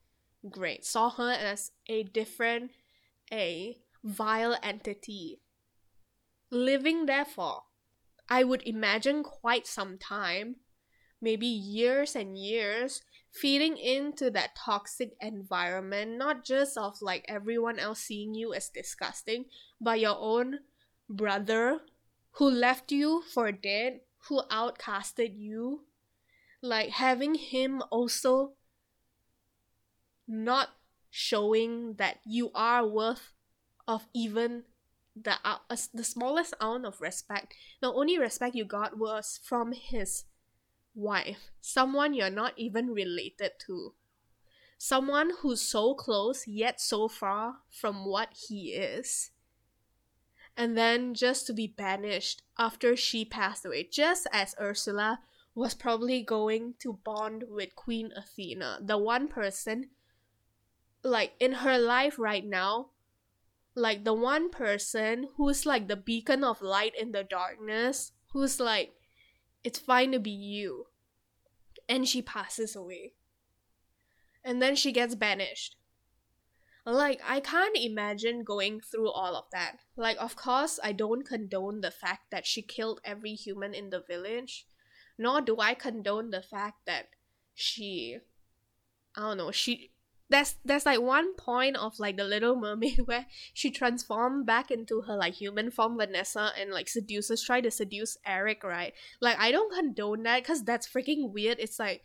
great 0.51 0.85
saw 0.85 1.09
her 1.09 1.31
as 1.31 1.70
a 1.89 2.03
different 2.03 2.70
a 3.33 3.79
vile 4.07 4.57
entity. 4.62 5.40
Living 6.50 7.07
there 7.07 7.24
for 7.24 7.64
i 8.28 8.42
would 8.42 8.62
imagine 8.66 9.22
quite 9.22 9.66
some 9.66 9.96
time 9.98 10.57
maybe 11.20 11.46
years 11.46 12.16
and 12.16 12.36
years 12.36 13.02
feeding 13.32 13.76
into 13.76 14.30
that 14.30 14.57
toxic 14.57 15.12
environment 15.20 16.18
not 16.18 16.44
just 16.44 16.76
of 16.76 17.00
like 17.00 17.24
everyone 17.28 17.78
else 17.78 18.00
seeing 18.00 18.34
you 18.34 18.52
as 18.52 18.68
disgusting 18.68 19.44
but 19.80 20.00
your 20.00 20.16
own 20.18 20.59
brother 21.09 21.80
who 22.32 22.50
left 22.50 22.90
you 22.90 23.22
for 23.32 23.52
dead 23.52 24.00
who 24.28 24.42
outcasted 24.50 25.38
you. 25.38 25.84
Like 26.62 26.90
having 26.90 27.34
him 27.34 27.82
also 27.90 28.52
not 30.26 30.70
showing 31.11 31.94
that 31.94 32.18
you 32.24 32.50
are 32.54 32.86
worth 32.86 33.32
of 33.87 34.07
even 34.14 34.64
the 35.14 35.34
uh, 35.45 35.59
the 35.95 36.05
smallest 36.05 36.55
ounce 36.62 36.87
of 36.87 37.01
respect. 37.01 37.55
The 37.80 37.93
only 37.93 38.18
respect 38.18 38.55
you 38.55 38.64
got 38.64 38.99
was 38.99 39.41
from 39.43 39.72
his 39.72 40.24
wife, 40.95 41.51
someone 41.61 42.14
you're 42.14 42.30
not 42.30 42.55
even 42.57 42.91
related 42.91 43.53
to, 43.66 43.95
someone 44.78 45.30
who's 45.41 45.62
so 45.62 45.95
close 45.95 46.47
yet 46.47 46.80
so 46.80 47.09
far 47.09 47.57
from 47.70 48.05
what 48.05 48.28
he 48.49 48.72
is. 48.72 49.30
And 50.57 50.76
then 50.76 51.12
just 51.12 51.47
to 51.47 51.53
be 51.53 51.66
banished 51.66 52.43
after 52.59 52.97
she 52.97 53.26
passed 53.26 53.66
away, 53.66 53.89
just 53.91 54.26
as 54.32 54.55
Ursula 54.59 55.20
was 55.55 55.74
probably 55.74 56.22
going 56.22 56.74
to 56.78 56.99
bond 57.05 57.45
with 57.49 57.76
Queen 57.76 58.11
Athena, 58.16 58.78
the 58.82 58.97
one 58.97 59.28
person, 59.28 59.91
like 61.03 61.32
in 61.41 61.53
her 61.53 61.78
life 61.78 62.18
right 62.18 62.45
now, 62.45 62.89
like 63.77 64.05
the 64.05 64.14
one 64.14 64.51
person 64.51 65.29
who's 65.37 65.66
like 65.66 65.87
the 65.87 65.97
beacon 65.97 66.43
of 66.43 66.62
light 66.62 66.95
in 66.99 67.12
the 67.12 67.22
darkness, 67.22 68.12
who's 68.33 68.59
like 68.59 68.95
it's 69.62 69.79
fine 69.79 70.12
to 70.12 70.18
be 70.18 70.31
you. 70.31 70.87
And 71.89 72.09
she 72.09 72.22
passes 72.22 72.74
away. 72.74 73.14
And 74.45 74.62
then 74.62 74.77
she 74.77 74.93
gets 74.93 75.14
banished. 75.14 75.77
Like, 76.85 77.20
I 77.27 77.41
can't 77.41 77.77
imagine 77.77 78.45
going 78.45 78.81
through 78.81 79.11
all 79.11 79.35
of 79.35 79.47
that. 79.51 79.79
Like, 79.97 80.16
of 80.20 80.37
course, 80.37 80.79
I 80.85 80.93
don't 80.93 81.27
condone 81.27 81.81
the 81.81 81.91
fact 81.91 82.31
that 82.31 82.47
she 82.47 82.62
killed 82.62 83.01
every 83.05 83.33
human 83.33 83.74
in 83.74 83.91
the 83.91 84.05
village, 84.07 84.66
nor 85.18 85.41
do 85.41 85.59
I 85.59 85.74
condone 85.74 86.31
the 86.31 86.43
fact 86.43 86.87
that 86.87 87.09
she, 87.55 88.18
I 89.16 89.22
don't 89.22 89.39
know, 89.39 89.51
she 89.51 89.91
there's 90.29 90.57
there's 90.64 90.87
like 90.87 91.01
one 91.01 91.35
point 91.35 91.77
of 91.77 91.99
like 91.99 92.16
the 92.16 92.24
little 92.24 92.57
mermaid 92.57 93.01
where 93.05 93.27
she 93.55 93.70
transformed 93.70 94.47
back 94.47 94.70
into 94.70 95.03
her 95.03 95.16
like 95.16 95.35
human 95.35 95.70
form 95.70 95.97
vanessa 95.97 96.51
and 96.59 96.70
like 96.70 96.89
seduces 96.89 97.43
try 97.45 97.61
to 97.61 97.70
seduce 97.70 98.18
eric 98.27 98.64
right? 98.64 98.93
Like 99.20 99.39
i 99.39 99.53
don't 99.53 99.72
condone 99.72 100.24
that 100.24 100.43
because 100.43 100.64
that's 100.64 100.89
freaking 100.89 101.33
weird. 101.33 101.59
It's 101.61 101.79
like 101.79 102.03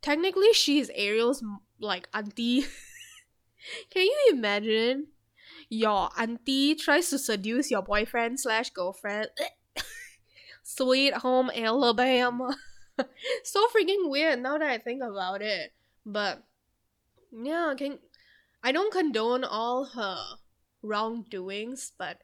technically 0.00 0.52
she's 0.52 0.90
ariel's 0.94 1.42
like 1.80 2.08
auntie. 2.12 2.64
Can 3.90 4.02
you 4.02 4.30
imagine? 4.32 5.08
Your 5.68 6.10
auntie 6.18 6.74
tries 6.74 7.08
to 7.10 7.18
seduce 7.18 7.70
your 7.70 7.82
boyfriend 7.82 8.40
slash 8.40 8.70
girlfriend. 8.70 9.28
Sweet 10.62 11.14
home 11.14 11.50
alabama. 11.54 12.56
So 13.44 13.66
freaking 13.68 14.10
weird 14.10 14.40
now 14.40 14.58
that 14.58 14.68
i 14.68 14.78
think 14.78 15.02
about 15.02 15.40
it. 15.40 15.72
But 16.04 16.44
yeah, 17.32 17.74
can 17.76 17.98
I 18.62 18.72
don't 18.72 18.92
condone 18.92 19.44
all 19.44 19.86
her 19.86 20.18
wrongdoings, 20.82 21.92
but 21.98 22.18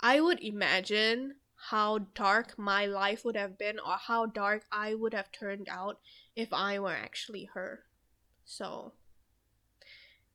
I 0.00 0.20
would 0.20 0.42
imagine 0.42 1.36
how 1.70 1.98
dark 2.14 2.58
my 2.58 2.86
life 2.86 3.24
would 3.24 3.36
have 3.36 3.58
been 3.58 3.78
or 3.78 3.96
how 3.96 4.26
dark 4.26 4.64
I 4.70 4.94
would 4.94 5.14
have 5.14 5.32
turned 5.32 5.68
out 5.68 5.98
if 6.36 6.52
I 6.52 6.78
were 6.78 6.94
actually 6.94 7.48
her. 7.54 7.84
So, 8.44 8.92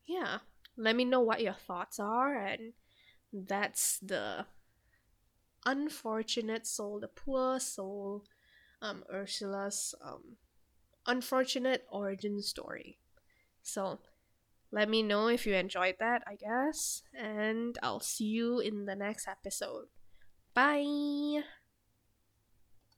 yeah, 0.06 0.40
let 0.76 0.96
me 0.96 1.06
know 1.06 1.22
what 1.22 1.42
your 1.42 1.54
thoughts 1.54 2.00
are, 2.00 2.36
and 2.36 2.74
that's 3.32 4.00
the 4.00 4.46
unfortunate 5.66 6.68
soul, 6.68 7.00
the 7.00 7.08
poor 7.08 7.60
soul, 7.60 8.24
um, 8.82 9.04
Ursula's 9.12 9.96
um, 10.02 10.38
unfortunate 11.08 11.86
origin 11.90 12.42
story. 12.42 13.00
So, 13.62 14.00
let 14.74 14.90
me 14.90 15.04
know 15.04 15.28
if 15.28 15.46
you 15.46 15.54
enjoyed 15.54 15.98
that, 16.00 16.24
I 16.26 16.36
guess, 16.36 17.04
and 17.14 17.78
I'll 17.84 18.00
see 18.00 18.26
you 18.26 18.60
in 18.60 18.86
the 18.86 18.96
next 18.96 19.28
episode. 19.28 19.86
Bye! 20.56 21.44